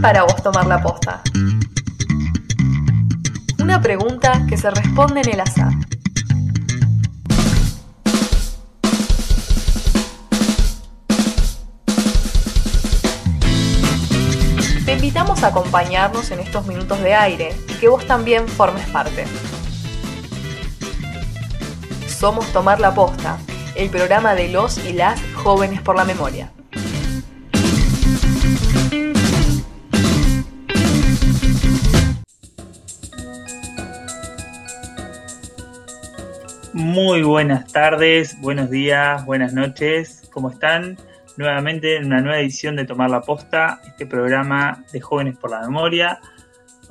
para 0.00 0.22
vos 0.22 0.42
tomar 0.42 0.66
la 0.66 0.80
posta? 0.80 1.22
Una 3.58 3.80
pregunta 3.80 4.46
que 4.48 4.56
se 4.56 4.70
responde 4.70 5.20
en 5.20 5.28
el 5.30 5.40
azar. 5.40 5.72
Te 14.84 14.94
invitamos 14.94 15.42
a 15.42 15.48
acompañarnos 15.48 16.30
en 16.30 16.40
estos 16.40 16.66
minutos 16.66 17.00
de 17.00 17.14
aire 17.14 17.56
y 17.68 17.74
que 17.74 17.88
vos 17.88 18.06
también 18.06 18.48
formes 18.48 18.88
parte. 18.88 19.24
Somos 22.08 22.46
Tomar 22.52 22.80
la 22.80 22.94
Posta, 22.94 23.38
el 23.76 23.88
programa 23.88 24.34
de 24.34 24.48
los 24.48 24.78
y 24.78 24.92
las 24.92 25.20
jóvenes 25.34 25.80
por 25.80 25.96
la 25.96 26.04
memoria. 26.04 26.50
Muy 36.80 37.22
buenas 37.22 37.70
tardes, 37.70 38.40
buenos 38.40 38.70
días, 38.70 39.26
buenas 39.26 39.52
noches, 39.52 40.26
¿cómo 40.32 40.48
están? 40.48 40.96
Nuevamente 41.36 41.96
en 41.96 42.06
una 42.06 42.22
nueva 42.22 42.40
edición 42.40 42.74
de 42.74 42.86
Tomar 42.86 43.10
la 43.10 43.20
Posta, 43.20 43.82
este 43.84 44.06
programa 44.06 44.82
de 44.90 44.98
Jóvenes 44.98 45.36
por 45.36 45.50
la 45.50 45.60
Memoria. 45.60 46.20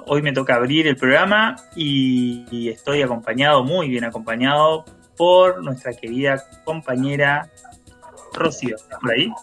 Hoy 0.06 0.22
me 0.22 0.32
toca 0.32 0.54
abrir 0.54 0.86
el 0.86 0.96
programa 0.96 1.56
y, 1.76 2.70
estoy 2.70 3.02
acompañado, 3.02 3.64
muy 3.64 3.90
bien 3.90 4.04
acompañado, 4.04 4.86
por 5.18 5.64
nuestra 5.64 5.92
querida 5.94 6.44
compañera 6.66 7.50
Rocío. 8.36 8.76
¿Estás 8.76 9.00
por 9.00 9.12
ahí? 9.12 9.34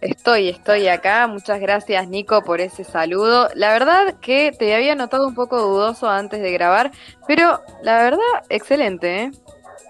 Estoy, 0.00 0.48
estoy 0.48 0.88
acá. 0.88 1.26
Muchas 1.26 1.60
gracias, 1.60 2.08
Nico, 2.08 2.42
por 2.42 2.60
ese 2.60 2.84
saludo. 2.84 3.48
La 3.54 3.72
verdad 3.72 4.14
que 4.20 4.52
te 4.58 4.74
había 4.74 4.94
notado 4.94 5.26
un 5.26 5.34
poco 5.34 5.60
dudoso 5.60 6.08
antes 6.08 6.40
de 6.40 6.52
grabar, 6.52 6.90
pero 7.26 7.60
la 7.82 8.02
verdad, 8.02 8.44
excelente. 8.48 9.24
¿eh? 9.24 9.30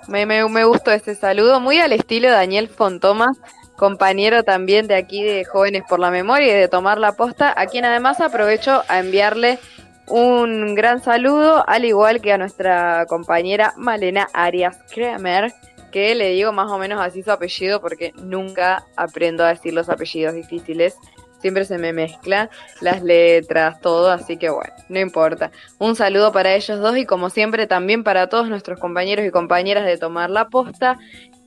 Me, 0.08 0.26
me, 0.26 0.64
gustó 0.64 0.90
este 0.90 1.14
saludo, 1.14 1.60
muy 1.60 1.78
al 1.78 1.92
estilo 1.92 2.28
de 2.28 2.34
Daniel 2.34 2.68
Fontomas, 2.68 3.38
compañero 3.76 4.42
también 4.42 4.88
de 4.88 4.96
aquí 4.96 5.22
de 5.22 5.44
Jóvenes 5.44 5.84
por 5.88 6.00
la 6.00 6.10
Memoria 6.10 6.56
y 6.56 6.60
de 6.60 6.68
Tomar 6.68 6.98
la 6.98 7.12
Posta, 7.12 7.54
a 7.56 7.66
quien 7.66 7.84
además 7.84 8.20
aprovecho 8.20 8.82
a 8.88 8.98
enviarle 8.98 9.60
un 10.08 10.74
gran 10.74 11.00
saludo, 11.00 11.64
al 11.68 11.84
igual 11.84 12.20
que 12.20 12.32
a 12.32 12.38
nuestra 12.38 13.06
compañera 13.06 13.72
Malena 13.76 14.28
Arias 14.32 14.76
Kramer 14.92 15.52
que 15.90 16.14
le 16.14 16.30
digo 16.30 16.52
más 16.52 16.70
o 16.70 16.78
menos 16.78 17.00
así 17.00 17.22
su 17.22 17.30
apellido 17.30 17.80
porque 17.80 18.12
nunca 18.22 18.86
aprendo 18.96 19.44
a 19.44 19.48
decir 19.48 19.74
los 19.74 19.88
apellidos 19.88 20.34
difíciles. 20.34 20.96
Siempre 21.40 21.64
se 21.64 21.78
me 21.78 21.94
mezclan 21.94 22.50
las 22.82 23.02
letras, 23.02 23.80
todo, 23.80 24.10
así 24.10 24.36
que 24.36 24.50
bueno, 24.50 24.74
no 24.90 25.00
importa. 25.00 25.50
Un 25.78 25.96
saludo 25.96 26.32
para 26.32 26.54
ellos 26.54 26.80
dos 26.80 26.98
y 26.98 27.06
como 27.06 27.30
siempre 27.30 27.66
también 27.66 28.04
para 28.04 28.28
todos 28.28 28.48
nuestros 28.48 28.78
compañeros 28.78 29.24
y 29.24 29.30
compañeras 29.30 29.86
de 29.86 29.96
Tomar 29.96 30.28
la 30.28 30.48
Posta. 30.48 30.98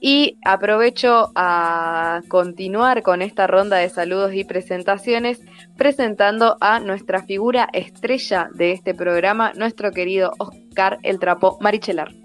Y 0.05 0.37
aprovecho 0.43 1.31
a 1.35 2.21
continuar 2.27 3.03
con 3.03 3.21
esta 3.21 3.47
ronda 3.47 3.77
de 3.77 3.87
saludos 3.87 4.33
y 4.33 4.43
presentaciones 4.43 5.39
presentando 5.77 6.57
a 6.59 6.79
nuestra 6.79 7.23
figura 7.23 7.69
estrella 7.71 8.49
de 8.53 8.73
este 8.73 8.93
programa, 8.93 9.53
nuestro 9.53 9.91
querido 9.91 10.33
Oscar 10.39 10.97
El 11.03 11.19
Trapo 11.19 11.57
Marichelar. 11.61 12.22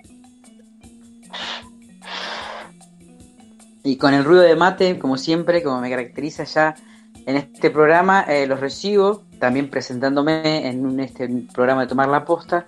Y 3.88 3.96
con 3.96 4.12
el 4.12 4.22
ruido 4.22 4.42
de 4.42 4.54
mate, 4.54 4.98
como 4.98 5.16
siempre, 5.16 5.62
como 5.62 5.80
me 5.80 5.88
caracteriza 5.88 6.44
ya 6.44 6.74
en 7.24 7.36
este 7.36 7.70
programa, 7.70 8.20
eh, 8.28 8.46
los 8.46 8.60
recibo, 8.60 9.24
también 9.38 9.70
presentándome 9.70 10.68
en 10.68 11.00
este 11.00 11.26
programa 11.54 11.80
de 11.80 11.86
Tomar 11.86 12.06
la 12.10 12.26
Posta. 12.26 12.66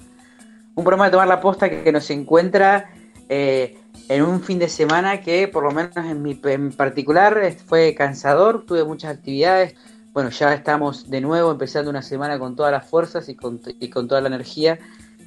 Un 0.75 0.83
programa 0.83 1.05
de 1.05 1.11
Tomar 1.11 1.29
la 1.29 1.43
Posta 1.43 1.69
que, 1.69 1.93
nos 1.93 2.09
encuentra 2.09 2.89
eh, 3.29 3.77
en 4.09 4.23
un 4.23 4.41
fin 4.41 4.59
de 4.59 4.71
semana 4.71 5.21
que, 5.21 5.47
por 5.47 5.63
lo 5.63 5.73
menos 5.73 5.95
en 5.95 6.23
mi 6.23 6.41
en 6.43 6.73
particular, 6.73 7.39
fue 7.67 7.95
cansador, 7.95 8.65
tuve 8.65 8.85
muchas 8.85 9.15
actividades. 9.15 9.75
Bueno, 10.15 10.31
ya 10.31 10.55
estamos 10.55 11.11
de 11.11 11.21
nuevo 11.21 11.51
empezando 11.51 11.91
una 11.91 12.01
semana 12.01 12.39
con 12.39 12.57
todas 12.57 12.73
las 12.73 12.89
fuerzas 12.89 13.29
y 13.29 13.35
con, 13.35 13.61
y 13.79 13.91
con 13.91 14.09
toda 14.09 14.23
la 14.23 14.29
energía. 14.29 14.79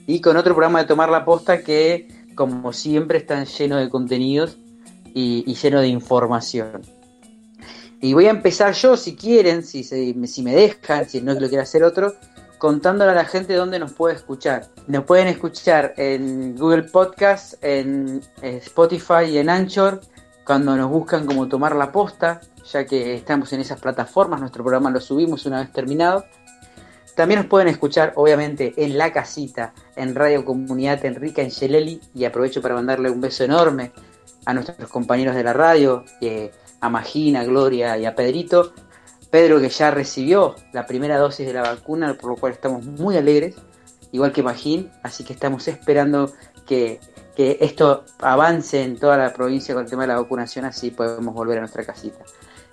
Y 0.08 0.22
con 0.22 0.38
otro 0.38 0.56
programa 0.56 0.80
de 0.80 0.86
Tomar 0.86 1.12
la 1.12 1.24
Posta 1.24 1.62
que, 1.62 2.08
como 2.34 2.74
siempre, 2.74 3.20
están 3.20 3.46
llenos 3.46 3.80
de 3.80 3.90
contenidos 3.90 4.58
y, 5.14 5.54
lleno 5.56 5.82
de 5.82 5.88
información. 5.88 6.82
Y 8.02 8.14
voy 8.14 8.26
a 8.26 8.32
empezar 8.32 8.74
yo, 8.74 8.98
si 8.98 9.16
quieren, 9.16 9.64
si, 9.64 9.84
si 9.84 10.42
me 10.44 10.54
dejan, 10.54 11.08
si 11.08 11.22
no 11.22 11.34
lo 11.34 11.48
quiere 11.48 11.62
hacer 11.64 11.84
otro, 11.84 12.16
contándole 12.58 13.12
a 13.12 13.16
la 13.16 13.26
gente 13.26 13.54
dónde 13.54 13.80
nos 13.80 13.94
puede 13.94 14.16
escuchar. 14.16 14.68
Nos 14.88 15.06
pueden 15.06 15.28
escuchar 15.28 15.94
en 15.98 16.56
Google 16.58 16.84
Podcast, 16.84 17.56
en 17.64 18.22
Spotify 18.42 19.26
y 19.30 19.38
en 19.38 19.50
Anchor, 19.50 20.02
cuando 20.46 20.76
nos 20.76 20.90
buscan 20.90 21.26
como 21.26 21.48
tomar 21.48 21.76
la 21.76 21.92
posta, 21.92 22.42
ya 22.72 22.86
que 22.86 23.16
estamos 23.16 23.54
en 23.54 23.62
esas 23.62 23.80
plataformas, 23.80 24.42
nuestro 24.42 24.64
programa 24.64 24.90
lo 24.90 25.00
subimos 25.00 25.46
una 25.46 25.62
vez 25.62 25.72
terminado. 25.72 26.26
También 27.16 27.42
nos 27.42 27.48
pueden 27.48 27.68
escuchar, 27.68 28.14
obviamente, 28.16 28.74
en 28.76 28.98
la 28.98 29.14
casita, 29.14 29.74
en 29.96 30.16
Radio 30.16 30.44
Comunidad 30.44 31.06
Enrica 31.06 31.42
en 31.42 31.50
Sheleli, 31.50 32.02
y 32.14 32.26
aprovecho 32.26 32.62
para 32.62 32.76
mandarle 32.76 33.10
un 33.10 33.22
beso 33.22 33.44
enorme 33.44 33.92
a 34.46 34.54
nuestros 34.54 34.90
compañeros 34.90 35.36
de 35.36 35.44
la 35.44 35.54
radio, 35.54 36.04
a 36.80 36.90
Magina, 36.90 37.44
Gloria 37.44 37.98
y 37.98 38.06
a 38.06 38.16
Pedrito. 38.16 38.74
Pedro 39.30 39.60
que 39.60 39.70
ya 39.70 39.90
recibió 39.90 40.56
la 40.74 40.86
primera 40.86 41.18
dosis 41.18 41.48
de 41.48 41.54
la 41.54 41.64
vacuna, 41.64 42.14
por 42.14 42.32
lo 42.32 42.36
cual 42.36 42.54
estamos 42.54 42.86
muy 42.86 43.18
alegres, 43.18 43.56
igual 44.12 44.32
que 44.32 44.44
Magín, 44.44 44.92
así 45.02 45.24
que 45.24 45.34
estamos 45.34 45.68
esperando 45.68 46.32
que, 46.68 47.00
esto 47.36 48.04
avance 48.20 48.84
en 48.84 49.00
toda 49.00 49.18
la 49.18 49.34
provincia 49.34 49.74
con 49.74 49.86
el 49.86 49.90
tema 49.90 50.04
de 50.04 50.10
la 50.10 50.22
vacunación, 50.22 50.66
así 50.66 50.92
podemos 50.92 51.34
volver 51.34 51.58
a 51.58 51.62
nuestra 51.62 51.84
casita. 51.84 52.24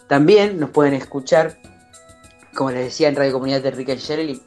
También 0.06 0.60
nos 0.60 0.68
pueden 0.68 0.92
escuchar, 0.92 1.56
como 2.54 2.70
les 2.70 2.84
decía, 2.84 3.08
en 3.08 3.16
Radio 3.16 3.32
Comunidad 3.32 3.62
de 3.62 3.70
Rica 3.70 3.94
y 3.94 4.42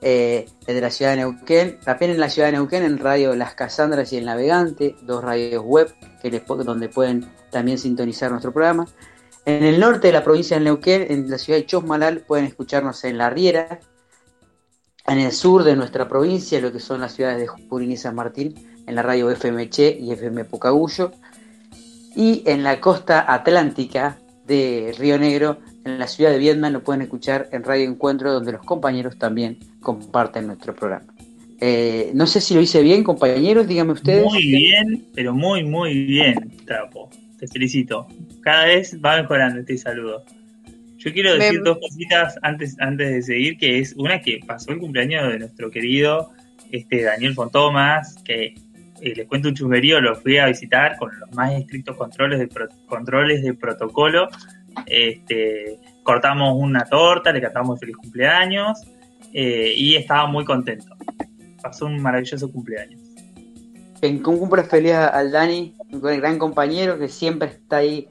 eh, 0.00 0.48
de 0.66 0.80
la 0.80 0.90
ciudad 0.90 1.12
de 1.12 1.18
Neuquén, 1.18 1.80
también 1.80 2.12
en 2.12 2.20
la 2.20 2.30
ciudad 2.30 2.48
de 2.48 2.52
Neuquén, 2.52 2.84
en 2.84 2.98
Radio 2.98 3.34
Las 3.34 3.54
Casandras 3.54 4.12
y 4.12 4.16
El 4.16 4.26
Navegante, 4.26 4.94
dos 5.02 5.24
radios 5.24 5.64
web 5.64 5.92
donde 6.64 6.88
pueden 6.88 7.30
también 7.50 7.78
sintonizar 7.78 8.30
nuestro 8.30 8.52
programa. 8.52 8.86
En 9.44 9.64
el 9.64 9.80
norte 9.80 10.08
de 10.08 10.12
la 10.12 10.22
provincia 10.22 10.58
de 10.58 10.64
Neuquén, 10.64 11.06
en 11.08 11.30
la 11.30 11.38
ciudad 11.38 11.58
de 11.58 11.66
Chosmalal, 11.66 12.20
pueden 12.20 12.44
escucharnos 12.44 13.02
en 13.04 13.18
La 13.18 13.30
Riera. 13.30 13.80
En 15.06 15.18
el 15.18 15.32
sur 15.32 15.64
de 15.64 15.74
nuestra 15.74 16.06
provincia, 16.06 16.60
lo 16.60 16.70
que 16.70 16.80
son 16.80 17.00
las 17.00 17.14
ciudades 17.14 17.38
de 17.40 17.46
Junín 17.46 17.92
y 17.92 17.96
San 17.96 18.14
Martín, 18.14 18.82
en 18.86 18.94
la 18.94 19.02
radio 19.02 19.30
FMC 19.30 19.96
y 19.98 20.12
FM 20.12 20.44
Pocagullo. 20.44 21.12
Y 22.14 22.42
en 22.46 22.62
la 22.62 22.78
costa 22.80 23.24
atlántica 23.32 24.18
de 24.44 24.94
Río 24.98 25.18
Negro, 25.18 25.58
en 25.84 25.98
la 25.98 26.06
ciudad 26.06 26.30
de 26.30 26.38
Vietnam, 26.38 26.74
lo 26.74 26.82
pueden 26.82 27.02
escuchar 27.02 27.48
en 27.52 27.64
Radio 27.64 27.88
Encuentro, 27.88 28.32
donde 28.32 28.52
los 28.52 28.64
compañeros 28.66 29.18
también 29.18 29.58
comparten 29.88 30.48
nuestro 30.48 30.74
programa. 30.74 31.06
Eh, 31.62 32.10
no 32.12 32.26
sé 32.26 32.42
si 32.42 32.52
lo 32.52 32.60
hice 32.60 32.82
bien, 32.82 33.02
compañeros, 33.02 33.66
díganme 33.66 33.92
ustedes. 33.92 34.22
Muy 34.22 34.46
bien, 34.46 35.06
pero 35.14 35.32
muy, 35.32 35.64
muy 35.64 36.04
bien, 36.04 36.52
Trapo. 36.66 37.08
Te 37.38 37.48
felicito. 37.48 38.06
Cada 38.42 38.66
vez 38.66 38.98
va 39.02 39.16
mejorando 39.16 39.60
este 39.60 39.78
saludo. 39.78 40.26
Yo 40.98 41.10
quiero 41.10 41.34
decir 41.34 41.62
dos 41.62 41.78
cositas 41.78 42.38
antes, 42.42 42.76
antes 42.80 43.08
de 43.08 43.22
seguir, 43.22 43.56
que 43.56 43.78
es 43.78 43.94
una 43.96 44.20
que 44.20 44.40
pasó 44.46 44.72
el 44.72 44.78
cumpleaños 44.78 45.26
de 45.32 45.38
nuestro 45.38 45.70
querido 45.70 46.32
este, 46.70 47.04
Daniel 47.04 47.32
Fontomas, 47.32 48.16
que 48.24 48.56
eh, 49.00 49.14
les 49.16 49.26
cuento 49.26 49.48
un 49.48 49.54
chusmerío, 49.54 50.02
lo 50.02 50.16
fui 50.16 50.36
a 50.36 50.48
visitar 50.48 50.98
con 50.98 51.18
los 51.18 51.32
más 51.32 51.54
estrictos 51.54 51.96
controles 51.96 52.40
de, 52.40 52.50
controles 52.86 53.42
de 53.42 53.54
protocolo. 53.54 54.28
Este, 54.84 55.78
cortamos 56.02 56.54
una 56.58 56.84
torta, 56.84 57.32
le 57.32 57.40
cantamos 57.40 57.80
feliz 57.80 57.96
cumpleaños 57.96 58.86
eh, 59.32 59.72
y 59.76 59.96
estaba 59.96 60.26
muy 60.26 60.44
contento 60.44 60.98
pasó 61.60 61.86
un 61.86 62.00
maravilloso 62.00 62.50
cumpleaños. 62.50 63.00
En 64.00 64.20
cumple 64.20 64.62
feliz 64.62 64.94
al 64.94 65.32
Dani, 65.32 65.74
un 65.92 66.00
gran 66.00 66.38
compañero 66.38 66.98
que 66.98 67.08
siempre 67.08 67.48
está 67.48 67.78
ahí 67.78 68.08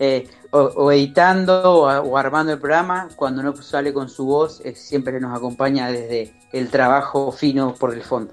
eh, 0.00 0.28
o, 0.50 0.90
editando 0.90 1.82
o, 1.82 2.16
armando 2.16 2.52
el 2.52 2.58
programa. 2.58 3.08
Cuando 3.14 3.42
no 3.42 3.54
sale 3.56 3.92
con 3.92 4.08
su 4.08 4.26
voz, 4.26 4.60
eh, 4.64 4.74
siempre 4.74 5.20
nos 5.20 5.36
acompaña 5.36 5.90
desde 5.90 6.34
el 6.52 6.68
trabajo 6.70 7.30
fino 7.30 7.74
por 7.74 7.94
el 7.94 8.02
fondo. 8.02 8.32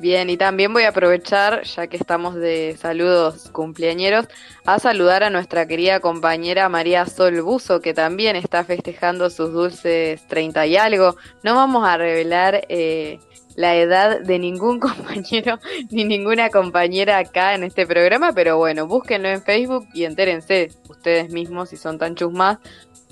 Bien, 0.00 0.30
y 0.30 0.36
también 0.36 0.72
voy 0.72 0.84
a 0.84 0.90
aprovechar, 0.90 1.64
ya 1.64 1.88
que 1.88 1.96
estamos 1.96 2.36
de 2.36 2.76
saludos 2.78 3.50
cumpleañeros, 3.50 4.28
a 4.64 4.78
saludar 4.78 5.24
a 5.24 5.30
nuestra 5.30 5.66
querida 5.66 5.98
compañera 5.98 6.68
María 6.68 7.04
Sol 7.06 7.42
Buzo, 7.42 7.80
que 7.80 7.94
también 7.94 8.36
está 8.36 8.62
festejando 8.62 9.28
sus 9.28 9.52
dulces 9.52 10.24
30 10.28 10.66
y 10.68 10.76
algo. 10.76 11.16
No 11.42 11.56
vamos 11.56 11.84
a 11.84 11.96
revelar 11.96 12.64
eh, 12.68 13.18
la 13.56 13.74
edad 13.74 14.20
de 14.20 14.38
ningún 14.38 14.78
compañero 14.80 15.58
ni 15.90 16.04
ninguna 16.04 16.48
compañera 16.50 17.18
acá 17.18 17.56
en 17.56 17.64
este 17.64 17.84
programa, 17.84 18.32
pero 18.32 18.56
bueno, 18.56 18.86
búsquenlo 18.86 19.28
en 19.28 19.42
Facebook 19.42 19.88
y 19.94 20.04
entérense 20.04 20.70
ustedes 20.88 21.30
mismos 21.32 21.70
si 21.70 21.76
son 21.76 21.98
tan 21.98 22.14
chusmas 22.14 22.58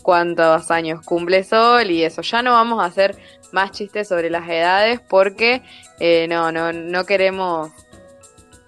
cuántos 0.02 0.70
años 0.70 1.04
cumple 1.04 1.42
Sol 1.42 1.90
y 1.90 2.04
eso. 2.04 2.22
Ya 2.22 2.42
no 2.42 2.52
vamos 2.52 2.80
a 2.80 2.86
hacer 2.86 3.16
más 3.50 3.72
chistes 3.72 4.06
sobre 4.06 4.30
las 4.30 4.48
edades 4.48 5.00
porque 5.00 5.62
eh, 6.00 6.26
no, 6.28 6.52
no, 6.52 6.72
no 6.72 7.04
queremos 7.04 7.70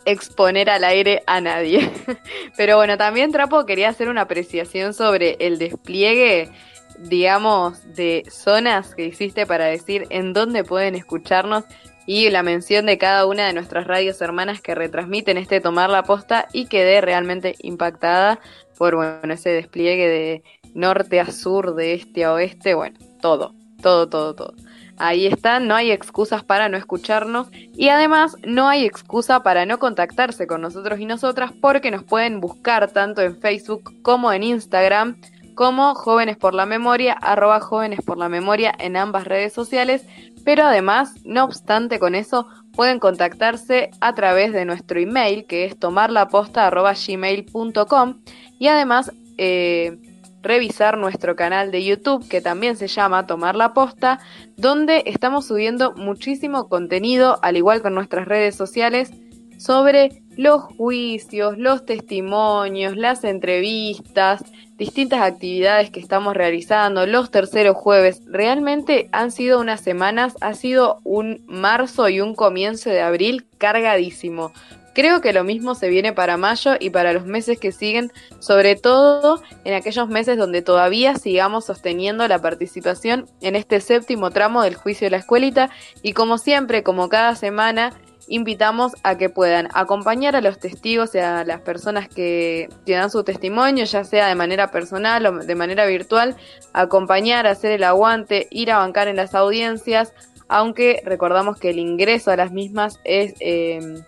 exponer 0.04 0.70
al 0.70 0.84
aire 0.84 1.22
a 1.26 1.40
nadie. 1.40 1.90
Pero 2.56 2.76
bueno, 2.76 2.96
también 2.96 3.30
Trapo 3.30 3.66
quería 3.66 3.90
hacer 3.90 4.08
una 4.08 4.22
apreciación 4.22 4.94
sobre 4.94 5.36
el 5.40 5.58
despliegue, 5.58 6.50
digamos, 6.98 7.94
de 7.94 8.24
zonas 8.30 8.94
que 8.94 9.04
hiciste 9.04 9.46
para 9.46 9.66
decir 9.66 10.06
en 10.10 10.32
dónde 10.32 10.64
pueden 10.64 10.94
escucharnos 10.94 11.64
y 12.06 12.30
la 12.30 12.42
mención 12.42 12.86
de 12.86 12.96
cada 12.96 13.26
una 13.26 13.46
de 13.46 13.52
nuestras 13.52 13.86
radios 13.86 14.20
hermanas 14.22 14.62
que 14.62 14.74
retransmiten 14.74 15.36
este 15.36 15.60
Tomar 15.60 15.90
la 15.90 16.04
Posta 16.04 16.48
y 16.54 16.64
quedé 16.64 17.02
realmente 17.02 17.54
impactada 17.60 18.40
por 18.78 18.96
bueno, 18.96 19.34
ese 19.34 19.50
despliegue 19.50 20.08
de 20.08 20.42
norte 20.72 21.20
a 21.20 21.30
sur, 21.30 21.74
de 21.74 21.92
este 21.92 22.24
a 22.24 22.32
oeste, 22.32 22.72
bueno, 22.72 22.98
todo, 23.20 23.54
todo, 23.82 24.08
todo, 24.08 24.34
todo. 24.34 24.54
Ahí 24.98 25.26
está, 25.26 25.60
no 25.60 25.74
hay 25.74 25.90
excusas 25.90 26.44
para 26.44 26.68
no 26.68 26.76
escucharnos 26.76 27.48
y 27.52 27.88
además 27.88 28.36
no 28.44 28.68
hay 28.68 28.84
excusa 28.84 29.42
para 29.42 29.64
no 29.64 29.78
contactarse 29.78 30.46
con 30.46 30.60
nosotros 30.60 31.00
y 31.00 31.06
nosotras 31.06 31.52
porque 31.60 31.90
nos 31.90 32.04
pueden 32.04 32.40
buscar 32.40 32.90
tanto 32.90 33.22
en 33.22 33.40
Facebook 33.40 33.94
como 34.02 34.30
en 34.32 34.42
Instagram 34.42 35.16
como 35.54 35.94
Jóvenes 35.96 36.36
por 36.36 36.54
la 36.54 36.66
Memoria, 36.66 37.14
arroba 37.14 37.58
Jóvenes 37.58 38.00
por 38.04 38.16
la 38.16 38.28
Memoria 38.28 38.72
en 38.78 38.96
ambas 38.96 39.24
redes 39.24 39.52
sociales, 39.52 40.06
pero 40.44 40.64
además, 40.64 41.16
no 41.24 41.42
obstante 41.42 41.98
con 41.98 42.14
eso, 42.14 42.46
pueden 42.72 43.00
contactarse 43.00 43.90
a 44.00 44.14
través 44.14 44.52
de 44.52 44.64
nuestro 44.64 45.00
email 45.00 45.46
que 45.46 45.64
es 45.64 45.76
tomarlaposta.gmail.com 45.76 48.20
y 48.60 48.68
además 48.68 49.10
eh, 49.36 49.98
revisar 50.42 50.98
nuestro 50.98 51.36
canal 51.36 51.70
de 51.70 51.84
YouTube 51.84 52.26
que 52.28 52.40
también 52.40 52.76
se 52.76 52.88
llama 52.88 53.26
Tomar 53.26 53.56
la 53.56 53.74
Posta, 53.74 54.20
donde 54.56 55.04
estamos 55.06 55.46
subiendo 55.46 55.92
muchísimo 55.94 56.68
contenido, 56.68 57.38
al 57.42 57.56
igual 57.56 57.82
con 57.82 57.94
nuestras 57.94 58.26
redes 58.26 58.54
sociales, 58.54 59.10
sobre 59.58 60.22
los 60.36 60.62
juicios, 60.62 61.58
los 61.58 61.84
testimonios, 61.84 62.96
las 62.96 63.24
entrevistas, 63.24 64.44
distintas 64.76 65.20
actividades 65.20 65.90
que 65.90 65.98
estamos 65.98 66.34
realizando, 66.34 67.06
los 67.06 67.32
terceros 67.32 67.76
jueves. 67.76 68.22
Realmente 68.26 69.08
han 69.10 69.32
sido 69.32 69.60
unas 69.60 69.80
semanas, 69.80 70.36
ha 70.40 70.54
sido 70.54 71.00
un 71.02 71.42
marzo 71.48 72.08
y 72.08 72.20
un 72.20 72.36
comienzo 72.36 72.88
de 72.90 73.00
abril 73.00 73.46
cargadísimo. 73.58 74.52
Creo 74.94 75.20
que 75.20 75.32
lo 75.32 75.44
mismo 75.44 75.74
se 75.74 75.88
viene 75.88 76.12
para 76.12 76.36
mayo 76.36 76.72
y 76.78 76.90
para 76.90 77.12
los 77.12 77.24
meses 77.24 77.58
que 77.58 77.72
siguen, 77.72 78.12
sobre 78.40 78.76
todo 78.76 79.40
en 79.64 79.74
aquellos 79.74 80.08
meses 80.08 80.36
donde 80.38 80.62
todavía 80.62 81.14
sigamos 81.16 81.66
sosteniendo 81.66 82.26
la 82.26 82.40
participación 82.40 83.26
en 83.40 83.54
este 83.56 83.80
séptimo 83.80 84.30
tramo 84.30 84.62
del 84.62 84.74
juicio 84.74 85.06
de 85.06 85.12
la 85.12 85.16
escuelita. 85.18 85.70
Y 86.02 86.14
como 86.14 86.38
siempre, 86.38 86.82
como 86.82 87.08
cada 87.08 87.36
semana, 87.36 87.92
invitamos 88.28 88.92
a 89.02 89.16
que 89.16 89.30
puedan 89.30 89.68
acompañar 89.72 90.36
a 90.36 90.40
los 90.40 90.58
testigos 90.58 91.14
y 91.14 91.18
a 91.18 91.44
las 91.44 91.60
personas 91.60 92.08
que, 92.08 92.68
que 92.84 92.94
dan 92.94 93.10
su 93.10 93.24
testimonio, 93.24 93.84
ya 93.84 94.04
sea 94.04 94.28
de 94.28 94.34
manera 94.34 94.70
personal 94.70 95.24
o 95.26 95.38
de 95.38 95.54
manera 95.54 95.86
virtual, 95.86 96.36
acompañar, 96.72 97.46
hacer 97.46 97.72
el 97.72 97.84
aguante, 97.84 98.48
ir 98.50 98.70
a 98.70 98.78
bancar 98.78 99.08
en 99.08 99.16
las 99.16 99.34
audiencias, 99.34 100.12
aunque 100.48 101.02
recordamos 101.04 101.58
que 101.58 101.70
el 101.70 101.78
ingreso 101.78 102.30
a 102.30 102.36
las 102.36 102.52
mismas 102.52 103.00
es... 103.04 103.34
Eh, 103.40 104.02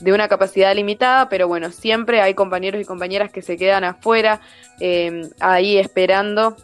de 0.00 0.12
una 0.12 0.28
capacidad 0.28 0.74
limitada, 0.74 1.28
pero 1.28 1.46
bueno, 1.48 1.70
siempre 1.70 2.20
hay 2.20 2.34
compañeros 2.34 2.80
y 2.80 2.84
compañeras 2.84 3.30
que 3.30 3.42
se 3.42 3.56
quedan 3.56 3.84
afuera, 3.84 4.40
em, 4.80 5.28
ahí 5.40 5.78
esperando 5.78 6.56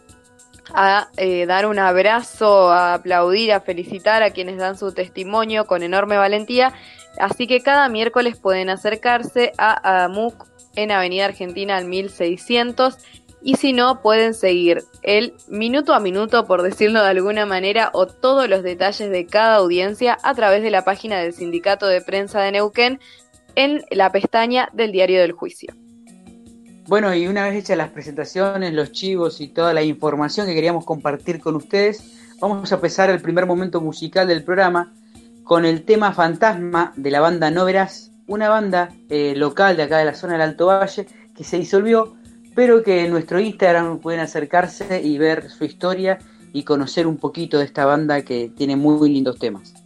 a 0.74 1.08
eh, 1.16 1.46
dar 1.46 1.66
un 1.66 1.78
abrazo, 1.78 2.70
a 2.70 2.94
aplaudir, 2.94 3.52
a 3.52 3.60
felicitar 3.60 4.22
a 4.22 4.30
quienes 4.30 4.58
dan 4.58 4.76
su 4.76 4.92
testimonio 4.92 5.66
con 5.66 5.82
enorme 5.82 6.16
valentía. 6.16 6.72
Así 7.18 7.46
que 7.46 7.60
cada 7.60 7.88
miércoles 7.88 8.38
pueden 8.38 8.68
acercarse 8.68 9.52
a 9.58 10.04
AMUC 10.04 10.46
en 10.74 10.90
Avenida 10.90 11.26
Argentina 11.26 11.76
al 11.76 11.86
1600 11.86 12.98
y 13.42 13.54
si 13.54 13.72
no 13.72 14.02
pueden 14.02 14.34
seguir 14.34 14.82
el 15.02 15.34
minuto 15.46 15.94
a 15.94 16.00
minuto, 16.00 16.46
por 16.46 16.62
decirlo 16.62 17.00
de 17.02 17.10
alguna 17.10 17.46
manera, 17.46 17.90
o 17.92 18.06
todos 18.06 18.48
los 18.48 18.64
detalles 18.64 19.08
de 19.08 19.26
cada 19.26 19.56
audiencia 19.56 20.18
a 20.24 20.34
través 20.34 20.64
de 20.64 20.70
la 20.70 20.84
página 20.84 21.20
del 21.20 21.32
Sindicato 21.32 21.86
de 21.86 22.00
Prensa 22.00 22.40
de 22.40 22.50
Neuquén 22.50 22.98
en 23.56 23.82
la 23.90 24.12
pestaña 24.12 24.68
del 24.72 24.92
diario 24.92 25.20
del 25.20 25.32
juicio. 25.32 25.74
Bueno, 26.86 27.12
y 27.12 27.26
una 27.26 27.46
vez 27.46 27.56
hechas 27.56 27.76
las 27.76 27.90
presentaciones, 27.90 28.72
los 28.72 28.92
chivos 28.92 29.40
y 29.40 29.48
toda 29.48 29.74
la 29.74 29.82
información 29.82 30.46
que 30.46 30.54
queríamos 30.54 30.84
compartir 30.84 31.40
con 31.40 31.56
ustedes, 31.56 32.16
vamos 32.38 32.70
a 32.70 32.76
empezar 32.76 33.10
el 33.10 33.20
primer 33.20 33.44
momento 33.44 33.80
musical 33.80 34.28
del 34.28 34.44
programa 34.44 34.94
con 35.42 35.64
el 35.64 35.84
tema 35.84 36.12
Fantasma 36.12 36.92
de 36.96 37.10
la 37.10 37.20
banda 37.20 37.50
No 37.50 37.64
Verás, 37.64 38.12
una 38.28 38.48
banda 38.48 38.90
eh, 39.08 39.34
local 39.36 39.76
de 39.76 39.84
acá 39.84 39.98
de 39.98 40.04
la 40.04 40.14
zona 40.14 40.34
del 40.34 40.42
Alto 40.42 40.66
Valle 40.66 41.06
que 41.34 41.44
se 41.44 41.58
disolvió, 41.58 42.14
pero 42.54 42.82
que 42.84 43.04
en 43.04 43.10
nuestro 43.10 43.40
Instagram 43.40 43.98
pueden 43.98 44.20
acercarse 44.20 45.02
y 45.02 45.18
ver 45.18 45.50
su 45.50 45.64
historia 45.64 46.18
y 46.52 46.62
conocer 46.62 47.06
un 47.06 47.16
poquito 47.16 47.58
de 47.58 47.64
esta 47.64 47.84
banda 47.84 48.22
que 48.22 48.50
tiene 48.56 48.76
muy 48.76 49.10
lindos 49.10 49.38
temas. 49.38 49.85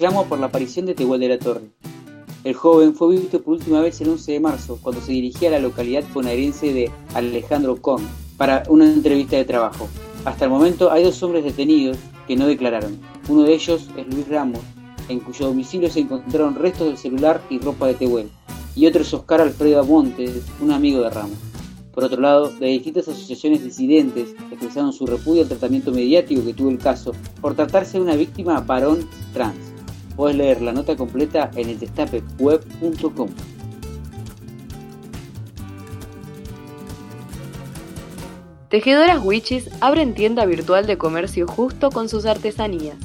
Reclamo 0.00 0.24
por 0.24 0.38
la 0.40 0.46
aparición 0.46 0.86
de 0.86 0.94
Tehuel 0.94 1.20
de 1.20 1.28
la 1.28 1.38
Torre. 1.38 1.68
El 2.42 2.54
joven 2.54 2.94
fue 2.94 3.18
visto 3.18 3.42
por 3.42 3.52
última 3.52 3.82
vez 3.82 4.00
el 4.00 4.08
11 4.08 4.32
de 4.32 4.40
marzo, 4.40 4.78
cuando 4.80 5.02
se 5.02 5.12
dirigía 5.12 5.50
a 5.50 5.52
la 5.52 5.58
localidad 5.58 6.04
bonaerense 6.14 6.72
de 6.72 6.90
Alejandro 7.12 7.76
Con 7.76 8.00
para 8.38 8.62
una 8.70 8.86
entrevista 8.86 9.36
de 9.36 9.44
trabajo. 9.44 9.88
Hasta 10.24 10.46
el 10.46 10.50
momento 10.50 10.90
hay 10.90 11.04
dos 11.04 11.22
hombres 11.22 11.44
detenidos 11.44 11.98
que 12.26 12.34
no 12.34 12.46
declararon. 12.46 12.98
Uno 13.28 13.42
de 13.42 13.52
ellos 13.52 13.90
es 13.94 14.06
Luis 14.06 14.26
Ramos, 14.26 14.60
en 15.10 15.20
cuyo 15.20 15.48
domicilio 15.48 15.90
se 15.90 16.00
encontraron 16.00 16.54
restos 16.54 16.86
del 16.86 16.96
celular 16.96 17.42
y 17.50 17.58
ropa 17.58 17.86
de 17.86 17.92
Tehuel, 17.92 18.30
y 18.74 18.86
otro 18.86 19.02
es 19.02 19.12
Oscar 19.12 19.42
Alfredo 19.42 19.84
Montes, 19.84 20.30
un 20.62 20.70
amigo 20.70 21.02
de 21.02 21.10
Ramos. 21.10 21.36
Por 21.92 22.04
otro 22.04 22.22
lado, 22.22 22.48
de 22.58 22.68
distintas 22.68 23.06
asociaciones 23.06 23.62
disidentes 23.62 24.30
expresaron 24.50 24.94
su 24.94 25.04
repudio 25.04 25.42
al 25.42 25.48
tratamiento 25.48 25.92
mediático 25.92 26.42
que 26.42 26.54
tuvo 26.54 26.70
el 26.70 26.78
caso 26.78 27.12
por 27.42 27.54
tratarse 27.54 27.98
de 27.98 28.04
una 28.04 28.16
víctima 28.16 28.60
varón 28.60 29.06
trans. 29.34 29.69
Puedes 30.20 30.36
leer 30.36 30.60
la 30.60 30.74
nota 30.74 30.96
completa 30.96 31.50
en 31.56 31.70
el 31.70 31.78
destapeweb.com. 31.78 33.30
Tejedoras 38.68 39.24
Wichis 39.24 39.70
abren 39.80 40.12
tienda 40.12 40.44
virtual 40.44 40.86
de 40.86 40.98
comercio 40.98 41.46
justo 41.46 41.90
con 41.90 42.10
sus 42.10 42.26
artesanías. 42.26 42.98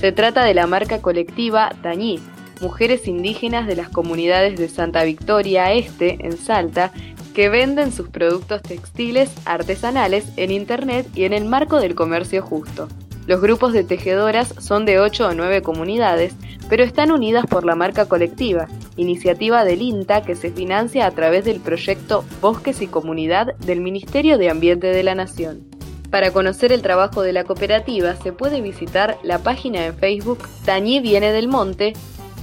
Se 0.00 0.12
trata 0.12 0.44
de 0.44 0.54
la 0.54 0.66
marca 0.66 1.02
colectiva 1.02 1.74
Tañí, 1.82 2.20
mujeres 2.62 3.06
indígenas 3.06 3.66
de 3.66 3.76
las 3.76 3.90
comunidades 3.90 4.58
de 4.58 4.70
Santa 4.70 5.04
Victoria 5.04 5.74
Este, 5.74 6.26
en 6.26 6.38
Salta, 6.38 6.90
que 7.34 7.50
venden 7.50 7.92
sus 7.92 8.08
productos 8.08 8.62
textiles 8.62 9.30
artesanales 9.44 10.24
en 10.38 10.50
Internet 10.50 11.06
y 11.14 11.24
en 11.24 11.34
el 11.34 11.44
marco 11.44 11.78
del 11.80 11.94
comercio 11.94 12.40
justo. 12.40 12.88
Los 13.26 13.40
grupos 13.40 13.72
de 13.72 13.84
tejedoras 13.84 14.54
son 14.58 14.84
de 14.84 14.98
8 14.98 15.28
o 15.28 15.34
9 15.34 15.62
comunidades, 15.62 16.34
pero 16.68 16.82
están 16.82 17.12
unidas 17.12 17.46
por 17.46 17.64
la 17.64 17.76
marca 17.76 18.06
colectiva, 18.06 18.66
iniciativa 18.96 19.64
del 19.64 19.82
INTA 19.82 20.22
que 20.22 20.34
se 20.34 20.50
financia 20.50 21.06
a 21.06 21.10
través 21.12 21.44
del 21.44 21.60
proyecto 21.60 22.24
Bosques 22.40 22.82
y 22.82 22.88
Comunidad 22.88 23.54
del 23.58 23.80
Ministerio 23.80 24.38
de 24.38 24.50
Ambiente 24.50 24.88
de 24.88 25.02
la 25.02 25.14
Nación. 25.14 25.68
Para 26.10 26.30
conocer 26.30 26.72
el 26.72 26.82
trabajo 26.82 27.22
de 27.22 27.32
la 27.32 27.44
cooperativa 27.44 28.16
se 28.16 28.32
puede 28.32 28.60
visitar 28.60 29.16
la 29.22 29.38
página 29.38 29.86
en 29.86 29.94
Facebook 29.96 30.40
Tañí 30.64 31.00
Viene 31.00 31.32
del 31.32 31.48
Monte 31.48 31.94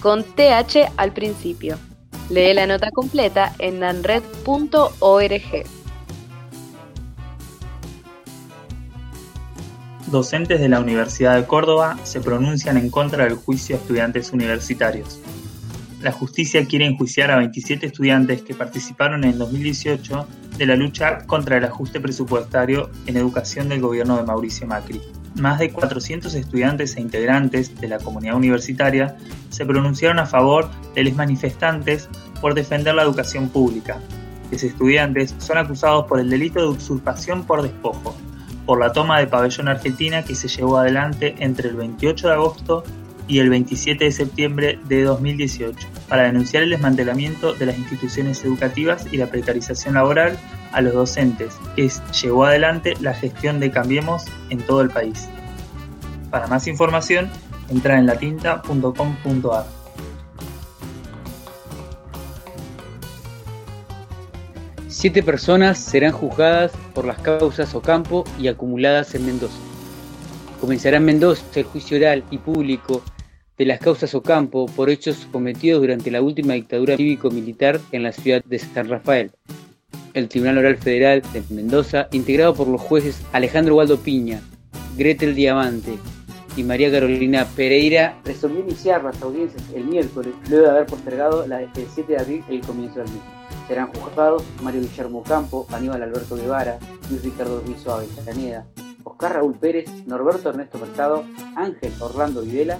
con 0.01 0.23
TH 0.23 0.91
al 0.97 1.11
principio. 1.11 1.77
Lee 2.29 2.53
la 2.53 2.67
nota 2.67 2.89
completa 2.91 3.53
en 3.59 3.79
nanred.org. 3.79 4.19
Docentes 10.11 10.59
de 10.59 10.69
la 10.69 10.79
Universidad 10.79 11.35
de 11.35 11.45
Córdoba 11.45 11.95
se 12.03 12.19
pronuncian 12.19 12.77
en 12.77 12.89
contra 12.89 13.25
del 13.25 13.35
juicio 13.35 13.75
a 13.75 13.79
estudiantes 13.79 14.33
universitarios. 14.33 15.21
La 16.01 16.11
justicia 16.11 16.65
quiere 16.65 16.87
enjuiciar 16.87 17.29
a 17.29 17.37
27 17.37 17.85
estudiantes 17.85 18.41
que 18.41 18.55
participaron 18.55 19.23
en 19.23 19.37
2018 19.37 20.27
de 20.57 20.65
la 20.65 20.75
lucha 20.75 21.19
contra 21.27 21.57
el 21.57 21.65
ajuste 21.65 21.99
presupuestario 21.99 22.89
en 23.05 23.17
educación 23.17 23.69
del 23.69 23.81
gobierno 23.81 24.17
de 24.17 24.23
Mauricio 24.23 24.65
Macri. 24.65 24.99
Más 25.35 25.59
de 25.59 25.71
400 25.71 26.33
estudiantes 26.33 26.97
e 26.97 27.01
integrantes 27.01 27.79
de 27.79 27.87
la 27.87 27.99
comunidad 27.99 28.35
universitaria 28.35 29.15
se 29.49 29.65
pronunciaron 29.65 30.17
a 30.17 30.25
favor 30.25 30.71
de 30.95 31.03
los 31.03 31.13
manifestantes 31.13 32.09
por 32.41 32.55
defender 32.55 32.95
la 32.95 33.03
educación 33.03 33.49
pública. 33.49 33.99
Los 34.51 34.63
estudiantes 34.63 35.35
son 35.37 35.59
acusados 35.59 36.07
por 36.07 36.19
el 36.19 36.31
delito 36.31 36.61
de 36.61 36.69
usurpación 36.69 37.43
por 37.43 37.61
despojo, 37.61 38.15
por 38.69 38.79
la 38.79 38.93
toma 38.93 39.17
de 39.17 39.25
pabellón 39.25 39.67
argentina 39.67 40.21
que 40.21 40.35
se 40.35 40.47
llevó 40.47 40.77
adelante 40.77 41.33
entre 41.39 41.69
el 41.69 41.75
28 41.75 42.27
de 42.27 42.33
agosto 42.35 42.83
y 43.27 43.39
el 43.39 43.49
27 43.49 44.05
de 44.05 44.11
septiembre 44.11 44.79
de 44.87 45.05
2018 45.05 45.87
para 46.07 46.25
denunciar 46.25 46.61
el 46.61 46.69
desmantelamiento 46.69 47.55
de 47.55 47.65
las 47.65 47.79
instituciones 47.79 48.45
educativas 48.45 49.07
y 49.11 49.17
la 49.17 49.25
precarización 49.25 49.95
laboral 49.95 50.37
a 50.71 50.81
los 50.81 50.93
docentes, 50.93 51.57
que 51.75 51.89
llevó 52.21 52.45
adelante 52.45 52.93
la 53.01 53.15
gestión 53.15 53.59
de 53.59 53.71
Cambiemos 53.71 54.25
en 54.51 54.59
todo 54.59 54.81
el 54.81 54.91
país. 54.91 55.27
Para 56.29 56.45
más 56.45 56.67
información, 56.67 57.27
entra 57.71 57.97
en 57.97 58.05
latinta.com.ar. 58.05 59.78
Siete 64.99 65.23
personas 65.23 65.79
serán 65.79 66.11
juzgadas 66.11 66.73
por 66.93 67.05
las 67.05 67.19
causas 67.19 67.73
Ocampo 67.73 68.25
y 68.37 68.49
acumuladas 68.49 69.15
en 69.15 69.25
Mendoza. 69.25 69.57
Comenzará 70.59 70.97
en 70.97 71.05
Mendoza 71.05 71.41
el 71.55 71.63
juicio 71.63 71.95
oral 71.95 72.25
y 72.29 72.37
público 72.37 73.01
de 73.57 73.65
las 73.65 73.79
causas 73.79 74.13
Ocampo 74.13 74.65
por 74.65 74.89
hechos 74.89 75.25
cometidos 75.31 75.79
durante 75.79 76.11
la 76.11 76.21
última 76.21 76.55
dictadura 76.55 76.97
cívico-militar 76.97 77.79
en 77.93 78.03
la 78.03 78.11
ciudad 78.11 78.43
de 78.43 78.59
San 78.59 78.89
Rafael. 78.89 79.31
El 80.13 80.27
Tribunal 80.27 80.57
Oral 80.57 80.75
Federal 80.75 81.21
de 81.31 81.43
Mendoza, 81.49 82.09
integrado 82.11 82.53
por 82.53 82.67
los 82.67 82.81
jueces 82.81 83.21
Alejandro 83.31 83.77
Waldo 83.77 83.99
Piña, 83.99 84.41
Gretel 84.97 85.33
Diamante 85.33 85.93
y 86.57 86.63
María 86.63 86.91
Carolina 86.91 87.47
Pereira, 87.55 88.19
resolvió 88.25 88.59
iniciar 88.59 89.01
las 89.01 89.21
audiencias 89.21 89.63
el 89.73 89.85
miércoles, 89.85 90.33
luego 90.49 90.65
de 90.65 90.71
haber 90.71 90.87
postergado 90.87 91.47
la 91.47 91.59
del 91.59 91.69
7 91.73 92.03
de 92.11 92.19
abril 92.19 92.43
el 92.49 92.59
comienzo 92.59 92.99
del 92.99 93.07
mismo. 93.07 93.38
Serán 93.69 93.93
juzgados 93.93 94.43
Mario 94.63 94.81
Guillermo 94.81 95.21
Campo, 95.21 95.67
Aníbal 95.71 96.01
Alberto 96.01 96.35
Guevara, 96.35 96.79
Luis 97.07 97.23
Ricardo 97.23 97.61
Ruiz 97.61 97.83
Castaneda, 98.15 98.65
Oscar 99.03 99.33
Raúl 99.33 99.53
Pérez, 99.59 99.87
Norberto 100.07 100.49
Ernesto 100.49 100.79
Mercado, 100.79 101.23
Ángel 101.55 101.93
Orlando 101.99 102.41
Videla 102.41 102.79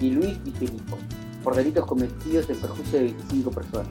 y 0.00 0.10
Luis 0.10 0.36
Filippo, 0.58 0.98
por 1.44 1.54
delitos 1.54 1.86
cometidos 1.86 2.50
en 2.50 2.56
perjuicio 2.56 2.98
de 2.98 3.04
25 3.04 3.50
personas. 3.52 3.86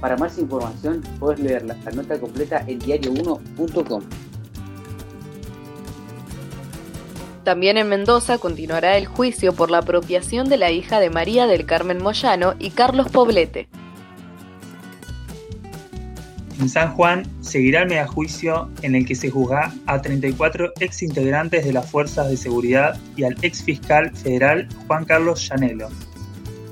Para 0.00 0.16
más 0.16 0.38
información 0.38 1.02
puedes 1.18 1.40
leer 1.40 1.64
la 1.64 1.74
nota 1.74 2.20
completa 2.20 2.62
en 2.68 2.78
diario1.com. 2.78 4.02
También 7.42 7.78
en 7.78 7.88
Mendoza 7.88 8.38
continuará 8.38 8.96
el 8.96 9.06
juicio 9.06 9.52
por 9.54 9.72
la 9.72 9.78
apropiación 9.78 10.48
de 10.48 10.56
la 10.56 10.70
hija 10.70 11.00
de 11.00 11.10
María 11.10 11.48
del 11.48 11.66
Carmen 11.66 12.00
Moyano 12.00 12.54
y 12.60 12.70
Carlos 12.70 13.08
Poblete. 13.08 13.68
En 16.60 16.68
San 16.68 16.92
Juan 16.92 17.22
seguirá 17.40 17.82
el 17.82 17.88
megajuicio 17.88 18.68
en 18.82 18.94
el 18.94 19.06
que 19.06 19.14
se 19.14 19.30
juzga 19.30 19.72
a 19.86 20.02
34 20.02 20.72
ex 20.78 21.02
integrantes 21.02 21.64
de 21.64 21.72
las 21.72 21.90
fuerzas 21.90 22.28
de 22.28 22.36
seguridad 22.36 23.00
y 23.16 23.24
al 23.24 23.34
ex 23.40 23.62
fiscal 23.62 24.14
federal 24.14 24.68
Juan 24.86 25.06
Carlos 25.06 25.48
Llanelo. 25.48 25.88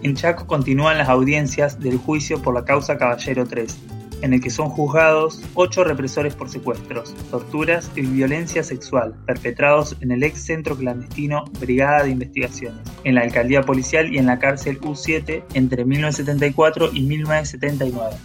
En 0.02 0.14
Chaco 0.14 0.47
continúan 0.47 0.99
las 0.99 1.09
audiencias 1.09 1.80
del 1.80 1.97
juicio 1.97 2.42
por 2.42 2.52
la 2.52 2.66
causa 2.66 2.99
Caballero 2.99 3.47
3, 3.47 3.78
en 4.21 4.35
el 4.35 4.42
que 4.42 4.50
son 4.50 4.68
juzgados 4.68 5.42
ocho 5.54 5.85
represores 5.85 6.35
por 6.35 6.50
secuestros, 6.50 7.14
torturas 7.30 7.90
y 7.97 8.02
violencia 8.02 8.62
sexual 8.62 9.14
perpetrados 9.25 9.97
en 10.02 10.11
el 10.11 10.23
ex 10.23 10.45
centro 10.45 10.76
clandestino 10.76 11.47
Brigada 11.61 12.02
de 12.02 12.11
Investigaciones, 12.11 12.80
en 13.04 13.14
la 13.14 13.23
alcaldía 13.23 13.62
policial 13.62 14.12
y 14.12 14.18
en 14.18 14.26
la 14.26 14.38
cárcel 14.38 14.78
U7 14.80 15.45
entre 15.54 15.87
1974 15.87 16.90
y 16.92 17.00
1979. 17.00 18.16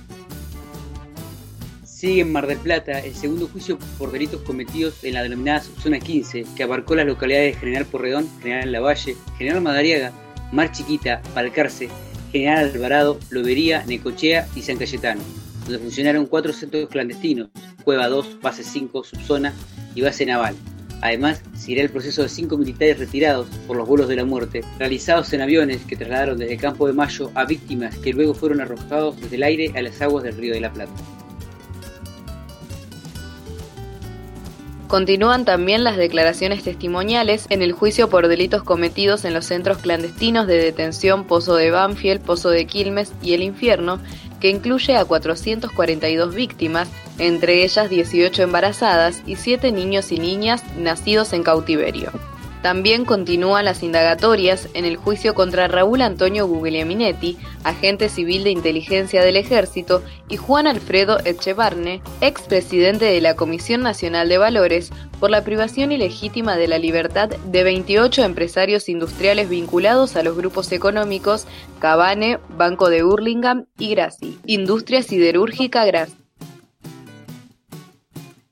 Sigue 2.04 2.20
en 2.20 2.34
Mar 2.34 2.48
del 2.48 2.58
Plata 2.58 3.00
el 3.00 3.16
segundo 3.16 3.48
juicio 3.48 3.80
por 3.98 4.12
delitos 4.12 4.42
cometidos 4.42 5.06
en 5.06 5.14
la 5.14 5.24
denominada 5.24 5.62
Subzona 5.62 6.02
15, 6.02 6.46
que 6.54 6.64
abarcó 6.64 6.96
las 6.96 7.06
localidades 7.06 7.54
de 7.54 7.60
General 7.62 7.86
Porredón, 7.86 8.28
General 8.42 8.70
Lavalle, 8.74 9.16
General 9.38 9.62
Madariaga, 9.62 10.12
Mar 10.52 10.70
Chiquita, 10.74 11.22
Balcarce, 11.34 11.88
General 12.34 12.70
Alvarado, 12.74 13.18
Lobería, 13.30 13.86
Necochea 13.86 14.50
y 14.54 14.64
San 14.64 14.76
Cayetano, 14.76 15.22
donde 15.64 15.80
funcionaron 15.80 16.26
cuatro 16.26 16.52
centros 16.52 16.90
clandestinos, 16.90 17.48
Cueva 17.86 18.10
2, 18.10 18.42
Base 18.42 18.66
5, 18.66 19.06
Subzona 19.06 19.54
y 19.96 20.02
Base 20.02 20.26
Naval. 20.26 20.58
Además, 21.00 21.42
seguirá 21.56 21.84
el 21.84 21.90
proceso 21.90 22.22
de 22.22 22.28
cinco 22.28 22.58
militares 22.58 23.00
retirados 23.00 23.48
por 23.66 23.78
los 23.78 23.88
vuelos 23.88 24.10
de 24.10 24.18
la 24.18 24.26
muerte, 24.26 24.60
realizados 24.78 25.32
en 25.32 25.40
aviones 25.40 25.86
que 25.86 25.96
trasladaron 25.96 26.38
desde 26.38 26.58
Campo 26.58 26.86
de 26.86 26.92
Mayo 26.92 27.32
a 27.34 27.46
víctimas 27.46 27.98
que 28.00 28.12
luego 28.12 28.34
fueron 28.34 28.60
arrojados 28.60 29.22
desde 29.22 29.38
el 29.38 29.44
aire 29.44 29.72
a 29.74 29.82
las 29.82 30.02
aguas 30.02 30.26
del 30.26 30.36
Río 30.36 30.54
de 30.54 30.60
la 30.60 30.74
Plata. 30.74 30.92
Continúan 34.94 35.44
también 35.44 35.84
las 35.84 35.98
declaraciones 35.98 36.62
testimoniales 36.62 37.48
en 37.50 37.64
el 37.64 37.72
juicio 37.72 38.12
por 38.12 38.28
delitos 38.28 38.62
cometidos 38.62 39.26
en 39.26 39.34
los 39.34 39.46
centros 39.46 39.80
clandestinos 39.80 40.46
de 40.46 40.58
detención 40.58 41.24
Pozo 41.24 41.56
de 41.56 41.72
Banfield, 41.72 42.22
Pozo 42.22 42.52
de 42.52 42.68
Quilmes 42.68 43.12
y 43.24 43.34
El 43.34 43.42
Infierno, 43.42 43.98
que 44.40 44.52
incluye 44.52 44.96
a 44.96 45.04
442 45.04 46.36
víctimas, 46.36 46.90
entre 47.18 47.64
ellas 47.64 47.90
18 47.90 48.44
embarazadas 48.44 49.24
y 49.26 49.36
7 49.36 49.72
niños 49.72 50.12
y 50.12 50.20
niñas 50.20 50.64
nacidos 50.78 51.34
en 51.34 51.42
cautiverio. 51.42 52.12
También 52.64 53.04
continúan 53.04 53.66
las 53.66 53.84
indagatorias 53.84 54.70
en 54.74 54.86
el 54.86 54.96
juicio 54.96 55.34
contra 55.36 55.68
Raúl 55.68 56.02
Antonio 56.02 56.48
Guglielminetti, 56.48 57.38
agente 57.66 58.08
civil 58.08 58.46
de 58.46 58.52
inteligencia 58.52 59.22
del 59.22 59.36
ejército, 59.36 60.02
y 60.30 60.38
Juan 60.38 60.66
Alfredo 60.66 61.20
Echevarne, 61.26 62.02
expresidente 62.22 63.04
de 63.04 63.20
la 63.20 63.36
Comisión 63.36 63.82
Nacional 63.82 64.30
de 64.30 64.38
Valores, 64.38 64.94
por 65.20 65.30
la 65.30 65.44
privación 65.44 65.92
ilegítima 65.92 66.56
de 66.56 66.70
la 66.70 66.78
libertad 66.78 67.30
de 67.30 67.64
28 67.66 68.24
empresarios 68.24 68.88
industriales 68.88 69.50
vinculados 69.50 70.16
a 70.16 70.24
los 70.24 70.38
grupos 70.38 70.72
económicos 70.72 71.46
Cabane, 71.80 72.40
Banco 72.58 72.90
de 72.90 73.04
Hurlingham 73.04 73.66
y 73.78 73.90
Grassi, 73.90 74.40
Industria 74.46 75.04
Siderúrgica 75.04 75.84
Grassi. 75.84 76.23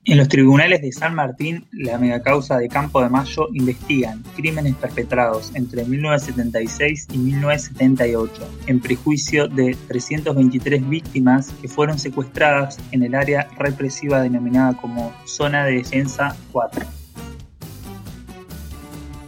En 0.04 0.18
los 0.18 0.26
tribunales 0.28 0.82
de 0.82 0.90
San 0.90 1.14
Martín, 1.14 1.64
la 1.70 1.96
megacausa 1.96 2.58
de 2.58 2.68
Campo 2.68 3.00
de 3.00 3.08
Mayo 3.08 3.46
investigan 3.52 4.20
crímenes 4.34 4.74
perpetrados 4.74 5.52
entre 5.54 5.84
1976 5.84 7.06
y 7.12 7.18
1978, 7.18 8.32
en 8.66 8.80
prejuicio 8.80 9.46
de 9.46 9.76
323 9.86 10.88
víctimas 10.88 11.52
que 11.62 11.68
fueron 11.68 12.00
secuestradas 12.00 12.80
en 12.90 13.04
el 13.04 13.14
área 13.14 13.46
represiva 13.56 14.20
denominada 14.20 14.76
como 14.76 15.14
Zona 15.24 15.66
de 15.66 15.76
Defensa 15.76 16.34
4. 16.50 16.84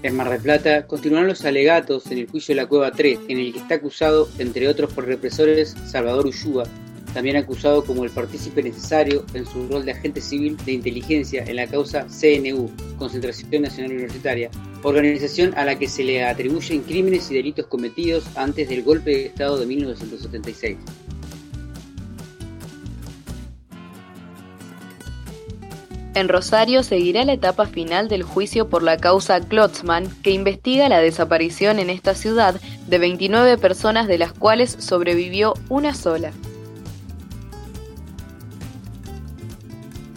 En 0.03 0.17
Mar 0.17 0.29
del 0.29 0.41
Plata 0.41 0.89
continuaron 0.89 1.29
los 1.29 1.45
alegatos 1.45 2.11
en 2.11 2.19
el 2.19 2.29
juicio 2.29 2.53
de 2.53 2.63
la 2.63 2.67
Cueva 2.67 2.91
3, 2.91 3.21
en 3.29 3.39
el 3.39 3.53
que 3.53 3.61
está 3.61 3.77
acusado, 3.77 4.29
entre 4.39 4.67
otros 4.67 4.93
por 4.93 5.07
represores, 5.07 5.77
Salvador 5.87 6.27
Ullúa, 6.27 6.65
también 7.14 7.37
acusado 7.37 7.85
como 7.85 8.05
el 8.05 8.11
partícipe 8.11 8.62
necesario 8.62 9.24
en 9.35 9.46
su 9.46 9.68
rol 9.68 9.85
de 9.85 9.92
agente 9.92 10.20
civil 10.20 10.57
de 10.66 10.72
inteligencia 10.72 11.44
en 11.44 11.57
la 11.57 11.66
causa 11.68 12.07
CNU, 12.09 12.70
Concentración 12.98 13.62
Nacional 13.62 13.92
Universitaria, 13.92 14.50
organización 14.83 15.55
a 15.57 15.64
la 15.64 15.79
que 15.79 15.88
se 15.88 16.03
le 16.03 16.24
atribuyen 16.24 16.83
crímenes 16.83 17.31
y 17.31 17.37
delitos 17.37 17.68
cometidos 17.68 18.24
antes 18.37 18.68
del 18.68 18.83
golpe 18.83 19.11
de 19.11 19.27
Estado 19.27 19.59
de 19.59 19.66
1976. 19.66 20.77
En 26.14 26.29
Rosario 26.29 26.83
seguirá 26.85 27.24
la 27.24 27.33
etapa 27.33 27.66
final 27.66 28.09
del 28.09 28.22
juicio 28.22 28.68
por 28.68 28.83
la 28.85 28.98
causa 28.98 29.40
Klotzmann, 29.40 30.09
que 30.22 30.31
investiga 30.31 30.88
la 30.88 31.00
desaparición 31.00 31.79
en 31.79 31.90
esta 31.90 32.14
ciudad 32.14 32.61
de 32.87 32.98
29 32.98 33.59
personas 33.59 34.07
de 34.07 34.18
las 34.18 34.33
cuales 34.33 34.77
sobrevivió 34.79 35.55
una 35.68 35.92
sola. 35.92 36.33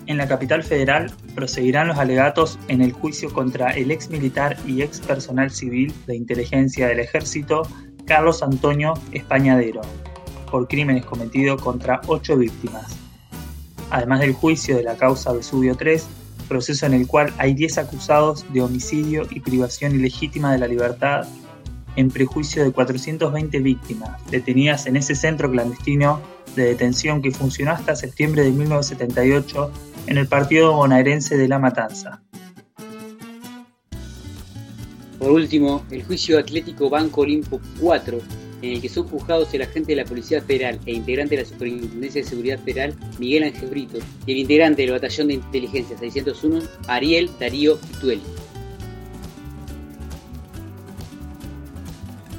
En 0.07 0.15
la 0.15 0.27
capital 0.27 0.63
federal 0.63 1.11
proseguirán 1.35 1.89
los 1.89 1.97
alegatos 1.97 2.57
en 2.69 2.81
el 2.81 2.93
juicio 2.93 3.31
contra 3.33 3.71
el 3.71 3.91
ex 3.91 4.09
militar 4.09 4.57
y 4.65 4.81
ex 4.81 5.01
personal 5.01 5.51
civil 5.51 5.93
de 6.07 6.15
inteligencia 6.15 6.87
del 6.87 7.01
ejército 7.01 7.63
Carlos 8.05 8.41
Antonio 8.41 8.93
Españadero, 9.11 9.81
por 10.49 10.69
crímenes 10.69 11.05
cometidos 11.05 11.61
contra 11.61 11.99
ocho 12.07 12.37
víctimas. 12.37 12.95
Además 13.89 14.21
del 14.21 14.31
juicio 14.31 14.77
de 14.77 14.83
la 14.83 14.95
causa 14.95 15.33
Vesubio 15.33 15.75
3, 15.75 16.07
proceso 16.47 16.85
en 16.85 16.93
el 16.93 17.05
cual 17.05 17.33
hay 17.37 17.53
10 17.53 17.77
acusados 17.77 18.45
de 18.53 18.61
homicidio 18.61 19.27
y 19.29 19.41
privación 19.41 19.93
ilegítima 19.93 20.53
de 20.53 20.59
la 20.59 20.67
libertad 20.67 21.27
en 21.97 22.09
prejuicio 22.09 22.63
de 22.63 22.71
420 22.71 23.59
víctimas 23.59 24.25
detenidas 24.31 24.85
en 24.85 24.95
ese 24.95 25.15
centro 25.15 25.51
clandestino 25.51 26.21
de 26.55 26.63
detención 26.63 27.21
que 27.21 27.31
funcionó 27.31 27.71
hasta 27.71 27.95
septiembre 27.95 28.43
de 28.43 28.51
1978 28.51 29.71
en 30.07 30.17
el 30.17 30.27
partido 30.27 30.73
bonaerense 30.73 31.37
de 31.37 31.47
La 31.47 31.59
Matanza. 31.59 32.21
Por 35.19 35.31
último, 35.31 35.85
el 35.91 36.03
juicio 36.03 36.39
Atlético 36.39 36.89
Banco 36.89 37.21
Olimpo 37.21 37.59
4, 37.79 38.19
en 38.61 38.71
el 38.71 38.81
que 38.81 38.89
son 38.89 39.07
juzgados 39.07 39.53
el 39.53 39.63
agente 39.63 39.93
de 39.93 39.97
la 39.97 40.05
Policía 40.05 40.41
Federal 40.41 40.79
e 40.85 40.93
integrante 40.93 41.35
de 41.35 41.43
la 41.43 41.47
Superintendencia 41.47 42.21
de 42.21 42.27
Seguridad 42.27 42.59
Federal, 42.59 42.95
Miguel 43.19 43.43
Ángel 43.43 43.69
Brito, 43.69 43.99
y 44.25 44.31
el 44.31 44.37
integrante 44.37 44.83
del 44.83 44.91
Batallón 44.91 45.27
de 45.27 45.33
Inteligencia 45.35 45.97
601, 45.97 46.61
Ariel 46.87 47.29
Darío 47.39 47.77
Itueli. 47.97 48.21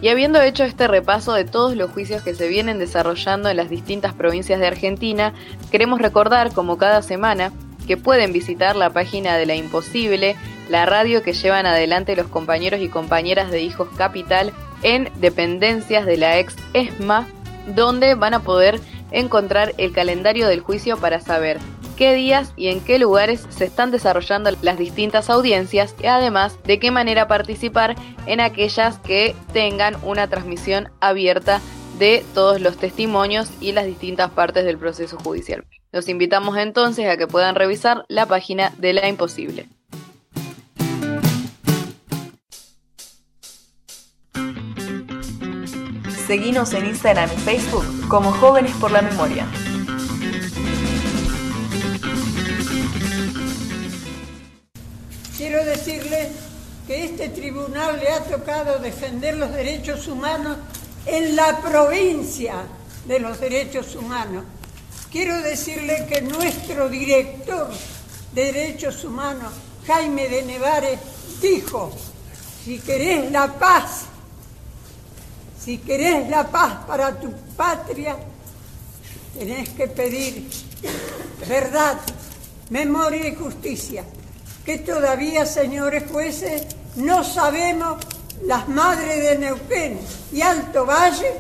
Y 0.01 0.09
habiendo 0.09 0.41
hecho 0.41 0.63
este 0.63 0.87
repaso 0.87 1.33
de 1.33 1.45
todos 1.45 1.75
los 1.75 1.91
juicios 1.91 2.23
que 2.23 2.35
se 2.35 2.49
vienen 2.49 2.79
desarrollando 2.79 3.49
en 3.49 3.57
las 3.57 3.69
distintas 3.69 4.15
provincias 4.15 4.61
de 4.61 4.67
Argentina, 4.69 5.35
queremos 5.73 6.01
recordar, 6.01 6.53
como 6.53 6.79
cada 6.79 7.03
semana, 7.03 7.53
que 7.89 7.97
pueden 7.97 8.33
visitar 8.33 8.77
la 8.77 8.91
página 8.91 9.37
de 9.37 9.47
La 9.47 9.57
Imposible, 9.57 10.37
la 10.69 10.87
radio 10.87 11.23
que 11.23 11.33
llevan 11.33 11.67
adelante 11.67 12.15
los 12.15 12.29
compañeros 12.29 12.81
y 12.81 12.89
compañeras 12.89 13.51
de 13.51 13.63
Hijos 13.63 13.89
Capital 13.97 14.53
en 14.83 15.11
dependencias 15.17 16.07
de 16.07 16.17
la 16.17 16.39
ex 16.39 16.55
ESMA, 16.75 17.27
donde 17.75 18.15
van 18.15 18.35
a 18.35 18.41
poder 18.41 18.81
encontrar 19.11 19.75
el 19.79 19.93
calendario 19.93 20.47
del 20.47 20.61
juicio 20.61 20.99
para 20.99 21.21
saber 21.21 21.59
qué 21.99 22.15
días 22.15 22.53
y 22.57 22.69
en 22.69 22.81
qué 22.81 23.01
lugares 23.01 23.45
se 23.49 23.65
están 23.65 23.91
desarrollando 23.91 24.51
las 24.63 24.79
distintas 24.79 25.29
audiencias 25.29 25.97
y 26.01 26.07
además 26.07 26.57
de 26.63 26.79
qué 26.79 26.93
manera 26.93 27.27
participar 27.27 27.97
en 28.27 28.41
aquellas 28.41 28.99
que 28.99 29.35
tengan 29.53 29.97
una 30.05 30.29
transmisión 30.29 30.91
abierta 31.01 31.61
de 31.99 32.25
todos 32.35 32.61
los 32.61 32.77
testimonios 32.77 33.51
y 33.61 33.73
las 33.73 33.85
distintas 33.85 34.31
partes 34.31 34.65
del 34.65 34.79
proceso 34.79 35.19
judicial. 35.19 35.65
Los 35.91 36.09
invitamos 36.09 36.57
entonces 36.57 37.09
a 37.09 37.17
que 37.17 37.27
puedan 37.27 37.57
revisar 37.57 38.05
la 38.07 38.27
página 38.27 38.73
de 38.79 38.93
La 38.93 39.09
Imposible. 39.09 39.67
Seguimos 46.29 46.73
en 46.75 46.87
Instagram 46.87 47.29
y 47.35 47.41
Facebook 47.41 47.87
como 48.07 48.31
Jóvenes 48.31 48.73
por 48.77 48.93
la 48.93 49.03
Memoria. 49.03 49.47
Decirle 55.89 56.29
que 56.87 57.05
este 57.05 57.31
tribunal 57.31 57.99
le 57.99 58.11
ha 58.11 58.23
tocado 58.23 58.79
defender 58.79 59.39
los 59.39 59.53
derechos 59.53 60.07
humanos 60.07 60.59
en 61.07 61.35
la 61.35 61.61
provincia 61.61 62.57
de 63.07 63.19
los 63.19 63.41
derechos 63.41 63.95
humanos. 63.95 64.45
Quiero 65.11 65.41
decirle 65.41 66.07
que 66.07 66.21
nuestro 66.21 66.91
director 66.91 67.71
de 68.35 68.53
derechos 68.53 69.03
humanos, 69.05 69.51
Jaime 69.87 70.29
de 70.29 70.43
Nevares, 70.43 70.99
dijo, 71.41 71.91
si 72.65 72.79
querés 72.81 73.31
la 73.31 73.59
paz, 73.59 74.03
si 75.59 75.79
querés 75.79 76.29
la 76.29 76.47
paz 76.49 76.85
para 76.87 77.19
tu 77.19 77.33
patria, 77.57 78.15
tenés 79.39 79.71
que 79.71 79.89
pedir 79.89 80.51
verdad, 81.49 81.99
memoria 82.69 83.27
y 83.27 83.35
justicia 83.35 84.05
que 84.69 84.77
todavía, 84.77 85.47
señores 85.47 86.05
jueces, 86.13 86.67
no 86.95 87.25
sabemos 87.25 88.05
las 88.45 88.69
madres 88.69 89.23
de 89.23 89.39
Neuquén 89.39 89.99
y 90.31 90.43
Alto 90.43 90.85
Valle 90.85 91.33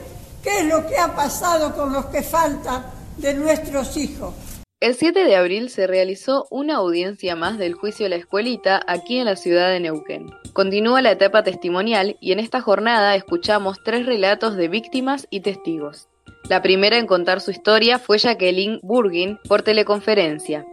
qué 0.42 0.60
es 0.60 0.64
lo 0.64 0.86
que 0.86 0.96
ha 0.96 1.14
pasado 1.14 1.74
con 1.76 1.92
los 1.92 2.06
que 2.06 2.22
faltan 2.22 2.86
de 3.18 3.34
nuestros 3.34 3.98
hijos. 3.98 4.32
El 4.80 4.94
7 4.94 5.24
de 5.24 5.36
abril 5.36 5.68
se 5.68 5.86
realizó 5.86 6.46
una 6.50 6.76
audiencia 6.76 7.36
más 7.36 7.58
del 7.58 7.74
juicio 7.74 8.06
de 8.06 8.10
la 8.10 8.16
escuelita 8.16 8.80
aquí 8.86 9.18
en 9.18 9.26
la 9.26 9.36
ciudad 9.36 9.68
de 9.68 9.80
Neuquén. 9.80 10.30
Continúa 10.54 11.02
la 11.02 11.10
etapa 11.10 11.42
testimonial 11.42 12.16
y 12.22 12.32
en 12.32 12.40
esta 12.40 12.62
jornada 12.62 13.14
escuchamos 13.14 13.76
tres 13.84 14.06
relatos 14.06 14.56
de 14.56 14.68
víctimas 14.68 15.26
y 15.28 15.40
testigos. 15.40 16.08
La 16.48 16.62
primera 16.62 16.96
en 16.96 17.06
contar 17.06 17.42
su 17.42 17.50
historia 17.50 17.98
fue 17.98 18.16
Jacqueline 18.16 18.80
Burgin 18.82 19.38
por 19.46 19.60
teleconferencia. 19.60 20.64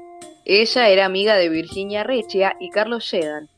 Ella 0.47 0.89
era 0.89 1.05
amiga 1.05 1.35
de 1.37 1.49
Virginia 1.49 2.03
Rechia 2.03 2.55
y 2.59 2.69
Carlos 2.69 3.03
Shedan. 3.03 3.49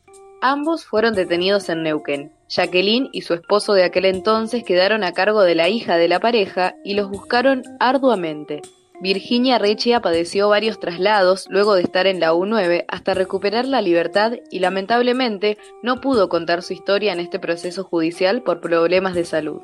Ambos 0.42 0.86
fueron 0.86 1.16
detenidos 1.16 1.68
en 1.68 1.84
Neuquén. 1.84 2.32
Jacqueline 2.48 3.10
y 3.12 3.24
su 3.24 3.34
esposo 3.34 3.74
de 3.74 3.84
aquel 3.84 4.06
entonces 4.06 4.64
quedaron 4.64 5.04
a 5.04 5.12
cargo 5.12 5.42
de 5.42 5.54
la 5.54 5.68
hija 5.68 5.98
de 5.98 6.08
la 6.08 6.22
pareja 6.22 6.76
y 6.86 6.94
los 6.94 7.10
buscaron 7.10 7.64
arduamente. 7.82 8.62
Virginia 9.02 9.58
Rechia 9.58 10.00
padeció 10.00 10.48
varios 10.48 10.80
traslados 10.80 11.46
luego 11.50 11.76
de 11.76 11.82
estar 11.82 12.08
en 12.08 12.22
la 12.22 12.34
U9 12.34 12.86
hasta 12.88 13.14
recuperar 13.14 13.66
la 13.66 13.82
libertad 13.82 14.34
y 14.50 14.60
lamentablemente 14.60 15.58
no 15.84 16.00
pudo 16.00 16.30
contar 16.30 16.64
su 16.64 16.72
historia 16.72 17.12
en 17.12 17.20
este 17.20 17.38
proceso 17.38 17.84
judicial 17.84 18.44
por 18.44 18.62
problemas 18.62 19.14
de 19.14 19.26
salud. 19.26 19.62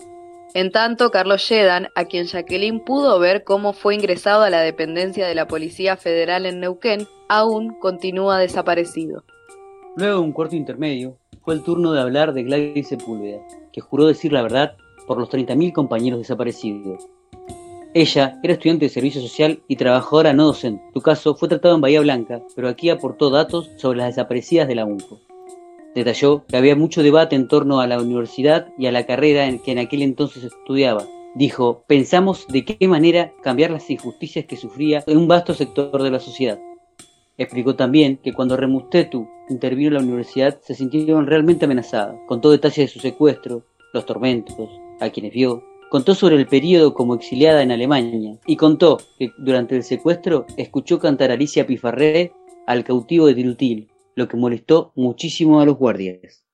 En 0.55 0.71
tanto, 0.71 1.09
Carlos 1.09 1.41
Shedan, 1.41 1.87
a 1.95 2.05
quien 2.05 2.25
Jacqueline 2.25 2.79
pudo 2.79 3.17
ver 3.19 3.43
cómo 3.43 3.73
fue 3.73 3.95
ingresado 3.95 4.43
a 4.43 4.51
la 4.51 4.61
dependencia 4.61 5.25
de 5.25 5.33
la 5.33 5.47
Policía 5.47 5.97
Federal 5.97 6.45
en 6.45 6.59
Neuquén, 6.59 7.07
aún 7.27 7.73
continúa 7.79 8.37
desaparecido. 8.37 9.23
Luego 9.95 10.19
de 10.19 10.25
un 10.25 10.31
cuarto 10.31 10.55
intermedio, 10.55 11.17
fue 11.43 11.55
el 11.55 11.63
turno 11.63 11.91
de 11.91 12.01
hablar 12.01 12.33
de 12.33 12.43
Gladys 12.43 12.89
Sepúlveda, 12.89 13.39
que 13.71 13.81
juró 13.81 14.05
decir 14.05 14.31
la 14.31 14.43
verdad 14.43 14.75
por 15.07 15.17
los 15.17 15.29
30.000 15.29 15.73
compañeros 15.73 16.19
desaparecidos. 16.19 17.07
Ella 17.95 18.39
era 18.43 18.53
estudiante 18.53 18.85
de 18.85 18.89
servicio 18.89 19.21
social 19.21 19.59
y 19.67 19.75
trabajadora 19.75 20.33
no 20.33 20.45
docente. 20.45 20.83
Su 20.93 21.01
caso 21.01 21.35
fue 21.35 21.47
tratado 21.47 21.75
en 21.75 21.81
Bahía 21.81 22.01
Blanca, 22.01 22.41
pero 22.55 22.69
aquí 22.69 22.91
aportó 22.91 23.31
datos 23.31 23.71
sobre 23.77 23.99
las 23.99 24.07
desaparecidas 24.07 24.67
de 24.67 24.75
la 24.75 24.85
UNCO. 24.85 25.19
Detalló 25.95 26.45
que 26.47 26.57
había 26.57 26.75
mucho 26.75 27.03
debate 27.03 27.35
en 27.35 27.47
torno 27.47 27.79
a 27.79 27.87
la 27.87 28.01
universidad 28.01 28.67
y 28.77 28.87
a 28.87 28.91
la 28.91 29.05
carrera 29.05 29.45
en 29.45 29.59
que 29.59 29.71
en 29.71 29.79
aquel 29.79 30.01
entonces 30.01 30.43
estudiaba. 30.43 31.05
Dijo, 31.35 31.83
pensamos 31.87 32.47
de 32.47 32.65
qué 32.65 32.87
manera 32.87 33.33
cambiar 33.41 33.71
las 33.71 33.89
injusticias 33.89 34.45
que 34.45 34.57
sufría 34.57 35.03
un 35.07 35.27
vasto 35.27 35.53
sector 35.53 36.01
de 36.01 36.11
la 36.11 36.19
sociedad. 36.19 36.59
Explicó 37.37 37.75
también 37.75 38.17
que 38.23 38.33
cuando 38.33 38.57
Remustetu 38.57 39.27
intervino 39.49 39.89
en 39.89 39.93
la 39.95 39.99
universidad 40.01 40.59
se 40.61 40.75
sintieron 40.75 41.25
realmente 41.25 41.65
amenazadas. 41.65 42.15
Contó 42.27 42.51
detalles 42.51 42.77
de 42.77 42.87
su 42.87 42.99
secuestro, 42.99 43.65
los 43.93 44.05
tormentos, 44.05 44.69
a 44.99 45.09
quienes 45.09 45.33
vio. 45.33 45.63
Contó 45.89 46.15
sobre 46.15 46.35
el 46.35 46.47
periodo 46.47 46.93
como 46.93 47.15
exiliada 47.15 47.61
en 47.61 47.71
Alemania 47.71 48.37
y 48.45 48.55
contó 48.55 48.97
que 49.19 49.31
durante 49.37 49.75
el 49.75 49.83
secuestro 49.83 50.45
escuchó 50.57 50.99
cantar 50.99 51.31
Alicia 51.31 51.67
Pifarré 51.67 52.31
al 52.65 52.83
cautivo 52.83 53.27
de 53.27 53.35
Tirutil, 53.35 53.87
lo 54.15 54.27
que 54.27 54.37
molestó 54.37 54.91
muchísimo 54.95 55.59
a 55.61 55.65
los 55.65 55.77
guardias. 55.77 56.45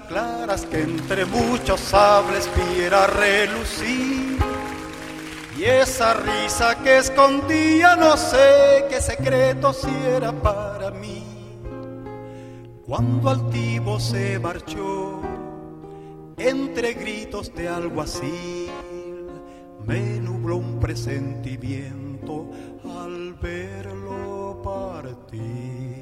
Claras 0.00 0.66
que 0.66 0.82
entre 0.82 1.24
muchos 1.24 1.80
sables 1.80 2.48
viera 2.54 3.06
relucir. 3.06 4.38
Y 5.58 5.64
esa 5.64 6.14
risa 6.14 6.76
que 6.82 6.98
escondía 6.98 7.96
no 7.96 8.16
sé 8.16 8.86
qué 8.88 9.00
secreto 9.00 9.72
si 9.72 9.88
era 10.06 10.32
para 10.32 10.90
mí. 10.90 11.24
Cuando 12.86 13.30
altivo 13.30 13.98
se 13.98 14.38
marchó, 14.38 15.20
entre 16.36 16.94
gritos 16.94 17.54
de 17.54 17.68
algo 17.68 18.02
así, 18.02 18.68
me 19.86 20.20
nubló 20.20 20.56
un 20.56 20.80
presentimiento 20.80 22.50
al 22.84 23.34
verlo 23.34 24.60
partir. 24.62 26.01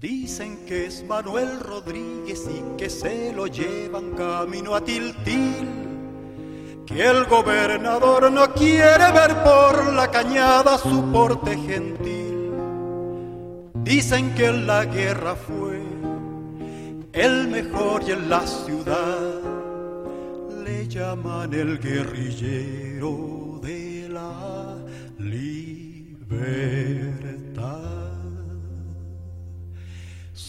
Dicen 0.00 0.64
que 0.64 0.86
es 0.86 1.02
Manuel 1.02 1.58
Rodríguez 1.58 2.48
y 2.48 2.76
que 2.76 2.88
se 2.88 3.32
lo 3.32 3.48
llevan 3.48 4.12
camino 4.12 4.76
a 4.76 4.80
Tiltil. 4.80 5.68
Que 6.86 7.04
el 7.04 7.24
gobernador 7.24 8.30
no 8.30 8.54
quiere 8.54 9.10
ver 9.12 9.34
por 9.42 9.92
la 9.94 10.08
cañada 10.08 10.78
su 10.78 11.10
porte 11.10 11.56
gentil. 11.56 12.52
Dicen 13.74 14.36
que 14.36 14.46
en 14.46 14.68
la 14.68 14.84
guerra 14.84 15.34
fue 15.34 15.82
el 17.12 17.48
mejor 17.48 18.04
y 18.06 18.12
en 18.12 18.30
la 18.30 18.46
ciudad 18.46 19.40
le 20.64 20.86
llaman 20.86 21.52
el 21.52 21.80
guerrillero 21.80 23.58
de 23.60 24.08
la 24.08 24.76
libertad. 25.18 27.27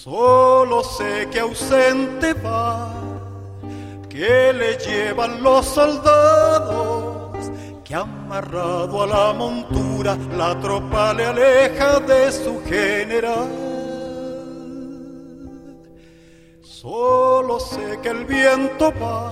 Solo 0.10 0.84
sé 0.84 1.30
que 1.32 1.40
ausente 1.40 2.34
va, 2.34 2.92
que 4.10 4.52
le 4.52 4.76
llevan 4.78 5.44
los 5.44 5.64
soldados, 5.68 7.52
que 7.84 7.94
amarrado 7.94 9.04
a 9.04 9.06
la 9.06 9.34
montura 9.34 10.18
la 10.36 10.60
tropa 10.60 11.14
le 11.14 11.28
aleja 11.28 12.00
de 12.00 12.32
su 12.32 12.60
general. 12.66 13.50
Solo 16.64 17.60
sé 17.60 18.00
que 18.02 18.10
el 18.10 18.26
viento 18.26 18.92
va 19.00 19.32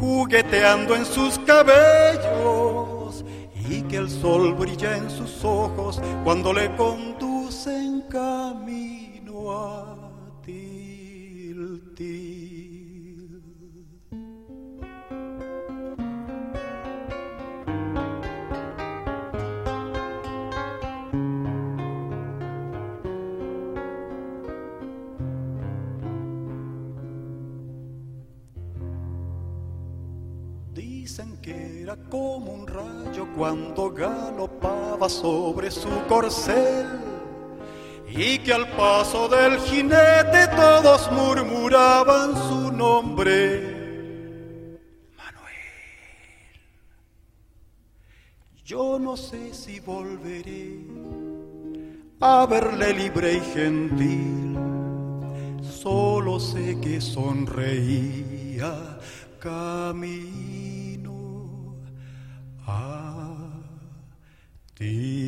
jugueteando 0.00 0.96
en 0.96 1.04
sus 1.04 1.38
cabellos 1.46 3.24
y 3.54 3.82
que 3.82 3.98
el 3.98 4.10
sol 4.10 4.54
brilla 4.54 4.96
en 4.96 5.08
sus 5.08 5.44
ojos 5.44 6.00
cuando 6.24 6.52
le 6.52 6.74
conducen 6.74 8.02
camino 8.10 8.97
Dicen 30.74 31.36
que 31.40 31.82
era 31.82 31.96
como 32.10 32.52
un 32.52 32.66
rayo 32.66 33.26
cuando 33.36 33.90
galopaba 33.90 35.08
sobre 35.08 35.70
su 35.70 35.88
corcel 36.08 37.07
y 38.18 38.38
que 38.40 38.52
al 38.52 38.68
paso 38.70 39.28
del 39.28 39.60
jinete 39.60 40.48
todos 40.56 41.08
murmuraban 41.12 42.34
su 42.34 42.72
nombre. 42.72 43.60
Manuel. 45.16 45.54
Yo 48.64 48.98
no 48.98 49.16
sé 49.16 49.54
si 49.54 49.78
volveré 49.78 50.80
a 52.20 52.44
verle 52.46 52.92
libre 52.92 53.34
y 53.34 53.40
gentil, 53.54 54.58
solo 55.62 56.40
sé 56.40 56.76
que 56.80 57.00
sonreía 57.00 58.98
camino 59.38 60.66
a 62.66 63.36
ti. 64.74 65.27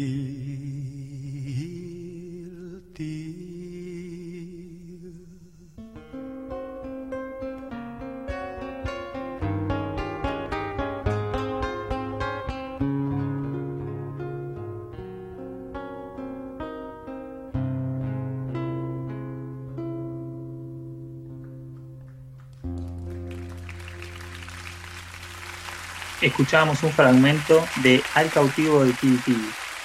Escuchábamos 26.41 26.83
un 26.85 26.91
fragmento 26.93 27.63
de 27.83 28.01
Al 28.15 28.31
cautivo 28.31 28.83
de 28.83 28.95
Tibiti 28.95 29.37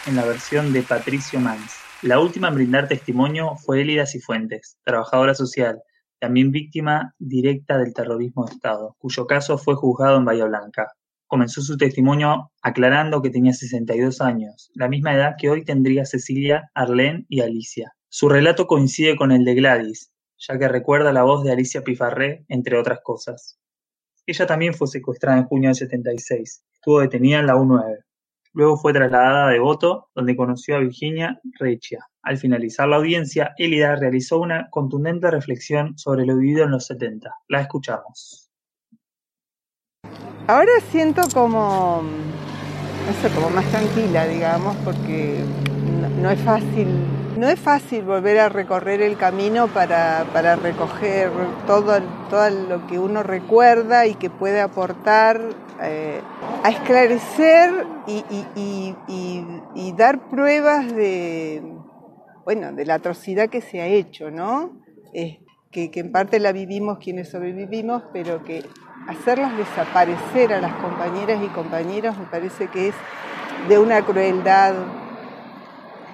en 0.07 0.15
la 0.15 0.23
versión 0.23 0.71
de 0.71 0.83
Patricio 0.83 1.41
Mans. 1.41 1.73
La 2.01 2.21
última 2.21 2.47
en 2.47 2.55
brindar 2.55 2.87
testimonio 2.87 3.57
fue 3.57 3.81
Elida 3.81 4.05
Cifuentes, 4.05 4.77
trabajadora 4.85 5.35
social, 5.35 5.81
también 6.17 6.51
víctima 6.51 7.13
directa 7.19 7.77
del 7.77 7.93
terrorismo 7.93 8.45
de 8.45 8.53
Estado, 8.53 8.95
cuyo 8.99 9.27
caso 9.27 9.57
fue 9.57 9.75
juzgado 9.75 10.17
en 10.17 10.23
Bahía 10.23 10.45
Blanca. 10.45 10.93
Comenzó 11.27 11.61
su 11.61 11.75
testimonio 11.75 12.53
aclarando 12.61 13.21
que 13.21 13.31
tenía 13.31 13.51
62 13.51 14.21
años, 14.21 14.71
la 14.75 14.87
misma 14.87 15.13
edad 15.13 15.35
que 15.37 15.49
hoy 15.49 15.65
tendría 15.65 16.05
Cecilia, 16.05 16.71
Arlene 16.73 17.25
y 17.27 17.41
Alicia. 17.41 17.91
Su 18.07 18.29
relato 18.29 18.65
coincide 18.65 19.17
con 19.17 19.33
el 19.33 19.43
de 19.43 19.55
Gladys, 19.55 20.09
ya 20.37 20.57
que 20.57 20.69
recuerda 20.69 21.11
la 21.11 21.23
voz 21.23 21.43
de 21.43 21.51
Alicia 21.51 21.81
Pifarré, 21.81 22.45
entre 22.47 22.79
otras 22.79 22.99
cosas. 23.03 23.59
Ella 24.25 24.47
también 24.47 24.73
fue 24.73 24.87
secuestrada 24.87 25.37
en 25.37 25.45
junio 25.45 25.69
del 25.69 25.75
76. 25.75 26.63
Estuvo 26.73 26.99
detenida 26.99 27.39
en 27.39 27.47
la 27.47 27.55
U9. 27.55 28.05
Luego 28.53 28.77
fue 28.77 28.93
trasladada 28.93 29.47
a 29.47 29.51
Devoto, 29.51 30.09
donde 30.15 30.35
conoció 30.35 30.77
a 30.77 30.79
Virginia 30.79 31.41
Reccia. 31.59 32.07
Al 32.23 32.37
finalizar 32.37 32.87
la 32.87 32.95
audiencia, 32.95 33.53
Elida 33.57 33.95
realizó 33.97 34.39
una 34.39 34.69
contundente 34.71 35.29
reflexión 35.29 35.97
sobre 35.97 36.25
lo 36.25 36.37
vivido 36.37 36.63
en 36.63 36.71
los 36.71 36.85
70. 36.87 37.29
La 37.49 37.61
escuchamos. 37.61 38.49
Ahora 40.47 40.71
siento 40.89 41.21
como, 41.33 42.01
no 42.01 43.13
sé, 43.21 43.33
como 43.35 43.49
más 43.49 43.65
tranquila, 43.71 44.25
digamos, 44.25 44.75
porque 44.85 45.43
no, 46.21 46.29
es 46.29 46.39
fácil, 46.39 46.87
no 47.37 47.49
es 47.49 47.59
fácil 47.59 48.03
volver 48.03 48.39
a 48.39 48.49
recorrer 48.49 49.01
el 49.01 49.17
camino 49.17 49.67
para, 49.67 50.23
recoger 50.55 51.29
todo, 51.67 52.01
todo 52.29 52.49
lo 52.49 52.87
que 52.87 52.99
uno 52.99 53.23
recuerda 53.23 54.05
y 54.05 54.15
que 54.15 54.29
puede 54.29 54.61
aportar 54.61 55.41
eh, 55.81 56.21
a 56.63 56.69
esclarecer 56.69 57.71
y, 58.07 59.93
dar 59.97 60.29
pruebas 60.29 60.93
de, 60.93 61.63
bueno, 62.43 62.73
de 62.73 62.85
la 62.85 62.95
atrocidad 62.95 63.49
que 63.49 63.61
se 63.61 63.81
ha 63.81 63.87
hecho, 63.87 64.29
¿no? 64.31 64.81
que, 65.71 65.91
que 65.91 65.99
en 65.99 66.11
parte 66.11 66.39
la 66.39 66.51
vivimos 66.51 66.99
quienes 66.99 67.29
sobrevivimos, 67.29 68.03
pero 68.13 68.43
que 68.43 68.63
hacerlas 69.07 69.57
desaparecer 69.57 70.53
a 70.53 70.61
las 70.61 70.73
compañeras 70.75 71.41
y 71.43 71.47
compañeros 71.47 72.17
me 72.17 72.25
parece 72.25 72.67
que 72.67 72.89
es 72.89 72.95
de 73.67 73.79
una 73.79 74.01
crueldad 74.05 74.73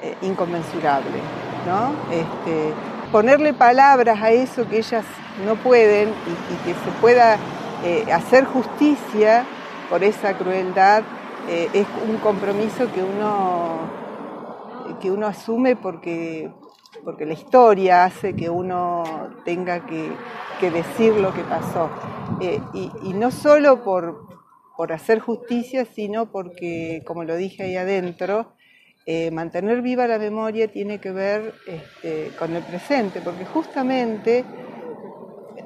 eh, 0.01 0.15
inconmensurable, 0.21 1.19
¿no? 1.65 1.93
Este, 2.11 2.73
ponerle 3.11 3.53
palabras 3.53 4.21
a 4.21 4.31
eso 4.31 4.67
que 4.67 4.77
ellas 4.77 5.05
no 5.45 5.55
pueden 5.55 6.09
y, 6.09 6.65
que 6.65 6.73
se 6.73 6.91
pueda 6.99 7.37
eh, 7.83 8.05
hacer 8.11 8.45
justicia 8.45 9.45
por 9.89 10.03
esa 10.03 10.37
crueldad 10.37 11.03
eh, 11.49 11.69
es 11.73 11.87
un 12.07 12.17
compromiso 12.17 12.91
que 12.93 13.03
uno, 13.03 13.79
que 15.01 15.09
uno 15.09 15.25
asume 15.25 15.75
porque, 15.75 16.51
porque 17.03 17.25
la 17.25 17.33
historia 17.33 18.05
hace 18.05 18.35
que 18.35 18.49
uno 18.49 19.03
tenga 19.43 19.85
que, 19.85 20.11
decir 20.69 21.15
lo 21.15 21.33
que 21.33 21.41
pasó. 21.41 21.89
Eh, 22.39 22.61
y, 22.73 23.13
no 23.13 23.31
solo 23.31 23.83
por, 23.83 24.27
por 24.77 24.93
hacer 24.93 25.19
justicia, 25.19 25.85
sino 25.85 26.31
porque, 26.31 27.01
como 27.07 27.23
lo 27.23 27.35
dije 27.35 27.63
ahí 27.63 27.75
adentro, 27.75 28.53
eh, 29.05 29.31
mantener 29.31 29.81
viva 29.81 30.07
la 30.07 30.19
memoria 30.19 30.67
tiene 30.67 30.99
que 30.99 31.11
ver 31.11 31.53
este, 31.65 32.31
con 32.37 32.55
el 32.55 32.63
presente, 32.63 33.21
porque 33.21 33.45
justamente 33.45 34.45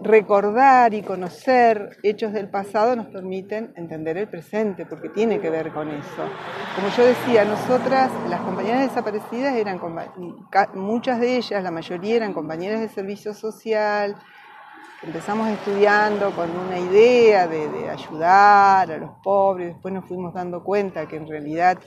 recordar 0.01 0.93
y 0.93 1.01
conocer 1.01 1.97
hechos 2.03 2.31
del 2.31 2.49
pasado 2.49 2.95
nos 2.95 3.07
permiten 3.07 3.73
entender 3.75 4.17
el 4.17 4.27
presente, 4.27 4.85
porque 4.85 5.09
tiene 5.09 5.39
que 5.39 5.49
ver 5.49 5.71
con 5.71 5.89
eso. 5.89 6.29
Como 6.75 6.89
yo 6.95 7.05
decía, 7.05 7.43
nosotras, 7.43 8.11
las 8.29 8.39
compañeras 8.41 8.81
desaparecidas 8.81 9.55
eran, 9.55 9.81
muchas 10.75 11.19
de 11.19 11.37
ellas, 11.37 11.63
la 11.63 11.71
mayoría 11.71 12.15
eran 12.15 12.33
compañeras 12.33 12.79
de 12.79 12.87
servicio 12.87 13.33
social, 13.33 14.15
empezamos 15.03 15.49
estudiando 15.49 16.31
con 16.31 16.49
una 16.51 16.79
idea 16.79 17.47
de, 17.47 17.67
de 17.67 17.89
ayudar 17.89 18.91
a 18.91 18.97
los 18.97 19.11
pobres, 19.23 19.73
después 19.73 19.93
nos 19.93 20.05
fuimos 20.05 20.33
dando 20.33 20.63
cuenta 20.63 21.07
que 21.07 21.17
en 21.17 21.27
realidad 21.27 21.79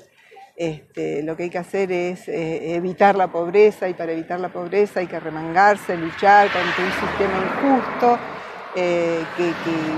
este, 0.59 1.23
lo 1.23 1.37
que 1.37 1.45
hay 1.45 1.51
que 1.51 1.59
hacer 1.59 1.93
es 1.93 2.27
eh, 2.27 2.75
evitar 2.75 3.15
la 3.15 3.29
pobreza 3.29 3.89
y 3.89 3.95
para 3.95 4.11
evitar 4.11 4.41
la 4.41 4.49
pobreza 4.49 4.99
hay 4.99 5.07
que 5.07 5.21
remangarse, 5.21 5.97
luchar 5.97 6.51
contra 6.51 6.85
un 6.85 6.91
sistema 6.91 7.39
injusto, 7.47 8.19
eh, 8.75 9.23
que, 9.37 9.53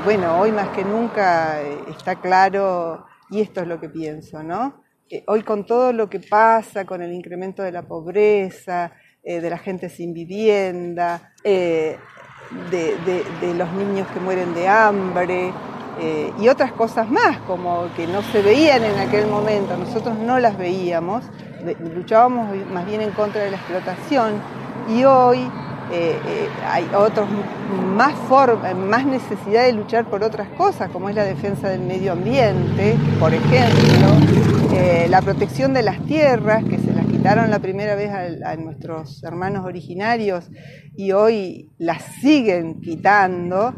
bueno, 0.04 0.38
hoy 0.38 0.52
más 0.52 0.68
que 0.68 0.84
nunca 0.84 1.62
eh, 1.62 1.78
está 1.88 2.16
claro, 2.16 3.06
y 3.30 3.40
esto 3.40 3.62
es 3.62 3.68
lo 3.68 3.80
que 3.80 3.88
pienso, 3.88 4.42
¿no? 4.42 4.84
hoy 5.26 5.42
con 5.42 5.66
todo 5.66 5.92
lo 5.92 6.08
que 6.08 6.20
pasa, 6.20 6.84
con 6.84 7.02
el 7.02 7.12
incremento 7.12 7.64
de 7.64 7.72
la 7.72 7.82
pobreza, 7.82 8.92
de 9.24 9.50
la 9.50 9.58
gente 9.58 9.88
sin 9.88 10.12
vivienda, 10.12 11.32
de, 11.42 11.98
de 12.70 13.54
los 13.54 13.72
niños 13.72 14.06
que 14.14 14.20
mueren 14.20 14.54
de 14.54 14.68
hambre, 14.68 15.52
eh, 15.98 16.32
y 16.40 16.48
otras 16.48 16.72
cosas 16.72 17.10
más, 17.10 17.38
como 17.46 17.88
que 17.94 18.06
no 18.06 18.22
se 18.22 18.40
veían 18.42 18.84
en 18.84 18.96
aquel 18.98 19.26
momento, 19.26 19.76
nosotros 19.76 20.16
no 20.16 20.38
las 20.38 20.56
veíamos, 20.56 21.24
luchábamos 21.94 22.56
más 22.72 22.86
bien 22.86 23.02
en 23.02 23.10
contra 23.10 23.42
de 23.42 23.50
la 23.50 23.56
explotación 23.56 24.34
y 24.88 25.04
hoy 25.04 25.40
eh, 25.92 26.16
eh, 26.26 26.48
hay 26.66 26.88
otros 26.96 27.28
más, 27.96 28.14
más 28.88 29.04
necesidad 29.04 29.64
de 29.64 29.72
luchar 29.72 30.06
por 30.06 30.22
otras 30.22 30.48
cosas, 30.50 30.88
como 30.90 31.10
es 31.10 31.16
la 31.16 31.24
defensa 31.24 31.68
del 31.68 31.80
medio 31.80 32.12
ambiente, 32.12 32.96
por 33.18 33.34
ejemplo, 33.34 34.08
la 35.08 35.20
protección 35.20 35.74
de 35.74 35.82
las 35.82 36.00
tierras, 36.06 36.64
que 36.64 36.78
se 36.78 36.92
las 36.92 37.04
quitaron 37.04 37.50
la 37.50 37.58
primera 37.58 37.96
vez 37.96 38.10
a, 38.10 38.56
nuestros 38.56 39.22
hermanos 39.24 39.66
originarios 39.66 40.48
y 40.96 41.12
hoy 41.12 41.70
las 41.78 42.02
siguen 42.22 42.80
quitando. 42.80 43.74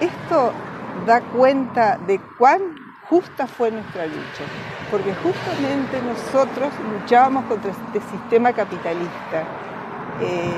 Esto 0.00 0.52
da 1.06 1.20
cuenta 1.20 1.98
de 2.06 2.20
cuán 2.38 2.76
justa 3.08 3.46
fue 3.46 3.70
nuestra 3.70 4.06
lucha, 4.06 4.44
porque 4.90 5.14
justamente 5.14 6.00
nosotros 6.02 6.72
luchábamos 6.92 7.44
contra 7.46 7.70
este 7.70 8.00
sistema 8.08 8.52
capitalista. 8.52 9.44
Eh, 10.20 10.52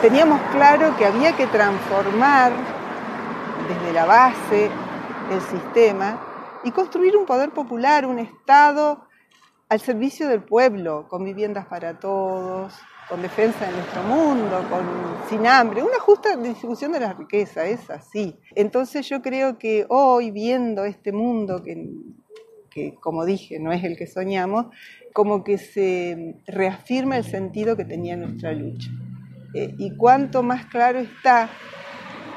teníamos 0.00 0.40
claro 0.50 0.96
que 0.96 1.06
había 1.06 1.36
que 1.36 1.46
transformar 1.46 2.52
desde 3.68 3.92
la 3.92 4.04
base 4.04 4.70
el 5.30 5.40
sistema 5.42 6.18
y 6.64 6.72
construir 6.72 7.16
un 7.16 7.26
poder 7.26 7.50
popular, 7.50 8.06
un 8.06 8.18
Estado 8.18 9.06
al 9.68 9.80
servicio 9.80 10.28
del 10.28 10.42
pueblo, 10.42 11.06
con 11.08 11.24
viviendas 11.24 11.66
para 11.66 11.98
todos, 11.98 12.74
con 13.12 13.20
defensa 13.20 13.66
de 13.66 13.72
nuestro 13.72 14.02
mundo, 14.04 14.66
con, 14.70 14.86
sin 15.28 15.46
hambre, 15.46 15.82
una 15.82 15.98
justa 15.98 16.34
distribución 16.34 16.92
de 16.92 17.00
la 17.00 17.12
riqueza, 17.12 17.66
es 17.66 17.90
así. 17.90 18.38
Entonces 18.54 19.06
yo 19.06 19.20
creo 19.20 19.58
que 19.58 19.84
hoy 19.90 20.30
viendo 20.30 20.86
este 20.86 21.12
mundo 21.12 21.62
que, 21.62 22.94
como 23.00 23.26
dije, 23.26 23.58
no 23.60 23.70
es 23.70 23.84
el 23.84 23.98
que 23.98 24.06
soñamos, 24.06 24.68
como 25.12 25.44
que 25.44 25.58
se 25.58 26.36
reafirma 26.46 27.18
el 27.18 27.24
sentido 27.24 27.76
que 27.76 27.84
tenía 27.84 28.16
nuestra 28.16 28.52
lucha. 28.52 28.90
Eh, 29.52 29.74
y 29.76 29.94
cuanto 29.94 30.42
más 30.42 30.64
claro 30.64 30.98
está 30.98 31.50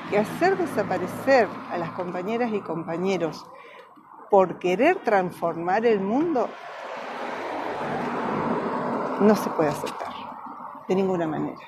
que 0.10 0.18
hacer 0.18 0.58
desaparecer 0.58 1.48
a 1.70 1.78
las 1.78 1.92
compañeras 1.92 2.52
y 2.54 2.60
compañeros 2.60 3.46
por 4.30 4.60
querer 4.60 4.98
transformar 5.06 5.86
el 5.86 6.02
mundo 6.02 6.50
no 9.22 9.36
se 9.38 9.50
puede 9.52 9.70
aceptar 9.70 10.05
de 10.88 10.96
ninguna 10.96 11.28
manera. 11.28 11.60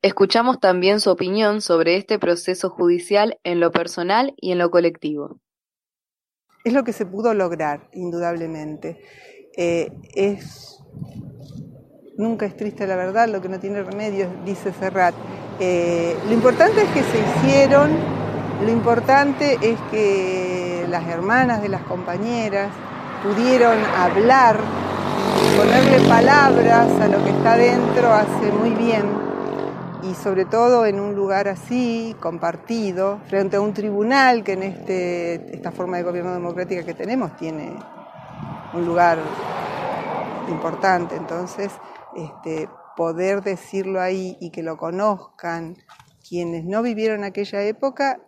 Escuchamos 0.00 0.60
también 0.60 1.00
su 1.00 1.10
opinión 1.10 1.60
sobre 1.60 1.96
este 1.96 2.18
proceso 2.18 2.70
judicial 2.70 3.38
en 3.42 3.60
lo 3.60 3.72
personal 3.72 4.32
y 4.36 4.52
en 4.52 4.58
lo 4.58 4.70
colectivo. 4.70 5.40
Es 6.64 6.72
lo 6.72 6.84
que 6.84 6.92
se 6.92 7.04
pudo 7.04 7.34
lograr, 7.34 7.88
indudablemente. 7.92 9.00
Eh, 9.56 9.90
es 10.14 10.78
nunca 12.18 12.46
es 12.46 12.56
triste 12.56 12.86
la 12.86 12.96
verdad, 12.96 13.28
lo 13.28 13.40
que 13.40 13.48
no 13.48 13.58
tiene 13.58 13.82
remedio, 13.82 14.28
dice 14.44 14.72
Serrat. 14.72 15.14
Eh, 15.60 16.16
lo 16.26 16.32
importante 16.32 16.82
es 16.82 16.88
que 16.90 17.02
se 17.02 17.18
hicieron, 17.20 17.90
lo 18.64 18.70
importante 18.70 19.56
es 19.62 19.78
que 19.90 20.84
las 20.90 21.08
hermanas 21.08 21.62
de 21.62 21.68
las 21.68 21.82
compañeras 21.82 22.70
pudieron 23.22 23.78
hablar 23.96 24.58
ponerle 25.58 26.08
palabras 26.08 26.88
a 27.00 27.08
lo 27.08 27.24
que 27.24 27.30
está 27.30 27.56
dentro 27.56 28.12
hace 28.12 28.52
muy 28.52 28.70
bien 28.70 29.06
y 30.04 30.14
sobre 30.14 30.44
todo 30.44 30.86
en 30.86 31.00
un 31.00 31.16
lugar 31.16 31.48
así, 31.48 32.14
compartido, 32.20 33.18
frente 33.26 33.56
a 33.56 33.60
un 33.60 33.74
tribunal 33.74 34.44
que 34.44 34.52
en 34.52 34.62
este, 34.62 35.56
esta 35.56 35.72
forma 35.72 35.96
de 35.96 36.04
gobierno 36.04 36.32
democrática 36.32 36.84
que 36.84 36.94
tenemos 36.94 37.36
tiene 37.36 37.76
un 38.72 38.86
lugar 38.86 39.18
importante. 40.48 41.16
Entonces, 41.16 41.72
este, 42.14 42.68
poder 42.96 43.42
decirlo 43.42 44.00
ahí 44.00 44.36
y 44.40 44.50
que 44.50 44.62
lo 44.62 44.76
conozcan 44.76 45.76
quienes 46.28 46.66
no 46.66 46.82
vivieron 46.82 47.24
aquella 47.24 47.64
época 47.64 48.20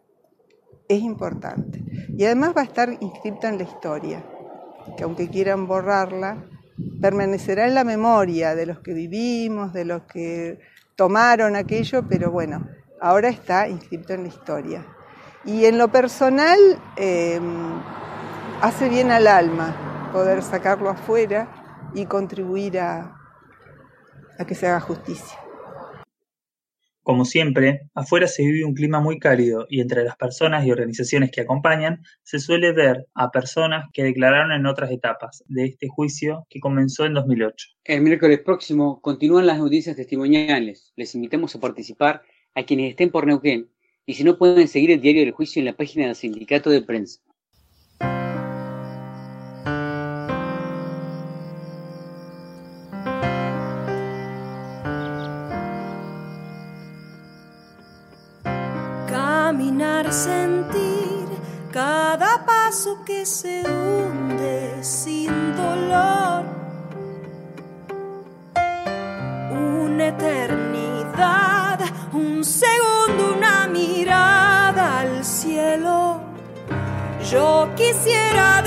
es 0.89 1.01
importante. 1.01 1.81
Y 2.09 2.25
además 2.25 2.55
va 2.57 2.63
a 2.63 2.65
estar 2.65 2.91
inscrita 2.99 3.49
en 3.49 3.59
la 3.59 3.63
historia, 3.63 4.25
que 4.97 5.05
aunque 5.05 5.29
quieran 5.29 5.69
borrarla, 5.69 6.50
permanecerá 7.01 7.67
en 7.67 7.75
la 7.75 7.85
memoria 7.85 8.55
de 8.55 8.67
los 8.67 8.81
que 8.81 8.93
vivimos, 8.93 9.73
de 9.73 9.85
los 9.85 10.03
que 10.03 10.61
tomaron 10.97 11.57
aquello, 11.57 12.07
pero 12.09 12.31
bueno, 12.31 12.67
ahora 13.01 13.29
está 13.29 13.69
inscrito 13.69 14.13
en 14.13 14.23
la 14.23 14.29
historia. 14.29 14.87
Y 15.45 15.65
en 15.65 15.79
lo 15.79 15.89
personal, 15.89 16.59
em, 16.97 17.81
hace 18.61 18.89
bien 18.89 19.11
al 19.11 19.27
alma 19.27 20.11
poder 20.13 20.43
sacarlo 20.43 20.91
afuera 20.91 21.49
y 21.95 22.07
contribuir 22.07 22.79
a 22.79 23.17
que 24.47 24.55
se 24.55 24.67
haga 24.67 24.81
justicia. 24.81 25.39
Como 27.11 27.25
siempre, 27.25 27.89
afuera 27.93 28.29
se 28.29 28.45
vive 28.45 28.65
un 28.65 28.73
clima 28.73 29.01
muy 29.01 29.19
cálido 29.19 29.67
y 29.69 29.81
entre 29.81 30.05
las 30.05 30.15
personas 30.17 30.65
y 30.65 30.71
organizaciones 30.71 31.33
que 31.33 31.41
acompañan 31.41 32.05
se 32.23 32.39
suele 32.39 32.71
ver 32.71 33.09
a 33.15 33.33
personas 33.33 33.89
que 33.93 34.05
declararon 34.05 34.53
en 34.53 34.65
otras 34.65 34.93
etapas 34.93 35.43
de 35.49 35.65
este 35.65 35.89
juicio 35.89 36.47
que 36.49 36.61
comenzó 36.61 37.07
en 37.07 37.15
2008. 37.15 37.67
El 37.83 38.03
miércoles 38.03 38.39
próximo 38.45 39.01
continúan 39.01 39.49
las 39.49 39.59
audiencias 39.59 39.97
testimoniales. 39.97 40.93
Les 40.95 41.13
invitamos 41.17 41.53
a 41.57 41.59
participar 41.59 42.23
a 42.55 42.63
quienes 42.63 42.91
estén 42.91 43.11
por 43.11 43.27
Neuquén 43.27 43.69
y 44.07 44.15
si 44.15 44.23
no 44.23 44.39
pueden 44.39 44.69
seguir 44.69 44.93
el 44.93 45.01
diario 45.01 45.23
del 45.23 45.33
juicio 45.33 45.59
en 45.59 45.67
la 45.67 45.77
página 45.77 46.07
del 46.07 46.15
sindicato 46.15 46.71
de 46.71 46.83
prensa. 46.83 47.21
Sentir 60.13 61.29
cada 61.73 62.45
paso 62.45 62.99
que 63.05 63.25
se 63.25 63.63
hunde 63.63 64.83
sin 64.83 65.55
dolor. 65.55 66.45
Una 69.53 70.09
eternidad, 70.09 71.81
un 72.13 72.43
segundo, 72.45 73.35
una 73.37 73.69
mirada 73.69 75.01
al 75.01 75.25
cielo. 75.25 76.21
Yo 77.31 77.69
quisiera 77.77 78.60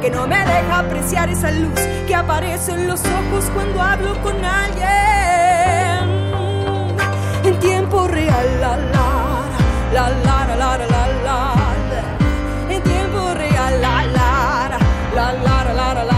que 0.00 0.10
no 0.10 0.26
me 0.26 0.38
deja 0.38 0.78
apreciar 0.78 1.28
esa 1.28 1.50
luz 1.50 1.78
que 2.06 2.14
aparece 2.14 2.72
en 2.72 2.86
los 2.86 3.00
ojos 3.00 3.50
cuando 3.52 3.82
hablo 3.82 4.14
con 4.22 4.34
alguien 4.42 4.90
en 7.44 7.58
tiempo 7.60 8.08
real. 8.08 8.60
La 8.60 8.76
la 8.76 9.42
la 9.92 10.08
la 10.08 10.56
la 10.56 10.78
la 10.78 10.86
la, 10.86 11.06
la. 11.24 12.74
en 12.74 12.82
tiempo 12.82 13.34
real. 13.34 13.80
La 13.82 14.06
la 14.06 14.80
la 15.14 15.32
la 15.34 15.94
la 15.94 16.04
la. 16.04 16.09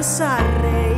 I'm 0.00 0.04
sorry. 0.04 0.89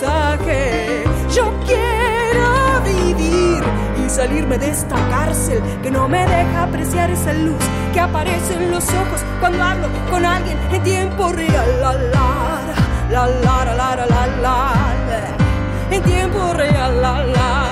Yo 0.00 1.52
quiero 1.66 2.80
vivir 2.84 3.60
y 3.96 4.08
salirme 4.08 4.56
de 4.56 4.70
esta 4.70 4.94
cárcel 5.10 5.60
que 5.82 5.90
no 5.90 6.08
me 6.08 6.20
deja 6.20 6.62
apreciar 6.62 7.10
esa 7.10 7.32
luz 7.32 7.58
que 7.92 7.98
aparece 7.98 8.54
en 8.54 8.70
los 8.70 8.84
ojos 8.90 9.24
cuando 9.40 9.60
hablo 9.60 9.88
con 10.08 10.24
alguien 10.24 10.56
en 10.70 10.82
tiempo 10.84 11.32
real. 11.32 11.80
La 11.80 11.94
la 11.94 13.26
la 13.26 13.26
la 13.26 13.64
la 13.64 13.96
la 13.96 14.06
la 14.06 14.26
la 14.44 15.96
en 15.96 16.02
tiempo 16.04 16.52
real. 16.52 17.02
La 17.02 17.24
la 17.24 17.66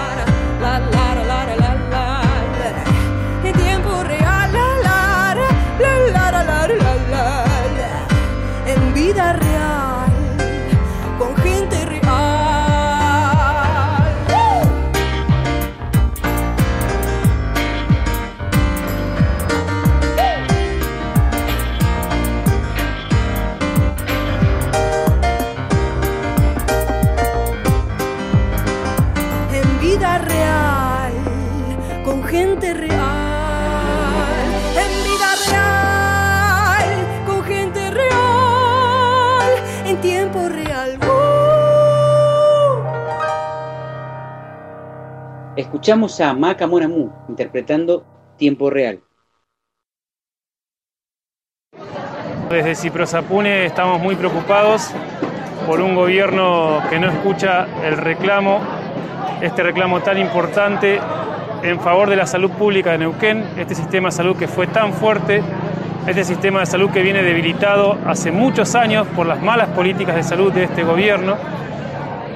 la 0.60 0.80
la 0.80 1.14
la 1.14 1.46
la 1.46 1.56
la 1.56 1.74
la 1.90 2.22
en 3.44 3.52
tiempo 3.54 4.02
real. 4.02 4.52
La 4.52 4.66
la 4.82 5.34
la 5.78 5.92
la 6.10 6.42
la 6.42 6.66
la 6.66 6.94
la 7.12 8.04
en 8.66 8.94
vida 8.94 9.32
real. 9.32 9.85
Escuchamos 45.56 46.20
a 46.20 46.34
Maca 46.34 46.66
Monamu 46.66 47.10
interpretando 47.30 48.04
Tiempo 48.36 48.68
Real. 48.68 49.00
Desde 52.50 52.74
Ciprosapune 52.74 53.64
estamos 53.64 53.98
muy 53.98 54.16
preocupados 54.16 54.90
por 55.66 55.80
un 55.80 55.94
gobierno 55.94 56.82
que 56.90 56.98
no 56.98 57.08
escucha 57.08 57.66
el 57.82 57.96
reclamo, 57.96 58.60
este 59.40 59.62
reclamo 59.62 60.00
tan 60.00 60.18
importante 60.18 61.00
en 61.62 61.80
favor 61.80 62.10
de 62.10 62.16
la 62.16 62.26
salud 62.26 62.50
pública 62.50 62.92
de 62.92 62.98
Neuquén, 62.98 63.42
este 63.56 63.74
sistema 63.74 64.08
de 64.08 64.12
salud 64.12 64.36
que 64.36 64.48
fue 64.48 64.66
tan 64.66 64.92
fuerte, 64.92 65.42
este 66.06 66.24
sistema 66.24 66.60
de 66.60 66.66
salud 66.66 66.90
que 66.90 67.00
viene 67.00 67.22
debilitado 67.22 67.96
hace 68.04 68.30
muchos 68.30 68.74
años 68.74 69.06
por 69.16 69.26
las 69.26 69.40
malas 69.40 69.70
políticas 69.70 70.16
de 70.16 70.22
salud 70.22 70.52
de 70.52 70.64
este 70.64 70.84
gobierno, 70.84 71.36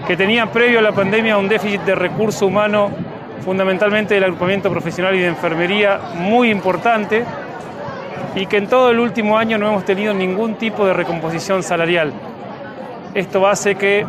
que 0.07 0.17
tenía 0.17 0.47
previo 0.51 0.79
a 0.79 0.83
la 0.83 0.93
pandemia 0.93 1.37
un 1.37 1.49
déficit 1.49 1.83
de 1.83 1.95
recurso 1.95 2.47
humano, 2.47 2.91
fundamentalmente 3.41 4.15
del 4.15 4.25
agrupamiento 4.25 4.71
profesional 4.71 5.15
y 5.15 5.21
de 5.21 5.29
enfermería, 5.29 5.99
muy 6.15 6.51
importante, 6.51 7.25
y 8.35 8.47
que 8.47 8.59
en 8.59 8.69
todo 8.69 8.91
el 8.91 9.01
último 9.01 9.39
año 9.39 9.59
no 9.59 9.69
hemos 9.69 9.85
tenido 9.85 10.15
ningún 10.15 10.55
tipo 10.55 10.87
de 10.87 10.93
recomposición 10.93 11.63
salarial. 11.63 12.13
Esto 13.15 13.47
hace 13.47 13.75
que 13.75 14.07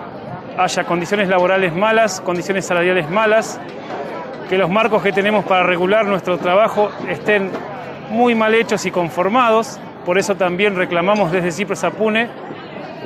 haya 0.58 0.84
condiciones 0.84 1.28
laborales 1.28 1.74
malas, 1.74 2.22
condiciones 2.22 2.66
salariales 2.66 3.10
malas, 3.10 3.60
que 4.50 4.58
los 4.58 4.70
marcos 4.70 5.02
que 5.02 5.12
tenemos 5.12 5.46
para 5.46 5.64
regular 5.64 6.06
nuestro 6.06 6.38
trabajo 6.38 6.92
estén 7.08 7.50
muy 8.10 8.36
mal 8.36 8.54
hechos 8.54 8.86
y 8.86 8.92
conformados. 8.92 9.80
Por 10.06 10.18
eso 10.18 10.36
también 10.36 10.76
reclamamos 10.76 11.32
desde 11.32 11.52
Cipres 11.52 11.84
Apune 11.84 12.28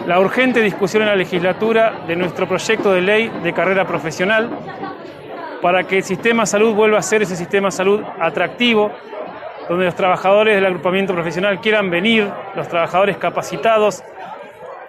la 0.08 0.20
urgente 0.20 0.60
discusión 0.62 1.04
en 1.04 1.10
la 1.10 1.16
legislatura 1.16 1.94
de 2.08 2.16
nuestro 2.16 2.48
proyecto 2.48 2.92
de 2.92 3.02
ley 3.02 3.32
de 3.44 3.54
carrera 3.54 3.86
profesional 3.86 4.50
para 5.66 5.84
que 5.84 5.98
el 5.98 6.04
sistema 6.04 6.44
de 6.44 6.46
salud 6.46 6.76
vuelva 6.76 7.00
a 7.00 7.02
ser 7.02 7.24
ese 7.24 7.36
sistema 7.36 7.70
de 7.70 7.72
salud 7.72 8.04
atractivo, 8.20 8.92
donde 9.68 9.86
los 9.86 9.96
trabajadores 9.96 10.54
del 10.54 10.64
agrupamiento 10.64 11.12
profesional 11.12 11.60
quieran 11.60 11.90
venir, 11.90 12.30
los 12.56 12.68
trabajadores 12.68 13.18
capacitados 13.18 14.04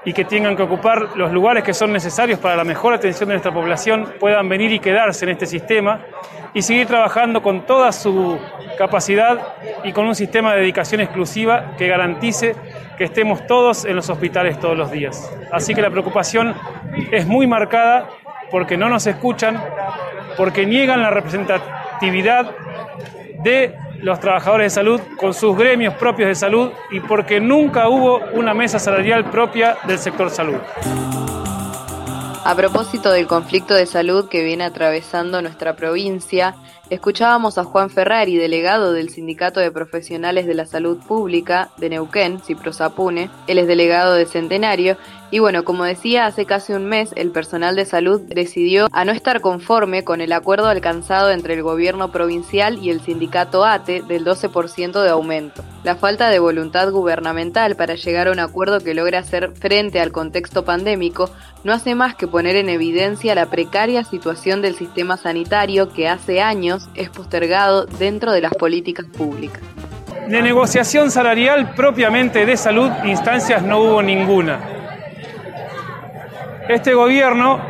y 0.04 0.12
que 0.12 0.26
tengan 0.26 0.54
que 0.54 0.62
ocupar 0.62 1.16
los 1.16 1.32
lugares 1.32 1.64
que 1.64 1.72
son 1.72 1.94
necesarios 1.94 2.38
para 2.40 2.56
la 2.56 2.64
mejor 2.64 2.92
atención 2.92 3.30
de 3.30 3.36
nuestra 3.36 3.54
población, 3.54 4.16
puedan 4.20 4.50
venir 4.50 4.70
y 4.70 4.78
quedarse 4.78 5.24
en 5.24 5.30
este 5.30 5.46
sistema 5.46 6.00
y 6.52 6.60
seguir 6.60 6.86
trabajando 6.86 7.40
con 7.40 7.64
toda 7.64 7.90
su 7.90 8.38
capacidad 8.76 9.54
y 9.82 9.92
con 9.92 10.06
un 10.06 10.14
sistema 10.14 10.52
de 10.52 10.60
dedicación 10.60 11.00
exclusiva 11.00 11.72
que 11.78 11.88
garantice 11.88 12.54
que 12.98 13.04
estemos 13.04 13.46
todos 13.46 13.86
en 13.86 13.96
los 13.96 14.10
hospitales 14.10 14.60
todos 14.60 14.76
los 14.76 14.90
días. 14.90 15.34
Así 15.50 15.74
que 15.74 15.80
la 15.80 15.88
preocupación 15.88 16.54
es 17.12 17.26
muy 17.26 17.46
marcada 17.46 18.10
porque 18.50 18.76
no 18.76 18.88
nos 18.88 19.06
escuchan, 19.06 19.58
porque 20.36 20.66
niegan 20.66 21.02
la 21.02 21.10
representatividad 21.10 22.54
de 23.42 23.74
los 24.02 24.20
trabajadores 24.20 24.72
de 24.72 24.74
salud 24.74 25.00
con 25.16 25.34
sus 25.34 25.56
gremios 25.56 25.94
propios 25.94 26.28
de 26.28 26.34
salud 26.34 26.70
y 26.90 27.00
porque 27.00 27.40
nunca 27.40 27.88
hubo 27.88 28.20
una 28.34 28.54
mesa 28.54 28.78
salarial 28.78 29.30
propia 29.30 29.76
del 29.86 29.98
sector 29.98 30.30
salud. 30.30 30.58
A 32.44 32.54
propósito 32.54 33.10
del 33.10 33.26
conflicto 33.26 33.74
de 33.74 33.86
salud 33.86 34.28
que 34.28 34.44
viene 34.44 34.64
atravesando 34.64 35.42
nuestra 35.42 35.74
provincia, 35.74 36.54
escuchábamos 36.90 37.58
a 37.58 37.64
Juan 37.64 37.90
Ferrari, 37.90 38.36
delegado 38.36 38.92
del 38.92 39.10
Sindicato 39.10 39.60
de 39.60 39.70
Profesionales 39.70 40.46
de 40.46 40.54
la 40.54 40.66
Salud 40.66 40.98
Pública 40.98 41.70
de 41.78 41.90
Neuquén, 41.90 42.40
Ciprosapune. 42.40 43.30
Él 43.46 43.58
es 43.58 43.66
delegado 43.66 44.14
de 44.14 44.26
Centenario 44.26 44.96
y 45.30 45.40
bueno, 45.40 45.64
como 45.64 45.82
decía, 45.82 46.26
hace 46.26 46.46
casi 46.46 46.72
un 46.72 46.86
mes 46.86 47.10
el 47.16 47.32
personal 47.32 47.74
de 47.74 47.84
salud 47.84 48.20
decidió 48.28 48.86
a 48.92 49.04
no 49.04 49.10
estar 49.10 49.40
conforme 49.40 50.04
con 50.04 50.20
el 50.20 50.32
acuerdo 50.32 50.68
alcanzado 50.68 51.30
entre 51.30 51.54
el 51.54 51.62
gobierno 51.64 52.12
provincial 52.12 52.78
y 52.78 52.90
el 52.90 53.00
sindicato 53.00 53.64
ATE 53.64 54.02
del 54.02 54.24
12% 54.24 55.02
de 55.02 55.10
aumento. 55.10 55.64
La 55.82 55.96
falta 55.96 56.28
de 56.30 56.38
voluntad 56.38 56.90
gubernamental 56.90 57.74
para 57.74 57.96
llegar 57.96 58.28
a 58.28 58.32
un 58.32 58.38
acuerdo 58.38 58.78
que 58.80 58.94
logre 58.94 59.16
hacer 59.16 59.52
frente 59.56 59.98
al 60.00 60.12
contexto 60.12 60.64
pandémico 60.64 61.28
no 61.64 61.72
hace 61.72 61.96
más 61.96 62.14
que 62.14 62.28
poner 62.28 62.54
en 62.54 62.68
evidencia 62.68 63.34
la 63.34 63.46
precaria 63.46 64.04
situación 64.04 64.62
del 64.62 64.76
sistema 64.76 65.16
sanitario 65.16 65.88
que 65.88 66.08
hace 66.08 66.40
años 66.40 66.75
es 66.94 67.10
postergado 67.10 67.86
dentro 67.86 68.32
de 68.32 68.40
las 68.40 68.54
políticas 68.54 69.06
públicas. 69.06 69.62
De 70.28 70.42
negociación 70.42 71.10
salarial 71.10 71.74
propiamente 71.74 72.46
de 72.46 72.56
salud, 72.56 72.90
instancias 73.04 73.62
no 73.62 73.80
hubo 73.80 74.02
ninguna. 74.02 74.58
Este 76.68 76.94
gobierno 76.94 77.60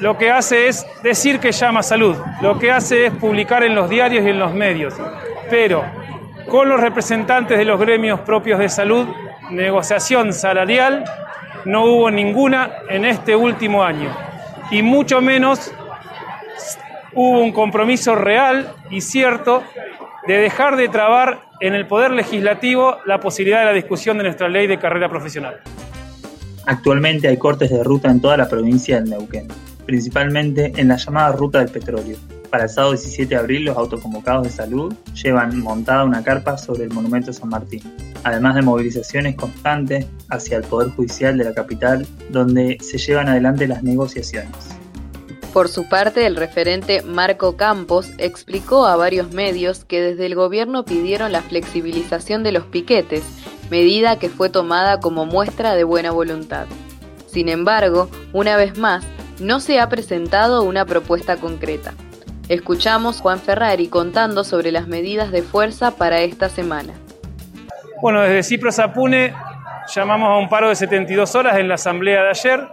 lo 0.00 0.18
que 0.18 0.30
hace 0.30 0.68
es 0.68 0.86
decir 1.02 1.40
que 1.40 1.52
llama 1.52 1.82
salud, 1.82 2.16
lo 2.42 2.58
que 2.58 2.70
hace 2.70 3.06
es 3.06 3.12
publicar 3.12 3.62
en 3.62 3.74
los 3.74 3.88
diarios 3.88 4.24
y 4.24 4.28
en 4.28 4.38
los 4.38 4.52
medios, 4.52 4.94
pero 5.48 5.84
con 6.48 6.68
los 6.68 6.80
representantes 6.80 7.56
de 7.56 7.64
los 7.64 7.80
gremios 7.80 8.20
propios 8.20 8.58
de 8.58 8.68
salud, 8.68 9.06
negociación 9.50 10.32
salarial 10.32 11.04
no 11.64 11.84
hubo 11.84 12.10
ninguna 12.10 12.70
en 12.88 13.04
este 13.04 13.34
último 13.34 13.82
año, 13.82 14.14
y 14.70 14.82
mucho 14.82 15.20
menos 15.20 15.72
hubo 17.16 17.40
un 17.40 17.50
compromiso 17.50 18.14
real 18.14 18.72
y 18.90 19.00
cierto 19.00 19.62
de 20.26 20.34
dejar 20.34 20.76
de 20.76 20.88
trabar 20.88 21.40
en 21.60 21.74
el 21.74 21.86
Poder 21.86 22.12
Legislativo 22.12 22.98
la 23.06 23.20
posibilidad 23.20 23.60
de 23.60 23.64
la 23.64 23.72
discusión 23.72 24.18
de 24.18 24.24
nuestra 24.24 24.48
ley 24.48 24.66
de 24.66 24.78
carrera 24.78 25.08
profesional. 25.08 25.56
Actualmente 26.66 27.26
hay 27.26 27.38
cortes 27.38 27.70
de 27.70 27.82
ruta 27.82 28.10
en 28.10 28.20
toda 28.20 28.36
la 28.36 28.48
provincia 28.48 29.00
del 29.00 29.10
Neuquén, 29.10 29.48
principalmente 29.86 30.72
en 30.76 30.88
la 30.88 30.96
llamada 30.96 31.32
Ruta 31.32 31.60
del 31.60 31.68
Petróleo. 31.68 32.18
Para 32.50 32.64
el 32.64 32.70
sábado 32.70 32.92
17 32.92 33.34
de 33.34 33.40
abril, 33.40 33.64
los 33.64 33.76
autoconvocados 33.76 34.44
de 34.44 34.50
salud 34.50 34.94
llevan 35.14 35.58
montada 35.60 36.04
una 36.04 36.22
carpa 36.22 36.58
sobre 36.58 36.84
el 36.84 36.90
Monumento 36.90 37.32
San 37.32 37.48
Martín, 37.48 37.82
además 38.24 38.56
de 38.56 38.62
movilizaciones 38.62 39.36
constantes 39.36 40.06
hacia 40.28 40.58
el 40.58 40.64
Poder 40.64 40.90
Judicial 40.90 41.38
de 41.38 41.44
la 41.44 41.54
capital, 41.54 42.06
donde 42.30 42.76
se 42.80 42.98
llevan 42.98 43.28
adelante 43.28 43.66
las 43.66 43.82
negociaciones. 43.82 44.76
Por 45.56 45.70
su 45.70 45.88
parte, 45.88 46.26
el 46.26 46.36
referente 46.36 47.00
Marco 47.00 47.56
Campos 47.56 48.10
explicó 48.18 48.84
a 48.84 48.96
varios 48.96 49.32
medios 49.32 49.86
que 49.86 50.02
desde 50.02 50.26
el 50.26 50.34
gobierno 50.34 50.84
pidieron 50.84 51.32
la 51.32 51.40
flexibilización 51.40 52.42
de 52.42 52.52
los 52.52 52.64
piquetes 52.64 53.24
medida 53.70 54.18
que 54.18 54.28
fue 54.28 54.50
tomada 54.50 55.00
como 55.00 55.24
muestra 55.24 55.74
de 55.74 55.84
buena 55.84 56.10
voluntad. 56.10 56.66
Sin 57.26 57.48
embargo, 57.48 58.10
una 58.34 58.58
vez 58.58 58.76
más, 58.76 59.06
no 59.40 59.60
se 59.60 59.80
ha 59.80 59.88
presentado 59.88 60.62
una 60.62 60.84
propuesta 60.84 61.38
concreta. 61.38 61.94
Escuchamos 62.50 63.22
Juan 63.22 63.38
Ferrari 63.38 63.88
contando 63.88 64.44
sobre 64.44 64.72
las 64.72 64.88
medidas 64.88 65.32
de 65.32 65.40
fuerza 65.40 65.92
para 65.92 66.20
esta 66.20 66.50
semana. 66.50 66.92
Bueno, 68.02 68.20
desde 68.20 68.42
Cipro 68.42 68.70
Sapune 68.70 69.32
llamamos 69.94 70.28
a 70.28 70.36
un 70.36 70.50
paro 70.50 70.68
de 70.68 70.76
72 70.76 71.34
horas 71.34 71.56
en 71.56 71.68
la 71.68 71.76
asamblea 71.76 72.24
de 72.24 72.28
ayer, 72.28 72.68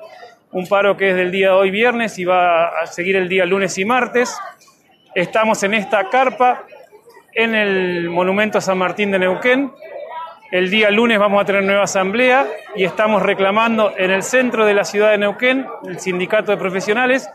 un 0.54 0.68
paro 0.68 0.96
que 0.96 1.10
es 1.10 1.16
del 1.16 1.32
día 1.32 1.50
de 1.50 1.54
hoy 1.54 1.72
viernes 1.72 2.18
y 2.20 2.26
va 2.26 2.68
a 2.68 2.86
seguir 2.88 3.16
el 3.16 3.28
día 3.28 3.46
lunes 3.46 3.78
y 3.78 3.86
martes. 3.86 4.36
Estamos 5.16 5.62
en 5.64 5.74
esta 5.74 6.10
carpa 6.10 6.66
en 7.34 7.56
el 7.56 8.10
Monumento 8.10 8.60
a 8.60 8.62
San 8.62 8.78
Martín 8.78 9.12
de 9.12 9.20
Neuquén, 9.20 9.72
el 10.54 10.70
día 10.70 10.92
lunes 10.92 11.18
vamos 11.18 11.42
a 11.42 11.46
tener 11.46 11.64
nueva 11.64 11.86
asamblea 11.86 12.46
y 12.76 12.84
estamos 12.84 13.24
reclamando 13.24 13.92
en 13.98 14.12
el 14.12 14.22
centro 14.22 14.68
de 14.68 14.76
la 14.76 14.84
ciudad 14.84 15.10
de 15.10 15.18
Neuquén, 15.18 15.66
el 15.88 16.00
sindicato 16.00 16.52
de 16.52 16.58
profesionales, 16.58 17.28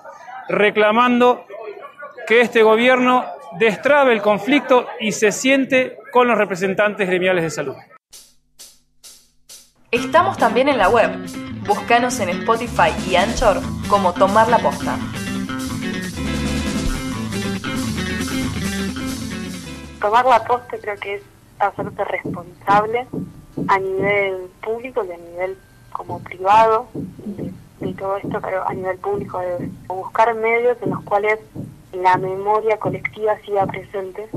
reclamando 0.48 1.44
que 2.28 2.40
este 2.40 2.62
gobierno 2.62 3.24
destrabe 3.58 4.12
el 4.12 4.22
conflicto 4.22 4.86
y 5.00 5.10
se 5.10 5.32
siente 5.32 5.98
con 6.12 6.28
los 6.28 6.38
representantes 6.38 7.08
gremiales 7.08 7.42
de 7.42 7.50
salud. 7.50 7.74
Estamos 9.90 10.38
también 10.38 10.68
en 10.68 10.78
la 10.78 10.88
web. 10.88 11.10
Búscanos 11.66 12.18
en 12.20 12.30
Spotify 12.30 12.90
y 13.08 13.16
Anchor 13.16 13.60
como 13.88 14.12
Tomar 14.14 14.48
la 14.48 14.58
Posta. 14.58 14.96
Tomar 20.00 20.24
la 20.26 20.44
Posta 20.44 20.76
creo 20.80 20.96
que 20.96 21.14
es 21.16 21.22
hacerte 21.58 22.04
responsable 22.04 23.06
a 23.68 23.78
nivel 23.78 24.50
público 24.62 25.04
y 25.04 25.12
a 25.12 25.16
nivel 25.16 25.58
como 25.92 26.20
privado 26.20 26.88
de, 26.94 27.92
todo 27.94 28.16
esto, 28.16 28.40
pero 28.40 28.66
a 28.68 28.72
nivel 28.72 28.98
público 28.98 29.40
de 29.40 29.70
buscar 29.88 30.34
medios 30.34 30.76
en 30.82 30.90
los 30.90 31.02
cuales 31.04 31.40
la 31.92 32.16
memoria 32.16 32.78
colectiva 32.78 33.36
siga 33.44 33.66
presente, 33.66 34.28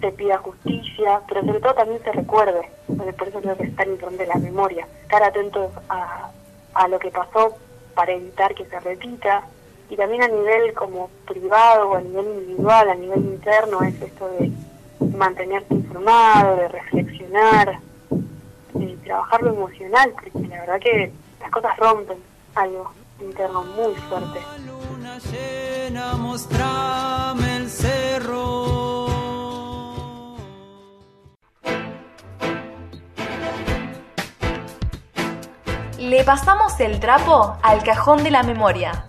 se 0.00 0.12
pida 0.12 0.38
justicia, 0.38 1.20
pero 1.28 1.42
sobre 1.44 1.60
todo 1.60 1.74
también 1.74 2.02
se 2.02 2.12
recuerde, 2.12 2.68
por 3.16 3.28
eso 3.28 3.40
creo 3.40 3.56
que 3.56 3.64
es 3.64 3.76
tan 3.76 3.90
importante 3.90 4.26
la 4.26 4.36
memoria, 4.36 4.86
estar 5.02 5.22
atentos 5.22 5.70
a, 5.88 6.30
a 6.74 6.88
lo 6.88 6.98
que 6.98 7.10
pasó 7.10 7.56
para 7.94 8.12
evitar 8.12 8.54
que 8.54 8.64
se 8.66 8.80
repita, 8.80 9.44
y 9.88 9.96
también 9.96 10.22
a 10.22 10.28
nivel 10.28 10.72
como 10.74 11.10
privado 11.26 11.90
o 11.90 11.96
a 11.96 12.00
nivel 12.00 12.26
individual, 12.26 12.90
a 12.90 12.94
nivel 12.94 13.18
interno, 13.18 13.82
es 13.82 14.00
esto 14.00 14.28
de 14.38 14.52
mantenerte 15.16 15.74
informado, 15.74 16.56
de 16.56 16.68
reflexionar, 16.68 17.80
de 18.74 18.96
trabajar 19.04 19.42
lo 19.42 19.50
emocional, 19.50 20.12
porque 20.12 20.48
la 20.48 20.60
verdad 20.60 20.80
que 20.80 21.12
las 21.40 21.50
cosas 21.50 21.76
rompen 21.76 22.18
algo 22.54 22.92
interno 23.20 23.64
muy 23.64 23.94
fuerte. 23.94 24.38
el 27.40 27.68
cerro. 27.68 29.09
Le 36.10 36.24
pasamos 36.24 36.80
el 36.80 36.98
trapo 36.98 37.56
al 37.62 37.84
cajón 37.84 38.24
de 38.24 38.32
la 38.32 38.42
memoria. 38.42 39.04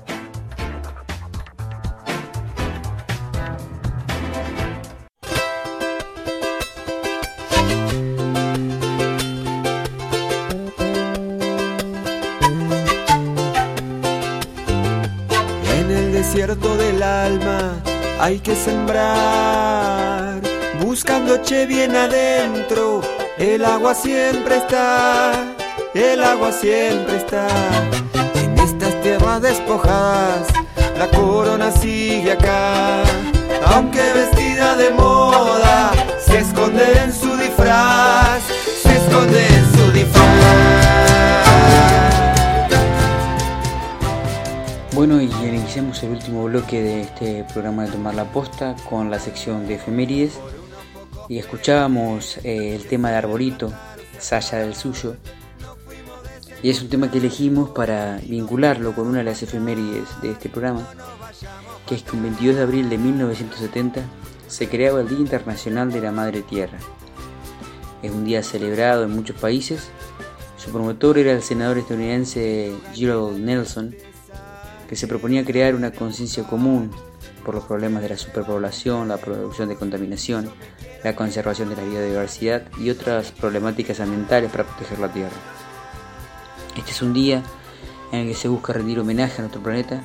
del 16.77 17.01
alma 17.01 17.81
hay 18.19 18.39
que 18.39 18.55
sembrar, 18.55 20.39
buscando 20.83 21.41
che 21.41 21.65
bien 21.65 21.95
adentro, 21.95 23.01
el 23.39 23.65
agua 23.65 23.95
siempre 23.95 24.57
está, 24.57 25.31
el 25.93 26.23
agua 26.23 26.51
siempre 26.51 27.17
está. 27.17 27.47
En 28.35 28.57
estas 28.59 29.01
tierras 29.01 29.41
despojadas, 29.41 30.47
la 30.97 31.09
corona 31.09 31.71
sigue 31.71 32.31
acá, 32.31 33.03
aunque 33.65 34.01
vestida 34.13 34.75
de 34.75 34.91
moda, 34.91 35.91
se 36.25 36.39
esconde 36.39 36.83
en 37.03 37.13
su 37.13 37.35
disfraz, 37.37 38.41
se 38.81 38.95
esconde 38.95 39.45
en 39.47 39.71
su 39.73 39.91
disfraz. 39.91 40.21
Bueno, 44.93 45.21
y 45.21 45.25
iniciamos 45.25 46.01
el 46.03 46.11
último 46.11 46.43
bloque 46.45 46.81
de 46.81 47.01
este 47.01 47.43
programa 47.51 47.85
de 47.85 47.91
Tomar 47.91 48.13
la 48.13 48.25
Posta 48.25 48.75
con 48.89 49.09
la 49.09 49.19
sección 49.19 49.67
de 49.67 49.75
efemérides 49.75 50.39
y 51.27 51.39
escuchábamos 51.39 52.37
eh, 52.43 52.75
el 52.75 52.87
tema 52.87 53.09
de 53.09 53.15
Arbolito, 53.17 53.73
Saya 54.19 54.59
del 54.59 54.75
Suyo. 54.75 55.15
Y 56.63 56.69
es 56.69 56.81
un 56.81 56.89
tema 56.89 57.09
que 57.09 57.17
elegimos 57.17 57.71
para 57.71 58.17
vincularlo 58.17 58.93
con 58.93 59.07
una 59.07 59.19
de 59.19 59.23
las 59.23 59.41
efemérides 59.41 60.07
de 60.21 60.31
este 60.31 60.47
programa, 60.47 60.87
que 61.87 61.95
es 61.95 62.03
que 62.03 62.15
el 62.15 62.21
22 62.21 62.55
de 62.55 62.61
abril 62.61 62.89
de 62.89 62.99
1970 62.99 64.01
se 64.47 64.69
creaba 64.69 65.01
el 65.01 65.09
Día 65.09 65.17
Internacional 65.17 65.91
de 65.91 66.01
la 66.01 66.11
Madre 66.11 66.43
Tierra. 66.43 66.77
Es 68.03 68.11
un 68.11 68.25
día 68.25 68.43
celebrado 68.43 69.03
en 69.03 69.11
muchos 69.11 69.37
países. 69.37 69.89
Su 70.57 70.71
promotor 70.71 71.17
era 71.17 71.31
el 71.31 71.41
senador 71.41 71.79
estadounidense 71.79 72.75
Gerald 72.93 73.39
Nelson, 73.39 73.95
que 74.87 74.95
se 74.95 75.07
proponía 75.07 75.43
crear 75.43 75.73
una 75.73 75.91
conciencia 75.91 76.43
común 76.43 76.91
por 77.43 77.55
los 77.55 77.63
problemas 77.63 78.03
de 78.03 78.09
la 78.09 78.17
superpoblación, 78.17 79.07
la 79.07 79.17
producción 79.17 79.69
de 79.69 79.77
contaminación, 79.77 80.51
la 81.03 81.15
conservación 81.15 81.69
de 81.69 81.77
la 81.77 81.83
biodiversidad 81.83 82.63
y 82.77 82.91
otras 82.91 83.31
problemáticas 83.31 83.99
ambientales 83.99 84.51
para 84.51 84.65
proteger 84.65 84.99
la 84.99 85.11
tierra. 85.11 85.60
Este 86.77 86.91
es 86.91 87.01
un 87.01 87.13
día 87.13 87.43
en 88.13 88.19
el 88.19 88.27
que 88.27 88.33
se 88.33 88.47
busca 88.47 88.71
rendir 88.71 88.99
homenaje 88.99 89.35
a 89.37 89.41
nuestro 89.41 89.61
planeta 89.61 90.01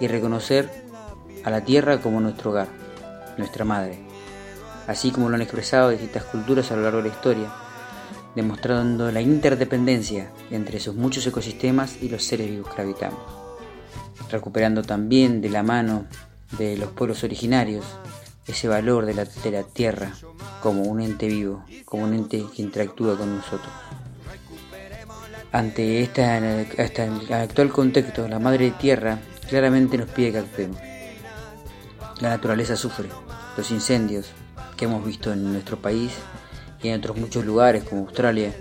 y 0.00 0.06
reconocer 0.06 0.70
a 1.44 1.50
la 1.50 1.62
Tierra 1.62 2.00
como 2.00 2.20
nuestro 2.20 2.50
hogar, 2.50 2.68
nuestra 3.36 3.66
madre, 3.66 3.98
así 4.86 5.10
como 5.10 5.28
lo 5.28 5.34
han 5.34 5.42
expresado 5.42 5.90
distintas 5.90 6.24
culturas 6.24 6.70
a 6.70 6.76
lo 6.76 6.82
largo 6.82 7.02
de 7.02 7.08
la 7.08 7.14
historia, 7.14 7.52
demostrando 8.34 9.12
la 9.12 9.20
interdependencia 9.20 10.30
entre 10.50 10.80
sus 10.80 10.94
muchos 10.94 11.26
ecosistemas 11.26 12.02
y 12.02 12.08
los 12.08 12.24
seres 12.24 12.48
vivos 12.48 12.74
que 12.74 12.80
habitamos, 12.80 13.20
recuperando 14.30 14.82
también 14.82 15.42
de 15.42 15.50
la 15.50 15.62
mano 15.62 16.06
de 16.56 16.78
los 16.78 16.90
pueblos 16.90 17.24
originarios 17.24 17.84
ese 18.46 18.68
valor 18.68 19.04
de 19.04 19.14
la, 19.14 19.24
de 19.26 19.50
la 19.50 19.62
tierra 19.64 20.12
como 20.62 20.82
un 20.82 21.02
ente 21.02 21.28
vivo, 21.28 21.62
como 21.84 22.04
un 22.04 22.14
ente 22.14 22.44
que 22.54 22.62
interactúa 22.62 23.18
con 23.18 23.36
nosotros. 23.36 23.72
Ante 25.52 26.02
este 26.02 26.22
actual 27.34 27.70
contexto, 27.70 28.28
la 28.28 28.38
Madre 28.38 28.70
Tierra 28.70 29.18
claramente 29.48 29.98
nos 29.98 30.08
pide 30.08 30.30
que 30.30 30.38
actuemos. 30.38 30.78
La 32.20 32.28
naturaleza 32.28 32.76
sufre, 32.76 33.08
los 33.56 33.70
incendios 33.72 34.30
que 34.76 34.84
hemos 34.84 35.04
visto 35.04 35.32
en 35.32 35.52
nuestro 35.52 35.76
país 35.76 36.12
y 36.80 36.88
en 36.88 37.00
otros 37.00 37.16
muchos 37.16 37.44
lugares 37.44 37.82
como 37.82 38.02
Australia, 38.02 38.54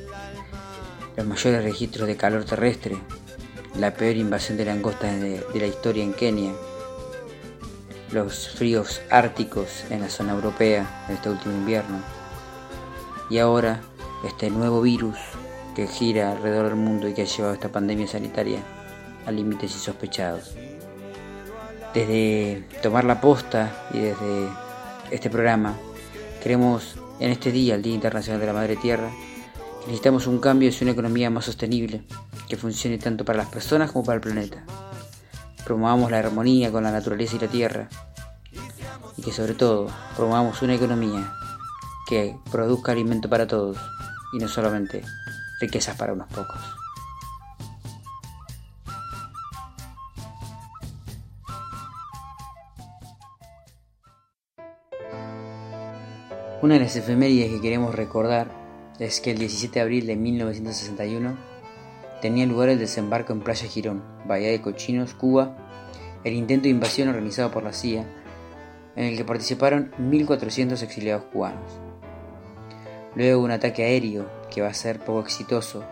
los 1.15 1.27
mayores 1.27 1.63
registros 1.63 2.07
de 2.07 2.17
calor 2.17 2.43
terrestre, 2.45 2.97
la 3.77 3.93
peor 3.93 4.15
invasión 4.15 4.57
de 4.57 4.65
langostas 4.65 5.21
de, 5.21 5.45
de 5.53 5.59
la 5.59 5.67
historia 5.67 6.03
en 6.03 6.13
Kenia, 6.13 6.53
los 8.11 8.49
fríos 8.49 8.99
árticos 9.11 9.83
en 9.91 10.01
la 10.01 10.09
zona 10.09 10.33
europea 10.33 11.05
en 11.07 11.15
este 11.15 11.29
último 11.29 11.53
invierno. 11.53 11.99
Y 13.29 13.37
ahora 13.37 13.81
este 14.25 14.49
nuevo 14.49 14.81
virus 14.81 15.17
que 15.75 15.87
gira 15.87 16.31
alrededor 16.31 16.67
del 16.67 16.75
mundo 16.75 17.07
y 17.07 17.13
que 17.13 17.23
ha 17.23 17.25
llevado 17.25 17.53
esta 17.53 17.71
pandemia 17.71 18.07
sanitaria 18.07 18.59
a 19.25 19.31
límites 19.31 19.73
insospechados. 19.73 20.55
Desde 21.93 22.67
tomar 22.81 23.05
la 23.05 23.19
posta 23.21 23.87
y 23.93 23.99
desde 23.99 24.47
este 25.11 25.29
programa, 25.29 25.75
queremos 26.43 26.95
en 27.19 27.31
este 27.31 27.51
día, 27.51 27.75
el 27.75 27.81
Día 27.81 27.95
Internacional 27.95 28.39
de 28.39 28.47
la 28.47 28.53
Madre 28.53 28.75
Tierra, 28.75 29.09
que 29.81 29.87
necesitamos 29.87 30.27
un 30.27 30.39
cambio 30.39 30.69
hacia 30.69 30.85
una 30.85 30.93
economía 30.93 31.29
más 31.29 31.45
sostenible, 31.45 32.03
que 32.47 32.57
funcione 32.57 32.97
tanto 32.97 33.25
para 33.25 33.39
las 33.39 33.49
personas 33.49 33.91
como 33.91 34.05
para 34.05 34.15
el 34.15 34.21
planeta 34.21 34.63
promovamos 35.69 36.09
la 36.09 36.17
armonía 36.17 36.71
con 36.71 36.83
la 36.83 36.91
naturaleza 36.91 37.35
y 37.35 37.39
la 37.39 37.47
tierra 37.47 37.89
y 39.15 39.21
que 39.21 39.31
sobre 39.31 39.53
todo 39.53 39.87
promovamos 40.15 40.63
una 40.63 40.73
economía 40.73 41.31
que 42.07 42.35
produzca 42.51 42.91
alimento 42.91 43.29
para 43.29 43.45
todos 43.45 43.77
y 44.33 44.39
no 44.39 44.47
solamente 44.47 45.03
riquezas 45.59 45.95
para 45.97 46.13
unos 46.13 46.27
pocos. 46.27 46.59
Una 56.61 56.73
de 56.73 56.81
las 56.81 56.95
efemérides 56.97 57.51
que 57.51 57.61
queremos 57.61 57.95
recordar 57.95 58.51
es 58.99 59.21
que 59.21 59.31
el 59.31 59.37
17 59.37 59.75
de 59.75 59.81
abril 59.81 60.07
de 60.07 60.17
1961 60.17 61.37
tenía 62.21 62.45
lugar 62.45 62.67
el 62.67 62.79
desembarco 62.79 63.31
en 63.31 63.39
Playa 63.39 63.65
Girón, 63.65 64.03
Bahía 64.27 64.49
de 64.49 64.61
Cochinos, 64.61 65.13
Cuba, 65.13 65.55
el 66.25 66.33
intento 66.33 66.63
de 66.63 66.71
invasión 66.71 67.07
organizado 67.07 67.49
por 67.49 67.63
la 67.63 67.71
CIA, 67.71 68.05
en 68.97 69.05
el 69.05 69.15
que 69.15 69.23
participaron 69.23 69.91
1.400 69.99 70.81
exiliados 70.81 71.23
cubanos. 71.31 71.88
Luego 73.19 73.43
un 73.43 73.51
ataque 73.51 73.83
aéreo 73.83 74.31
que 74.49 74.61
va 74.61 74.69
a 74.69 74.73
ser 74.73 74.99
poco 74.99 75.19
exitoso 75.19 75.83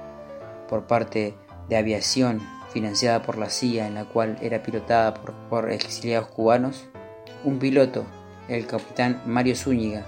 por 0.69 0.88
parte 0.88 1.36
de 1.67 1.75
aviación 1.75 2.41
financiada 2.71 3.21
por 3.21 3.38
la 3.38 3.49
CIA, 3.49 3.86
en 3.86 3.95
la 3.95 4.05
cual 4.05 4.38
era 4.41 4.63
pilotada 4.63 5.13
por, 5.13 5.34
por 5.49 5.69
exiliados 5.69 6.30
cubanos, 6.30 6.88
un 7.43 7.59
piloto, 7.59 8.05
el 8.47 8.65
capitán 8.65 9.21
Mario 9.25 9.57
Zúñiga, 9.57 10.05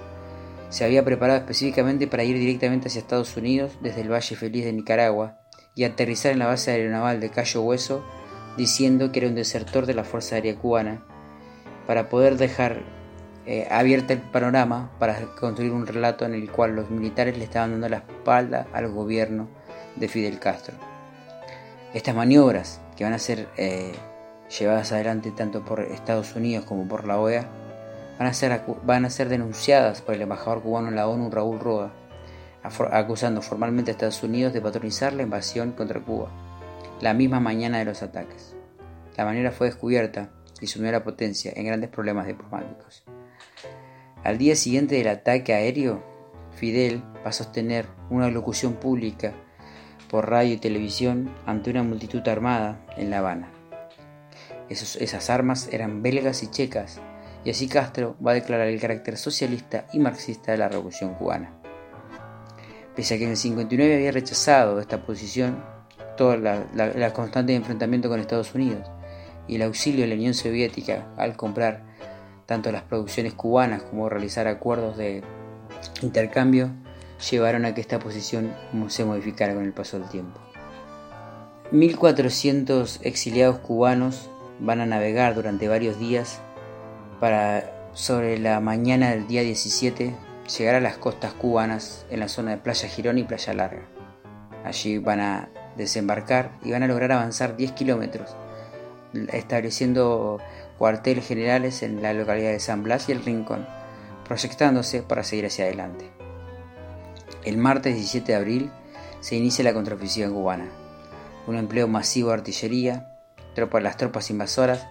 se 0.70 0.86
había 0.86 1.04
preparado 1.04 1.40
específicamente 1.40 2.08
para 2.08 2.24
ir 2.24 2.38
directamente 2.38 2.88
hacia 2.88 3.00
Estados 3.00 3.36
Unidos 3.36 3.74
desde 3.82 4.00
el 4.00 4.10
Valle 4.14 4.38
Feliz 4.38 4.64
de 4.64 4.72
Nicaragua 4.72 5.42
y 5.76 5.84
aterrizar 5.84 6.32
en 6.32 6.40
la 6.40 6.48
base 6.48 6.72
aeronaval 6.72 7.20
de 7.20 7.32
Cayo 7.32 7.64
Hueso 7.64 8.02
diciendo 8.56 9.12
que 9.12 9.20
era 9.20 9.28
un 9.28 9.36
desertor 9.36 9.88
de 9.88 9.94
la 9.94 10.06
Fuerza 10.06 10.36
Aérea 10.36 10.56
Cubana 10.56 11.04
para 11.86 12.08
poder 12.08 12.38
dejar 12.38 12.82
eh, 13.52 13.68
abierto 13.72 14.14
el 14.14 14.20
panorama 14.20 14.92
para 15.00 15.20
construir 15.40 15.72
un 15.72 15.88
relato 15.88 16.24
en 16.24 16.36
el 16.36 16.52
cual 16.52 16.76
los 16.76 16.92
militares 16.92 17.36
le 17.36 17.46
estaban 17.46 17.72
dando 17.72 17.90
la 17.90 17.98
espalda 17.98 18.68
al 18.74 18.90
gobierno 18.90 19.48
de 19.96 20.08
Fidel 20.08 20.38
Castro. 20.38 20.76
Estas 21.96 22.14
maniobras 22.14 22.80
que 22.96 23.06
van 23.06 23.14
a 23.14 23.18
ser 23.18 23.48
eh, 23.58 23.92
llevadas 24.56 24.92
adelante 24.92 25.32
tanto 25.32 25.66
por 25.66 25.80
Estados 25.80 26.36
Unidos 26.36 26.64
como 26.66 26.88
por 26.88 27.08
la 27.08 27.20
OEA 27.20 27.48
van 28.20 28.28
a 28.28 28.34
ser, 28.34 28.52
a 28.52 29.30
denunciadas 29.30 30.04
por 30.04 30.14
el 30.14 30.22
embajador 30.22 30.62
cubano 30.62 30.90
en 30.90 30.96
la 30.96 31.08
ONU 31.08 31.32
Raúl 31.32 31.60
Roa 31.60 31.92
acusando 32.62 33.42
formalmente 33.42 33.90
a 33.90 33.94
Estados 33.94 34.22
Unidos 34.22 34.54
de 34.54 34.62
patronizar 34.62 35.14
la 35.14 35.24
invasión 35.24 35.72
contra 35.72 36.00
Cuba, 36.00 36.30
la 37.02 37.16
misma 37.16 37.40
mañana 37.40 37.80
de 37.80 37.86
los 37.86 38.04
ataques. 38.04 38.56
La 39.18 39.26
manera 39.26 39.50
fue 39.50 39.66
descubierta 39.66 40.30
y 40.62 40.68
sumió 40.68 40.92
la 40.92 41.04
potencia 41.04 41.52
en 41.56 41.66
grandes 41.66 41.90
problemas 41.90 42.28
diplomáticos. 42.28 43.06
Al 44.24 44.38
día 44.38 44.56
siguiente 44.56 44.96
del 44.96 45.08
ataque 45.08 45.54
aéreo, 45.54 46.04
Fidel 46.56 47.02
va 47.26 47.30
a 47.30 47.34
sostener 47.34 47.86
una 48.10 48.30
locución 48.30 48.74
pública 48.74 49.34
por 50.10 50.30
radio 50.30 50.54
y 50.54 50.58
televisión 50.58 51.34
ante 51.46 51.70
una 51.70 51.84
multitud 51.84 52.28
armada 52.28 52.86
en 52.98 53.10
La 53.10 53.20
Habana. 53.20 53.52
esas 54.70 55.30
armas 55.30 55.70
eran 55.72 56.04
belgas 56.04 56.44
y 56.44 56.48
checas, 56.48 57.00
y 57.46 57.52
así 57.52 57.68
Castro 57.70 58.18
va 58.26 58.32
a 58.32 58.36
declarar 58.36 58.68
el 58.68 58.82
carácter 58.82 59.18
socialista 59.18 59.86
y 59.94 60.00
marxista 60.00 60.52
de 60.52 60.58
la 60.58 60.68
revolución 60.68 61.14
cubana. 61.14 61.54
Pese 62.96 63.16
a 63.16 63.18
que 63.18 63.24
en 63.24 63.32
el 63.32 63.38
59 63.38 63.96
había 63.96 64.12
rechazado 64.12 64.80
esta 64.82 65.06
posición, 65.06 65.64
toda 66.18 66.36
la, 66.36 67.14
constante 67.14 67.56
enfrentamiento 67.56 68.10
con 68.10 68.20
Estados 68.20 68.54
Unidos 68.54 68.92
y 69.48 69.56
el 69.56 69.62
auxilio 69.62 70.02
de 70.02 70.08
la 70.08 70.16
Unión 70.16 70.34
Soviética 70.34 71.08
al 71.16 71.38
comprar 71.38 71.89
tanto 72.50 72.72
las 72.72 72.82
producciones 72.82 73.36
cubanas 73.36 73.84
como 73.84 74.10
realizar 74.10 74.48
acuerdos 74.48 74.98
de 74.98 75.22
intercambio 76.02 76.72
llevaron 77.30 77.64
a 77.64 77.76
que 77.76 77.82
esta 77.82 78.00
posición 78.00 78.52
se 78.88 79.06
modificara 79.06 79.54
con 79.54 79.66
el 79.66 79.72
paso 79.72 80.00
del 80.00 80.10
tiempo. 80.10 80.40
1.400 81.72 83.02
exiliados 83.04 83.60
cubanos 83.60 84.32
van 84.60 84.82
a 84.82 84.88
navegar 84.88 85.36
durante 85.36 85.68
varios 85.68 86.00
días 86.00 86.42
para 87.20 87.92
sobre 87.94 88.40
la 88.40 88.60
mañana 88.60 89.12
del 89.12 89.28
día 89.28 89.44
17 89.44 90.16
llegar 90.58 90.74
a 90.74 90.82
las 90.82 90.98
costas 90.98 91.34
cubanas 91.34 92.08
en 92.10 92.20
la 92.20 92.30
zona 92.30 92.50
de 92.50 92.58
Playa 92.58 92.90
Girón 92.90 93.20
y 93.20 93.26
Playa 93.26 93.54
Larga. 93.54 93.84
Allí 94.66 94.98
van 94.98 95.20
a 95.20 95.50
desembarcar 95.78 96.58
y 96.64 96.72
van 96.72 96.82
a 96.82 96.88
lograr 96.88 97.12
avanzar 97.12 97.56
10 97.56 97.74
kilómetros, 97.74 98.36
estableciendo 99.32 100.40
cuarteles 100.80 101.28
generales 101.28 101.84
en 101.84 102.02
la 102.02 102.14
localidad 102.14 102.52
de 102.52 102.60
San 102.60 102.84
Blas 102.84 103.10
y 103.10 103.12
El 103.12 103.24
Rincón, 103.24 103.68
proyectándose 104.26 105.04
para 105.04 105.24
seguir 105.24 105.46
hacia 105.46 105.66
adelante. 105.66 106.10
El 107.44 107.58
martes 107.58 107.96
17 107.96 108.32
de 108.32 108.38
abril 108.38 108.72
se 109.20 109.36
inicia 109.36 109.64
la 109.64 109.74
contraofensiva 109.74 110.30
cubana, 110.30 110.70
un 111.48 111.58
empleo 111.58 111.88
masivo 111.88 112.30
de 112.30 112.36
artillería, 112.36 113.06
las 113.82 113.98
tropas 113.98 114.30
invasoras 114.30 114.88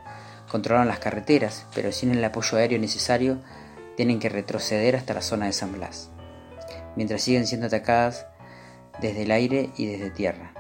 controlaron 0.51 0.89
las 0.89 0.99
carreteras, 0.99 1.65
pero 1.75 1.91
sin 1.91 2.11
el 2.11 2.23
apoyo 2.23 2.59
aéreo 2.59 2.79
necesario 2.79 3.39
tienen 3.97 4.19
que 4.19 4.29
retroceder 4.29 4.95
hasta 4.95 5.15
la 5.15 5.23
zona 5.23 5.47
de 5.47 5.55
San 5.55 5.73
Blas, 5.73 6.11
mientras 6.97 7.23
siguen 7.23 7.47
siendo 7.47 7.67
atacadas 7.67 8.27
desde 9.01 9.23
el 9.23 9.31
aire 9.31 9.71
y 9.79 9.87
desde 9.87 10.11
tierra. 10.11 10.53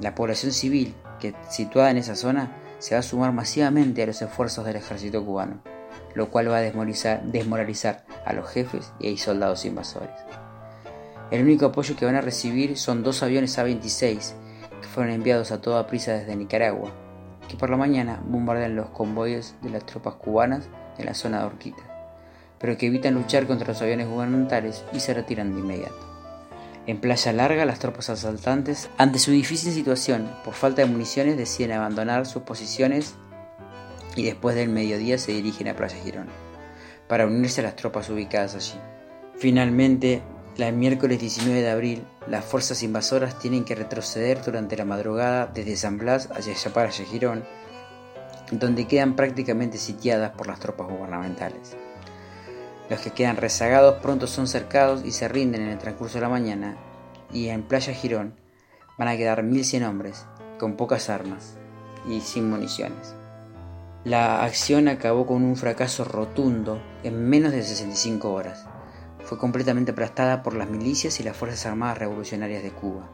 La 0.00 0.16
población 0.16 0.50
civil 0.52 0.94
que 1.20 1.32
situada 1.48 1.92
en 1.92 1.98
esa 1.98 2.16
zona 2.16 2.63
se 2.84 2.94
va 2.94 2.98
a 2.98 3.02
sumar 3.02 3.32
masivamente 3.32 4.02
a 4.02 4.06
los 4.06 4.20
esfuerzos 4.20 4.66
del 4.66 4.76
ejército 4.76 5.24
cubano, 5.24 5.62
lo 6.14 6.28
cual 6.28 6.50
va 6.50 6.58
a 6.58 6.60
desmoralizar, 6.60 8.04
a 8.26 8.32
los 8.34 8.46
jefes 8.50 8.92
y 9.00 9.10
a 9.10 9.16
soldados 9.16 9.64
invasores. 9.64 10.14
El 11.30 11.42
único 11.44 11.64
apoyo 11.64 11.96
que 11.96 12.04
van 12.04 12.16
a 12.16 12.20
recibir 12.20 12.76
son 12.76 13.02
dos 13.02 13.22
aviones 13.22 13.58
A-26 13.58 14.34
que 14.82 14.88
fueron 14.88 15.14
enviados 15.14 15.50
a 15.50 15.62
toda 15.62 15.86
prisa 15.86 16.12
desde 16.12 16.36
Nicaragua, 16.36 16.92
que 17.48 17.56
por 17.56 17.70
la 17.70 17.78
mañana 17.78 18.22
bombardean 18.26 18.76
los 18.76 18.90
convoyes 18.90 19.54
de 19.62 19.70
las 19.70 19.86
tropas 19.86 20.16
cubanas 20.16 20.68
en 20.98 21.06
la 21.06 21.14
zona 21.14 21.38
de 21.38 21.46
Orquita 21.46 21.94
pero 22.58 22.78
que 22.78 22.86
evitan 22.86 23.12
luchar 23.12 23.46
contra 23.46 23.68
los 23.68 23.82
aviones 23.82 24.08
gubernamentales 24.08 24.84
y 24.92 25.00
se 25.00 25.12
retiran 25.12 25.52
de 25.54 25.60
inmediato. 25.60 26.03
En 26.86 27.00
Playa 27.00 27.32
Larga, 27.32 27.64
las 27.64 27.78
tropas 27.78 28.10
asaltantes, 28.10 28.90
ante 28.98 29.18
su 29.18 29.30
difícil 29.30 29.72
situación 29.72 30.30
por 30.44 30.52
falta 30.52 30.82
de 30.82 30.88
municiones, 30.88 31.38
deciden 31.38 31.72
abandonar 31.72 32.26
sus 32.26 32.42
posiciones 32.42 33.14
y 34.16 34.24
después 34.24 34.54
del 34.54 34.68
mediodía 34.68 35.16
se 35.16 35.32
dirigen 35.32 35.68
a 35.68 35.76
Playa 35.76 35.96
Girón 35.96 36.28
para 37.08 37.26
unirse 37.26 37.62
a 37.62 37.64
las 37.64 37.76
tropas 37.76 38.10
ubicadas 38.10 38.54
allí. 38.54 38.78
Finalmente, 39.36 40.22
El 40.56 40.72
miércoles 40.74 41.18
19 41.18 41.62
de 41.62 41.70
abril, 41.70 42.06
las 42.28 42.44
fuerzas 42.44 42.82
invasoras 42.82 43.38
tienen 43.38 43.64
que 43.64 43.74
retroceder 43.74 44.44
durante 44.44 44.76
la 44.76 44.84
madrugada 44.84 45.50
desde 45.52 45.76
San 45.76 45.98
Blas 45.98 46.28
hacia 46.32 46.54
Yapara 46.54 46.90
Girón, 46.90 47.44
donde 48.52 48.86
quedan 48.86 49.16
prácticamente 49.16 49.78
sitiadas 49.78 50.30
por 50.30 50.46
las 50.46 50.60
tropas 50.60 50.86
gubernamentales. 50.86 51.76
Los 52.90 53.00
que 53.00 53.10
quedan 53.10 53.36
rezagados 53.36 54.00
pronto 54.02 54.26
son 54.26 54.46
cercados 54.46 55.04
y 55.04 55.12
se 55.12 55.28
rinden 55.28 55.62
en 55.62 55.68
el 55.68 55.78
transcurso 55.78 56.14
de 56.18 56.22
la 56.22 56.28
mañana, 56.28 56.76
y 57.32 57.48
en 57.48 57.62
Playa 57.62 57.94
Girón 57.94 58.34
van 58.98 59.08
a 59.08 59.16
quedar 59.16 59.42
1100 59.42 59.84
hombres, 59.84 60.26
con 60.58 60.76
pocas 60.76 61.10
armas 61.10 61.56
y 62.08 62.20
sin 62.20 62.48
municiones. 62.48 63.14
La 64.04 64.44
acción 64.44 64.88
acabó 64.88 65.26
con 65.26 65.42
un 65.42 65.56
fracaso 65.56 66.04
rotundo 66.04 66.80
en 67.02 67.28
menos 67.28 67.52
de 67.52 67.62
65 67.62 68.32
horas 68.32 68.66
fue 69.24 69.38
completamente 69.38 69.92
aplastada 69.92 70.42
por 70.42 70.54
las 70.54 70.68
milicias 70.68 71.18
y 71.18 71.22
las 71.22 71.36
Fuerzas 71.36 71.64
Armadas 71.64 71.98
Revolucionarias 71.98 72.62
de 72.62 72.72
Cuba. 72.72 73.08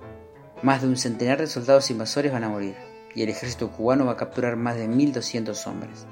Más 0.62 0.82
de 0.82 0.88
un 0.88 0.96
centenar 0.96 1.38
de 1.38 1.46
soldados 1.46 1.90
invasores 1.90 2.32
van 2.32 2.44
a 2.44 2.48
morir, 2.48 2.74
y 3.14 3.22
el 3.22 3.28
ejército 3.28 3.70
cubano 3.70 4.06
va 4.06 4.12
a 4.12 4.16
capturar 4.16 4.56
más 4.56 4.76
de 4.76 4.88
1.200 4.88 5.66
hombres, 5.68 6.06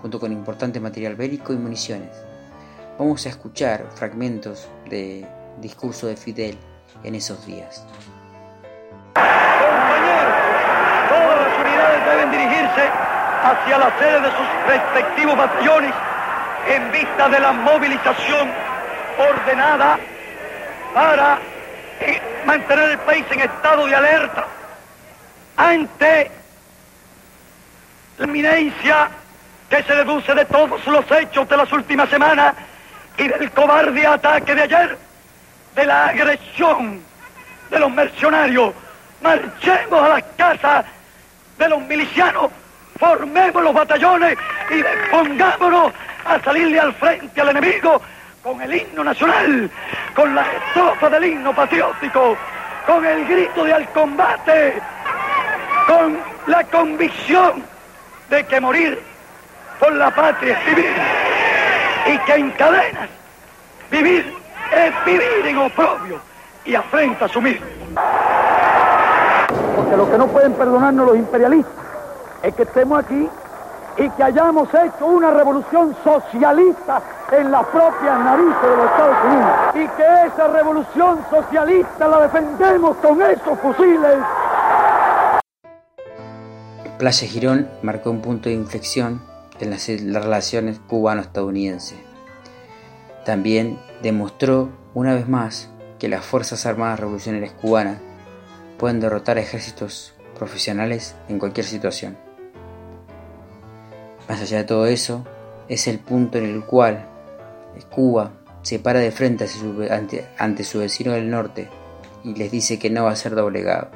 junto 0.00 0.18
con 0.18 0.32
importante 0.32 0.80
material 0.80 1.16
bélico 1.16 1.52
y 1.52 1.56
municiones. 1.56 2.16
Vamos 3.02 3.26
a 3.26 3.30
escuchar 3.30 3.84
fragmentos 3.96 4.68
de 4.88 5.26
discurso 5.58 6.06
de 6.06 6.16
Fidel 6.16 6.56
en 7.02 7.16
esos 7.16 7.44
días. 7.44 7.84
Compañeros, 9.14 10.34
todas 11.08 11.40
las 11.42 11.58
unidades 11.66 12.04
deben 12.04 12.30
dirigirse 12.30 12.88
hacia 13.42 13.78
la 13.78 13.98
sede 13.98 14.20
de 14.20 14.30
sus 14.30 14.46
respectivos 14.68 15.36
batallones 15.36 15.92
en 16.68 16.92
vista 16.92 17.28
de 17.28 17.40
la 17.40 17.52
movilización 17.52 18.52
ordenada 19.18 19.98
para 20.94 21.40
eh, 22.02 22.20
mantener 22.46 22.90
el 22.90 22.98
país 22.98 23.26
en 23.32 23.40
estado 23.40 23.84
de 23.84 23.96
alerta 23.96 24.46
ante 25.56 26.30
la 28.18 28.26
inminencia 28.26 29.10
que 29.68 29.82
se 29.82 29.92
deduce 29.92 30.32
de 30.36 30.44
todos 30.44 30.86
los 30.86 31.10
hechos 31.10 31.48
de 31.48 31.56
las 31.56 31.72
últimas 31.72 32.08
semanas 32.08 32.54
y 33.18 33.28
del 33.28 33.50
cobarde 33.52 34.06
ataque 34.06 34.54
de 34.54 34.62
ayer, 34.62 34.98
de 35.74 35.86
la 35.86 36.06
agresión 36.06 37.02
de 37.70 37.78
los 37.78 37.90
mercenarios. 37.90 38.72
Marchemos 39.22 40.02
a 40.02 40.08
las 40.08 40.22
casas 40.36 40.84
de 41.58 41.68
los 41.68 41.80
milicianos, 41.82 42.50
formemos 42.98 43.62
los 43.62 43.72
batallones 43.74 44.36
y 44.70 44.82
pongámonos 45.10 45.92
a 46.24 46.40
salirle 46.40 46.80
al 46.80 46.92
frente 46.94 47.40
al 47.40 47.50
enemigo 47.50 48.00
con 48.42 48.60
el 48.60 48.74
himno 48.74 49.04
nacional, 49.04 49.70
con 50.14 50.34
la 50.34 50.42
estrofa 50.42 51.08
del 51.10 51.24
himno 51.24 51.54
patriótico, 51.54 52.36
con 52.86 53.04
el 53.04 53.24
grito 53.26 53.64
de 53.64 53.72
al 53.72 53.88
combate, 53.90 54.74
con 55.86 56.18
la 56.46 56.64
convicción 56.64 57.62
de 58.28 58.44
que 58.46 58.60
morir 58.60 59.00
por 59.78 59.92
la 59.92 60.10
patria 60.10 60.58
es 60.58 60.66
vivir 60.66 61.31
y 62.06 62.18
que 62.18 62.34
en 62.34 62.50
cadenas 62.52 63.08
vivir 63.90 64.34
es 64.74 65.04
vivir 65.04 65.46
en 65.46 65.58
oprobio 65.58 66.20
y 66.64 66.74
afrenta 66.74 67.26
asumir. 67.26 67.60
Porque 69.76 69.96
lo 69.96 70.10
que 70.10 70.18
no 70.18 70.26
pueden 70.28 70.54
perdonarnos 70.54 71.06
los 71.06 71.16
imperialistas 71.16 71.84
es 72.42 72.54
que 72.54 72.62
estemos 72.62 73.04
aquí 73.04 73.28
y 73.96 74.08
que 74.10 74.22
hayamos 74.22 74.68
hecho 74.72 75.06
una 75.06 75.30
revolución 75.30 75.94
socialista 76.02 77.02
en 77.30 77.50
las 77.50 77.64
propias 77.66 78.18
narices 78.18 78.62
de 78.62 78.76
los 78.76 78.86
Estados 78.86 79.16
Unidos 79.24 79.52
y 79.74 79.96
que 79.96 80.26
esa 80.26 80.48
revolución 80.48 81.18
socialista 81.30 82.08
la 82.08 82.20
defendemos 82.20 82.96
con 82.96 83.20
esos 83.22 83.58
fusiles. 83.58 84.18
Playa 86.98 87.26
Girón 87.26 87.68
marcó 87.82 88.10
un 88.10 88.22
punto 88.22 88.48
de 88.48 88.54
inflexión 88.54 89.31
en 89.62 89.70
las, 89.70 89.86
relaciones 89.86 90.78
cubano-estadounidenses. 90.80 91.98
También 93.24 93.78
demostró 94.02 94.70
una 94.94 95.14
vez 95.14 95.28
más 95.28 95.70
que 95.98 96.08
las 96.08 96.24
Fuerzas 96.24 96.66
Armadas 96.66 97.00
Revolucionarias 97.00 97.52
Cubanas 97.52 97.98
pueden 98.78 99.00
derrotar 99.00 99.38
ejércitos 99.38 100.14
profesionales 100.36 101.14
en 101.28 101.38
cualquier 101.38 101.64
situación. 101.64 102.18
Más 104.28 104.40
allá 104.40 104.58
de 104.58 104.64
todo 104.64 104.86
eso, 104.86 105.24
es 105.68 105.86
el 105.86 106.00
punto 106.00 106.38
en 106.38 106.44
el 106.44 106.64
cual 106.64 107.08
Cuba 107.90 108.32
se 108.62 108.78
para 108.78 109.00
de 109.00 109.10
frente 109.10 109.46
ante, 110.38 110.64
su 110.64 110.78
vecino 110.80 111.12
del 111.12 111.30
norte 111.30 111.68
y 112.24 112.34
les 112.34 112.50
dice 112.50 112.78
que 112.78 112.90
no 112.90 113.04
va 113.04 113.12
a 113.12 113.16
ser 113.16 113.34
doblegado. 113.34 113.88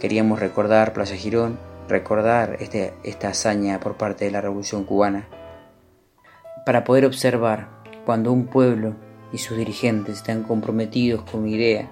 Queríamos 0.00 0.40
recordar 0.40 0.92
Playa 0.92 1.16
Girón, 1.16 1.58
recordar 1.88 2.56
este, 2.60 2.94
esta 3.02 3.28
hazaña 3.28 3.80
por 3.80 3.96
parte 3.96 4.24
de 4.24 4.30
la 4.30 4.40
Revolución 4.40 4.84
Cubana, 4.84 5.28
para 6.64 6.84
poder 6.84 7.04
observar 7.06 7.68
cuando 8.06 8.32
un 8.32 8.46
pueblo 8.46 8.94
y 9.32 9.38
sus 9.38 9.56
dirigentes 9.56 10.18
están 10.18 10.42
comprometidos 10.42 11.22
con 11.30 11.40
una 11.40 11.50
idea 11.50 11.90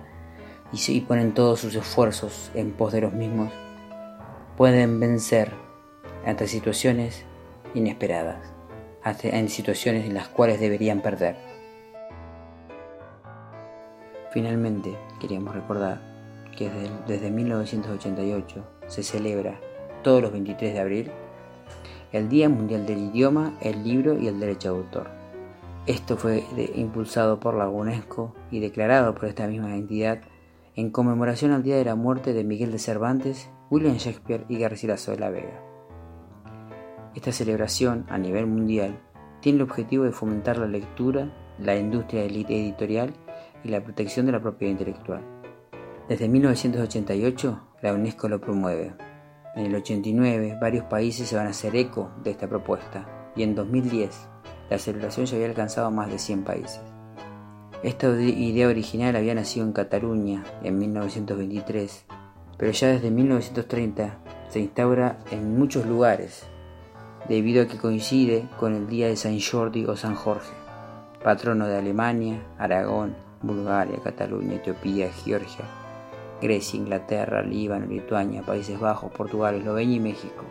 y, 0.72 0.92
y 0.92 1.00
ponen 1.02 1.34
todos 1.34 1.60
sus 1.60 1.74
esfuerzos 1.74 2.50
en 2.54 2.72
pos 2.72 2.92
de 2.92 3.02
los 3.02 3.12
mismos, 3.12 3.52
pueden 4.56 5.00
vencer 5.00 5.52
ante 6.24 6.46
situaciones 6.46 7.24
inesperadas, 7.74 8.38
en 9.22 9.48
situaciones 9.48 10.06
en 10.06 10.14
las 10.14 10.28
cuales 10.28 10.60
deberían 10.60 11.00
perder. 11.00 11.36
Finalmente, 14.32 14.96
queríamos 15.20 15.54
recordar 15.54 16.00
que 16.56 16.70
desde, 17.06 17.30
1988 17.30 18.64
se 18.86 19.02
celebra 19.02 19.58
todos 20.02 20.22
los 20.22 20.32
23 20.32 20.74
de 20.74 20.80
abril 20.80 21.10
el 22.12 22.28
Día 22.28 22.48
Mundial 22.50 22.84
del 22.84 22.98
Idioma, 22.98 23.56
el 23.62 23.82
Libro 23.82 24.18
y 24.18 24.28
el 24.28 24.38
Derecho 24.38 24.72
de 24.72 24.78
Autor. 24.80 25.10
Esto 25.86 26.16
fue 26.16 26.44
impulsado 26.74 27.40
por 27.40 27.54
la 27.54 27.68
UNESCO 27.68 28.34
y 28.50 28.60
declarado 28.60 29.14
por 29.14 29.24
esta 29.24 29.46
misma 29.46 29.74
entidad 29.74 30.20
en 30.76 30.90
conmemoración 30.90 31.52
al 31.52 31.62
día 31.62 31.76
de 31.76 31.84
la 31.84 31.96
muerte 31.96 32.34
de 32.34 32.44
Miguel 32.44 32.70
de 32.70 32.78
Cervantes, 32.78 33.50
William 33.70 33.96
Shakespeare 33.96 34.44
y 34.48 34.58
Garcilaso 34.58 35.10
de 35.10 35.18
la 35.18 35.30
Vega. 35.30 35.60
Esta 37.14 37.32
celebración 37.32 38.04
a 38.08 38.18
nivel 38.18 38.46
mundial 38.46 39.00
tiene 39.40 39.56
el 39.56 39.62
objetivo 39.62 40.04
de 40.04 40.12
fomentar 40.12 40.58
la 40.58 40.66
lectura, 40.66 41.32
la 41.58 41.76
industria 41.76 42.24
editorial 42.24 43.14
y 43.64 43.68
la 43.68 43.82
protección 43.82 44.26
de 44.26 44.32
la 44.32 44.40
propiedad 44.40 44.72
intelectual. 44.72 45.22
Desde 46.08 46.28
1988 46.28 47.60
la 47.82 47.94
UNESCO 47.94 48.28
lo 48.28 48.40
promueve. 48.40 48.94
En 49.54 49.66
el 49.66 49.74
89 49.74 50.56
varios 50.60 50.84
países 50.86 51.28
se 51.28 51.36
van 51.36 51.46
a 51.46 51.50
hacer 51.50 51.76
eco 51.76 52.10
de 52.24 52.30
esta 52.30 52.48
propuesta 52.48 53.06
y 53.36 53.42
en 53.42 53.54
2010 53.54 54.28
la 54.70 54.78
celebración 54.78 55.26
ya 55.26 55.36
había 55.36 55.48
alcanzado 55.48 55.90
más 55.90 56.10
de 56.10 56.18
100 56.18 56.44
países. 56.44 56.80
Esta 57.82 58.08
idea 58.08 58.68
original 58.68 59.14
había 59.16 59.34
nacido 59.34 59.66
en 59.66 59.72
Cataluña 59.72 60.44
en 60.62 60.78
1923, 60.78 62.06
pero 62.56 62.72
ya 62.72 62.88
desde 62.88 63.10
1930 63.10 64.18
se 64.48 64.60
instaura 64.60 65.18
en 65.30 65.58
muchos 65.58 65.84
lugares 65.84 66.44
debido 67.28 67.62
a 67.62 67.66
que 67.66 67.76
coincide 67.76 68.48
con 68.58 68.74
el 68.74 68.86
día 68.86 69.08
de 69.08 69.16
San 69.16 69.38
Jordi 69.38 69.84
o 69.84 69.96
San 69.96 70.14
Jorge, 70.14 70.52
patrono 71.22 71.66
de 71.66 71.76
Alemania, 71.76 72.42
Aragón, 72.58 73.14
Bulgaria, 73.42 73.98
Cataluña, 74.02 74.54
Etiopía, 74.54 75.10
Georgia, 75.12 75.64
Grecia, 76.42 76.76
Inglaterra, 76.76 77.40
Líbano, 77.40 77.86
Lituania, 77.86 78.42
Países 78.42 78.78
Bajos, 78.80 79.12
Portugal, 79.12 79.54
Eslovenia 79.54 79.96
y 79.96 80.00
México. 80.00 80.44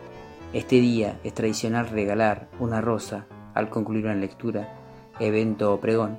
Este 0.54 0.76
día 0.76 1.18
es 1.22 1.34
tradicional 1.34 1.88
regalar 1.88 2.48
una 2.58 2.80
rosa 2.80 3.26
al 3.54 3.68
concluir 3.68 4.06
una 4.06 4.14
lectura, 4.14 4.74
evento 5.20 5.72
o 5.72 5.80
pregón, 5.80 6.18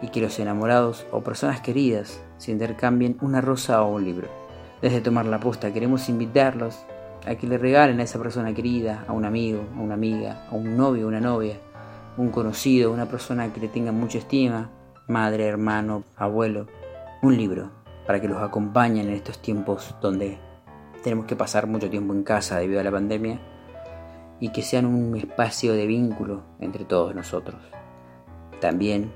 y 0.00 0.08
que 0.08 0.22
los 0.22 0.38
enamorados 0.38 1.06
o 1.12 1.20
personas 1.20 1.60
queridas 1.60 2.24
se 2.38 2.52
intercambien 2.52 3.18
una 3.20 3.42
rosa 3.42 3.82
o 3.82 3.94
un 3.94 4.04
libro. 4.04 4.28
Desde 4.80 5.02
tomar 5.02 5.26
la 5.26 5.38
posta 5.38 5.72
queremos 5.72 6.08
invitarlos 6.08 6.84
a 7.26 7.34
que 7.34 7.46
le 7.46 7.58
regalen 7.58 8.00
a 8.00 8.04
esa 8.04 8.18
persona 8.18 8.54
querida, 8.54 9.04
a 9.06 9.12
un 9.12 9.26
amigo, 9.26 9.62
a 9.76 9.80
una 9.80 9.94
amiga, 9.94 10.46
a 10.50 10.54
un 10.54 10.76
novio, 10.76 11.06
una 11.06 11.20
novia, 11.20 11.56
un 12.16 12.30
conocido, 12.30 12.90
una 12.90 13.06
persona 13.06 13.52
que 13.52 13.60
le 13.60 13.68
tenga 13.68 13.92
mucha 13.92 14.18
estima, 14.18 14.70
madre, 15.06 15.46
hermano, 15.46 16.02
abuelo, 16.16 16.66
un 17.20 17.36
libro 17.36 17.81
para 18.06 18.20
que 18.20 18.28
los 18.28 18.42
acompañen 18.42 19.08
en 19.08 19.14
estos 19.14 19.40
tiempos 19.40 19.94
donde 20.00 20.38
tenemos 21.02 21.26
que 21.26 21.36
pasar 21.36 21.66
mucho 21.66 21.90
tiempo 21.90 22.14
en 22.14 22.22
casa 22.22 22.58
debido 22.58 22.80
a 22.80 22.84
la 22.84 22.90
pandemia 22.90 23.40
y 24.40 24.50
que 24.50 24.62
sean 24.62 24.86
un 24.86 25.16
espacio 25.16 25.72
de 25.74 25.86
vínculo 25.86 26.42
entre 26.60 26.84
todos 26.84 27.14
nosotros. 27.14 27.60
También 28.60 29.12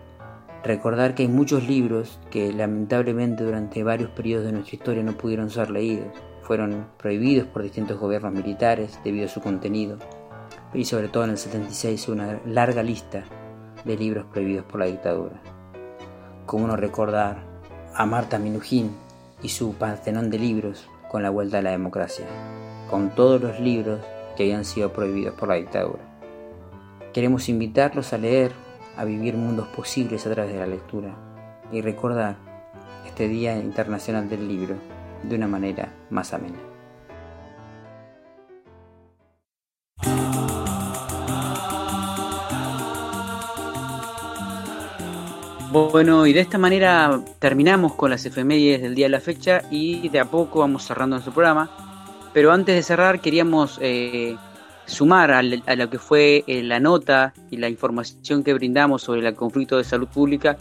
recordar 0.65 1.15
que 1.15 1.23
hay 1.23 1.29
muchos 1.29 1.67
libros 1.67 2.21
que 2.31 2.53
lamentablemente 2.53 3.45
durante 3.45 3.83
varios 3.85 4.11
periodos 4.11 4.47
de 4.47 4.53
nuestra 4.53 4.77
historia 4.77 5.03
no 5.03 5.17
pudieron 5.17 5.51
ser 5.51 5.71
leídos 5.71 6.09
fueron 6.47 6.87
prohibidos 6.97 7.49
por 7.49 7.63
distintos 7.63 7.99
gobiernos 7.99 8.33
militares 8.33 9.01
debido 9.03 9.27
a 9.27 9.29
su 9.29 9.41
contenido, 9.41 9.99
y 10.73 10.85
sobre 10.85 11.09
todo 11.09 11.25
en 11.25 11.31
el 11.31 11.39
76 11.39 12.09
una 12.09 12.41
larga 12.47 12.85
lista 12.85 13.25
de 13.85 13.97
libros 13.97 14.27
prohibidos 14.27 14.65
por 14.65 14.81
la 14.81 14.87
dictadura. 14.87 15.41
cómo 16.47 16.69
no 16.69 16.77
recordar 16.77 17.45
a 17.99 18.05
Marta 18.05 18.39
Minujín 18.39 18.91
y 19.43 19.49
su 19.49 19.73
Partenón 19.73 20.29
de 20.29 20.39
libros 20.39 20.87
con 21.11 21.23
la 21.23 21.31
vuelta 21.31 21.59
a 21.59 21.63
la 21.63 21.71
democracia, 21.71 22.27
con 22.91 23.09
todos 23.15 23.41
los 23.41 23.59
libros 23.59 24.01
que 24.37 24.43
habían 24.43 24.67
sido 24.67 24.93
prohibidos 24.93 25.35
por 25.35 25.49
la 25.49 25.55
dictadura. 25.55 26.03
Queremos 27.15 27.49
invitarlos 27.49 28.13
a 28.13 28.19
leer, 28.19 28.53
a 28.99 29.05
vivir 29.07 29.39
mundos 29.39 29.69
posibles 29.69 30.27
a 30.27 30.31
través 30.31 30.53
de 30.53 30.59
la 30.59 30.67
lectura 30.67 31.17
y 31.73 31.81
recordar 31.81 32.37
este 33.07 33.29
Día 33.29 33.57
Internacional 33.57 34.29
del 34.29 34.47
Libro 34.47 34.75
de 35.23 35.35
una 35.35 35.49
manera 35.49 35.95
más 36.11 36.35
amena. 36.35 36.76
Bueno, 45.73 46.27
y 46.27 46.33
de 46.33 46.41
esta 46.41 46.59
manera 46.59 47.21
terminamos 47.39 47.95
con 47.95 48.11
las 48.11 48.25
efemérides 48.25 48.83
del 48.83 48.95
día 48.95 49.07
de 49.07 49.11
la 49.11 49.21
fecha 49.21 49.63
y 49.71 50.09
de 50.09 50.21
a 50.21 50.25
poco 50.25 50.61
vamos 50.61 50.85
cerrando 50.85 51.17
nuestro 51.17 51.33
programa. 51.33 51.71
Pero 52.33 52.53
antes 52.53 52.75
de 52.75 52.83
cerrar 52.83 53.21
queríamos 53.21 53.79
eh, 53.83 54.37
sumar 54.87 55.33
a, 55.33 55.43
lo 55.43 55.91
que 55.91 55.99
fue 55.99 56.45
eh, 56.47 56.63
la 56.63 56.79
nota 56.79 57.35
y 57.51 57.57
la 57.57 57.69
información 57.69 58.45
que 58.45 58.55
brindamos 58.55 59.03
sobre 59.03 59.27
el 59.27 59.35
conflicto 59.35 59.77
de 59.77 59.85
salud 59.85 60.09
pública 60.09 60.57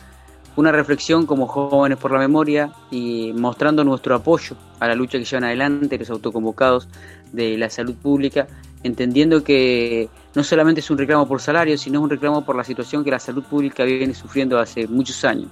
una 0.55 0.71
reflexión 0.71 1.25
como 1.25 1.47
jóvenes 1.47 1.97
por 1.97 2.11
la 2.11 2.19
memoria 2.19 2.71
y 2.89 3.33
mostrando 3.33 3.83
nuestro 3.83 4.15
apoyo 4.15 4.55
a 4.79 4.87
la 4.87 4.95
lucha 4.95 5.17
que 5.17 5.25
llevan 5.25 5.43
adelante 5.43 5.97
los 5.97 6.09
autoconvocados 6.09 6.87
de 7.33 7.57
la 7.57 7.69
salud 7.69 7.95
pública, 7.95 8.47
entendiendo 8.85 9.43
que 9.43 10.09
no 10.35 10.43
solamente 10.43 10.79
es 10.79 10.91
un 10.91 10.97
reclamo 10.99 11.27
por 11.27 11.41
salario, 11.41 11.75
sino 11.77 11.99
es 11.99 12.03
un 12.03 12.09
reclamo 12.09 12.45
por 12.45 12.55
la 12.55 12.63
situación 12.63 13.03
que 13.03 13.09
la 13.09 13.19
salud 13.19 13.43
pública 13.43 13.83
viene 13.83 14.13
sufriendo 14.13 14.59
hace 14.59 14.87
muchos 14.87 15.25
años. 15.25 15.49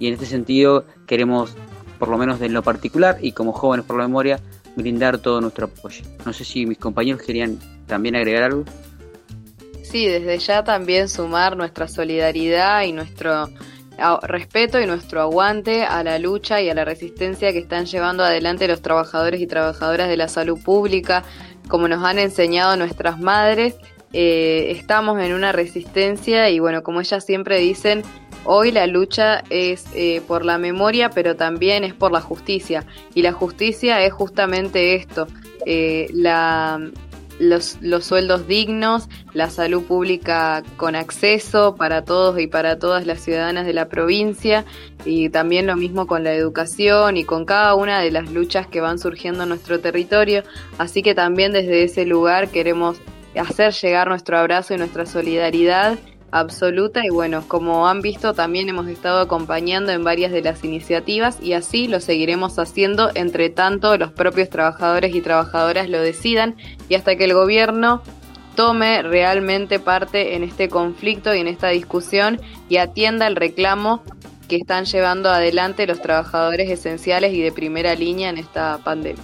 Y 0.00 0.08
en 0.08 0.14
este 0.14 0.26
sentido 0.26 0.84
queremos, 1.06 1.54
por 1.98 2.08
lo 2.08 2.18
menos 2.18 2.40
en 2.40 2.52
lo 2.52 2.62
particular 2.62 3.18
y 3.20 3.32
como 3.32 3.52
jóvenes 3.52 3.86
por 3.86 3.96
la 3.96 4.02
memoria, 4.02 4.40
brindar 4.74 5.18
todo 5.18 5.40
nuestro 5.40 5.66
apoyo. 5.66 6.02
No 6.26 6.32
sé 6.32 6.44
si 6.44 6.66
mis 6.66 6.78
compañeros 6.78 7.22
querían 7.22 7.58
también 7.86 8.16
agregar 8.16 8.44
algo. 8.44 8.64
Sí, 9.84 10.06
desde 10.06 10.38
ya 10.38 10.64
también 10.64 11.08
sumar 11.08 11.56
nuestra 11.56 11.86
solidaridad 11.86 12.82
y 12.82 12.92
nuestro 12.92 13.48
respeto 14.22 14.80
y 14.80 14.86
nuestro 14.86 15.20
aguante 15.20 15.82
a 15.84 16.02
la 16.02 16.18
lucha 16.18 16.60
y 16.60 16.70
a 16.70 16.74
la 16.74 16.84
resistencia 16.84 17.52
que 17.52 17.58
están 17.58 17.86
llevando 17.86 18.24
adelante 18.24 18.66
los 18.66 18.80
trabajadores 18.80 19.40
y 19.40 19.46
trabajadoras 19.46 20.08
de 20.08 20.16
la 20.16 20.28
salud 20.28 20.58
pública, 20.62 21.22
como 21.70 21.88
nos 21.88 22.04
han 22.04 22.18
enseñado 22.18 22.76
nuestras 22.76 23.18
madres. 23.18 23.76
Eh, 24.12 24.72
estamos 24.72 25.18
en 25.20 25.32
una 25.32 25.52
resistencia 25.52 26.50
y 26.50 26.58
bueno, 26.58 26.82
como 26.82 27.00
ellas 27.00 27.24
siempre 27.24 27.58
dicen, 27.58 28.02
hoy 28.44 28.72
la 28.72 28.86
lucha 28.86 29.42
es 29.48 29.86
eh, 29.94 30.20
por 30.26 30.44
la 30.44 30.58
memoria, 30.58 31.08
pero 31.10 31.36
también 31.36 31.84
es 31.84 31.94
por 31.94 32.12
la 32.12 32.20
justicia. 32.20 32.84
Y 33.14 33.22
la 33.22 33.32
justicia 33.32 34.04
es 34.04 34.12
justamente 34.12 34.96
esto, 34.96 35.26
eh, 35.64 36.08
la 36.12 36.80
los, 37.40 37.78
los 37.80 38.04
sueldos 38.04 38.46
dignos, 38.46 39.08
la 39.32 39.50
salud 39.50 39.82
pública 39.82 40.62
con 40.76 40.94
acceso 40.94 41.74
para 41.74 42.04
todos 42.04 42.38
y 42.38 42.46
para 42.46 42.78
todas 42.78 43.06
las 43.06 43.20
ciudadanas 43.20 43.66
de 43.66 43.72
la 43.72 43.88
provincia 43.88 44.64
y 45.04 45.30
también 45.30 45.66
lo 45.66 45.74
mismo 45.74 46.06
con 46.06 46.22
la 46.22 46.34
educación 46.34 47.16
y 47.16 47.24
con 47.24 47.46
cada 47.46 47.74
una 47.74 48.00
de 48.00 48.10
las 48.10 48.30
luchas 48.30 48.66
que 48.66 48.80
van 48.80 48.98
surgiendo 48.98 49.42
en 49.44 49.48
nuestro 49.48 49.80
territorio. 49.80 50.42
Así 50.78 51.02
que 51.02 51.14
también 51.14 51.52
desde 51.52 51.82
ese 51.82 52.04
lugar 52.04 52.48
queremos 52.48 52.98
hacer 53.34 53.72
llegar 53.72 54.08
nuestro 54.08 54.36
abrazo 54.38 54.74
y 54.74 54.78
nuestra 54.78 55.06
solidaridad 55.06 55.98
absoluta 56.32 57.04
y 57.04 57.10
bueno, 57.10 57.42
como 57.46 57.88
han 57.88 58.02
visto 58.02 58.34
también 58.34 58.68
hemos 58.68 58.88
estado 58.88 59.20
acompañando 59.20 59.92
en 59.92 60.04
varias 60.04 60.32
de 60.32 60.42
las 60.42 60.64
iniciativas 60.64 61.38
y 61.42 61.54
así 61.54 61.88
lo 61.88 62.00
seguiremos 62.00 62.58
haciendo 62.58 63.10
entre 63.14 63.50
tanto 63.50 63.96
los 63.96 64.12
propios 64.12 64.48
trabajadores 64.50 65.14
y 65.14 65.20
trabajadoras 65.20 65.88
lo 65.88 66.00
decidan 66.00 66.56
y 66.88 66.94
hasta 66.94 67.16
que 67.16 67.24
el 67.24 67.34
gobierno 67.34 68.02
tome 68.54 69.02
realmente 69.02 69.78
parte 69.78 70.34
en 70.34 70.42
este 70.42 70.68
conflicto 70.68 71.34
y 71.34 71.40
en 71.40 71.48
esta 71.48 71.68
discusión 71.68 72.40
y 72.68 72.76
atienda 72.76 73.26
el 73.26 73.36
reclamo 73.36 74.02
que 74.48 74.56
están 74.56 74.84
llevando 74.84 75.30
adelante 75.30 75.86
los 75.86 76.02
trabajadores 76.02 76.68
esenciales 76.68 77.32
y 77.32 77.40
de 77.40 77.52
primera 77.52 77.94
línea 77.94 78.30
en 78.30 78.38
esta 78.38 78.78
pandemia. 78.78 79.22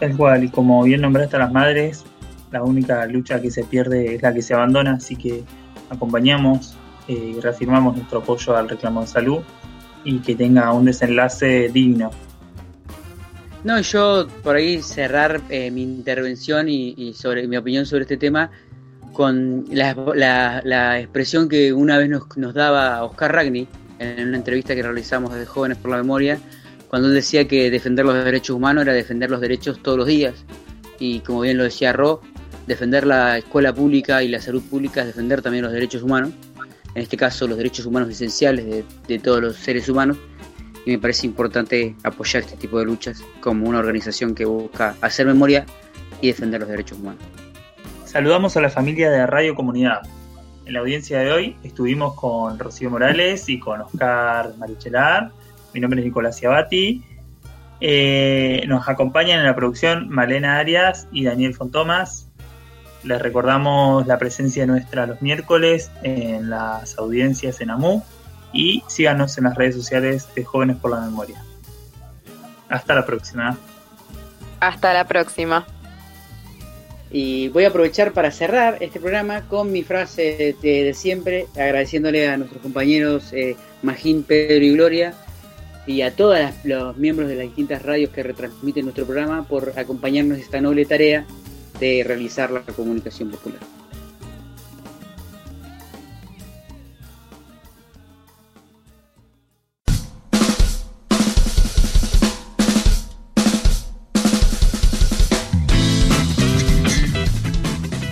Tal 0.00 0.16
cual, 0.16 0.44
y 0.44 0.48
como 0.48 0.82
bien 0.82 1.02
nombraste 1.02 1.36
a 1.36 1.40
las 1.40 1.52
madres, 1.52 2.06
la 2.50 2.62
única 2.62 3.06
lucha 3.06 3.40
que 3.40 3.50
se 3.50 3.64
pierde 3.64 4.14
es 4.14 4.22
la 4.22 4.32
que 4.32 4.42
se 4.42 4.54
abandona, 4.54 4.94
así 4.94 5.16
que 5.16 5.42
acompañamos 5.88 6.76
eh, 7.08 7.34
y 7.36 7.40
reafirmamos 7.40 7.96
nuestro 7.96 8.20
apoyo 8.20 8.56
al 8.56 8.68
reclamo 8.68 9.02
de 9.02 9.06
salud 9.06 9.38
y 10.04 10.18
que 10.20 10.34
tenga 10.34 10.72
un 10.72 10.84
desenlace 10.84 11.68
digno. 11.68 12.10
No, 13.62 13.78
yo 13.80 14.26
por 14.42 14.56
ahí 14.56 14.82
cerrar 14.82 15.42
eh, 15.50 15.70
mi 15.70 15.82
intervención 15.82 16.68
y, 16.68 17.12
sobre 17.14 17.46
mi 17.46 17.56
opinión 17.56 17.84
sobre 17.84 18.02
este 18.02 18.16
tema 18.16 18.50
con 19.12 19.66
la, 19.70 20.98
expresión 20.98 21.48
que 21.48 21.72
una 21.72 21.98
vez 21.98 22.08
nos, 22.08 22.36
nos, 22.38 22.54
daba 22.54 23.04
Oscar 23.04 23.34
Ragni 23.34 23.68
en 23.98 24.28
una 24.28 24.38
entrevista 24.38 24.74
que 24.74 24.82
realizamos 24.82 25.34
desde 25.34 25.44
Jóvenes 25.44 25.76
por 25.76 25.90
la 25.90 25.98
Memoria, 25.98 26.38
cuando 26.88 27.08
él 27.08 27.14
decía 27.14 27.46
que 27.46 27.70
defender 27.70 28.06
los 28.06 28.24
derechos 28.24 28.56
humanos 28.56 28.82
era 28.82 28.94
defender 28.94 29.30
los 29.30 29.42
derechos 29.42 29.82
todos 29.82 29.98
los 29.98 30.06
días. 30.06 30.46
Y 30.98 31.20
como 31.20 31.42
bien 31.42 31.58
lo 31.58 31.64
decía 31.64 31.92
Ro, 31.92 32.22
defender 32.70 33.04
la 33.04 33.38
escuela 33.38 33.74
pública 33.74 34.22
y 34.22 34.28
la 34.28 34.40
salud 34.40 34.62
pública 34.62 35.00
es 35.00 35.08
defender 35.08 35.42
también 35.42 35.64
los 35.64 35.72
derechos 35.72 36.04
humanos, 36.04 36.30
en 36.94 37.02
este 37.02 37.16
caso 37.16 37.48
los 37.48 37.56
derechos 37.56 37.84
humanos 37.84 38.08
esenciales 38.10 38.84
de, 39.08 39.18
todos 39.18 39.42
los 39.42 39.56
seres 39.56 39.88
humanos, 39.88 40.16
y 40.86 40.92
me 40.92 40.98
parece 41.00 41.26
importante 41.26 41.96
apoyar 42.04 42.44
este 42.44 42.56
tipo 42.56 42.78
de 42.78 42.84
luchas 42.84 43.24
como 43.40 43.68
una 43.68 43.80
organización 43.80 44.36
que 44.36 44.44
busca 44.44 44.94
hacer 45.00 45.26
memoria 45.26 45.66
y 46.20 46.28
defender 46.28 46.60
los 46.60 46.70
derechos 46.70 46.98
humanos. 46.98 47.22
Saludamos 48.04 48.56
a 48.56 48.60
la 48.60 48.70
familia 48.70 49.10
de 49.10 49.26
Radio 49.26 49.56
Comunidad. 49.56 50.02
En 50.64 50.74
la 50.74 50.78
audiencia 50.78 51.18
de 51.18 51.32
hoy 51.32 51.56
estuvimos 51.64 52.14
con 52.14 52.56
Rocío 52.56 52.88
Morales 52.88 53.48
y 53.48 53.58
con 53.58 53.80
Oscar 53.80 54.54
Marichelar. 54.58 55.32
Mi 55.74 55.80
nombre 55.80 56.00
es 56.00 56.06
Nicolás 56.06 56.38
Ciabati. 56.38 57.02
Eh, 57.80 58.62
nos 58.68 58.88
acompañan 58.88 59.40
en 59.40 59.46
la 59.46 59.56
producción 59.56 60.08
Malena 60.08 60.58
Arias 60.58 61.08
y 61.10 61.24
Daniel 61.24 61.54
Fontomas. 61.54 62.29
Les 63.02 63.20
recordamos 63.20 64.06
la 64.06 64.18
presencia 64.18 64.66
nuestra 64.66 65.06
los 65.06 65.22
miércoles 65.22 65.90
en 66.02 66.50
las 66.50 66.98
audiencias 66.98 67.60
en 67.60 67.70
AMU 67.70 68.02
y 68.52 68.82
síganos 68.88 69.38
en 69.38 69.44
las 69.44 69.54
redes 69.54 69.74
sociales 69.74 70.28
de 70.34 70.44
Jóvenes 70.44 70.76
por 70.76 70.90
la 70.90 71.00
Memoria. 71.00 71.42
Hasta 72.68 72.94
la 72.94 73.06
próxima. 73.06 73.58
Hasta 74.60 74.92
la 74.92 75.06
próxima. 75.06 75.66
Y 77.10 77.48
voy 77.48 77.64
a 77.64 77.68
aprovechar 77.68 78.12
para 78.12 78.30
cerrar 78.30 78.76
este 78.80 79.00
programa 79.00 79.48
con 79.48 79.72
mi 79.72 79.82
frase 79.82 80.54
de, 80.62 80.94
siempre, 80.94 81.46
agradeciéndole 81.54 82.28
a 82.28 82.36
nuestros 82.36 82.62
compañeros 82.62 83.32
eh, 83.32 83.56
Magín, 83.82 84.22
Pedro 84.22 84.64
y 84.64 84.72
Gloria 84.74 85.14
y 85.86 86.02
a 86.02 86.14
todos 86.14 86.38
los 86.62 86.96
miembros 86.98 87.28
de 87.28 87.34
las 87.36 87.46
distintas 87.46 87.82
radios 87.82 88.10
que 88.10 88.22
retransmiten 88.22 88.84
nuestro 88.84 89.06
programa 89.06 89.42
por 89.48 89.72
acompañarnos 89.76 90.36
en 90.38 90.44
esta 90.44 90.60
noble 90.60 90.84
tarea 90.84 91.26
de 91.80 92.04
realizar 92.06 92.50
la 92.50 92.60
comunicación 92.60 93.30
popular. 93.30 93.60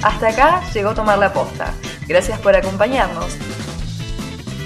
Hasta 0.02 0.28
acá 0.30 0.62
llegó 0.72 0.94
Tomar 0.94 1.18
la 1.18 1.32
Posta. 1.32 1.74
Gracias 2.08 2.40
por 2.40 2.56
acompañarnos. 2.56 3.36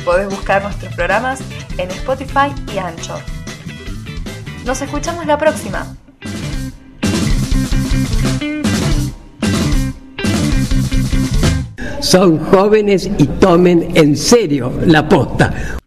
Podés 0.04 0.28
buscar 0.28 0.62
nuestros 0.62 0.94
programas 0.94 1.40
en 1.76 1.90
Spotify 1.90 2.54
y 2.72 2.78
Ancho. 2.78 3.18
Nos 4.64 4.80
escuchamos 4.80 5.26
la 5.26 5.36
próxima. 5.36 5.96
Son 12.12 12.38
jóvenes 12.40 13.08
y 13.16 13.24
tomen 13.24 13.88
en 13.94 14.14
serio 14.14 14.70
la 14.84 15.08
posta. 15.08 15.78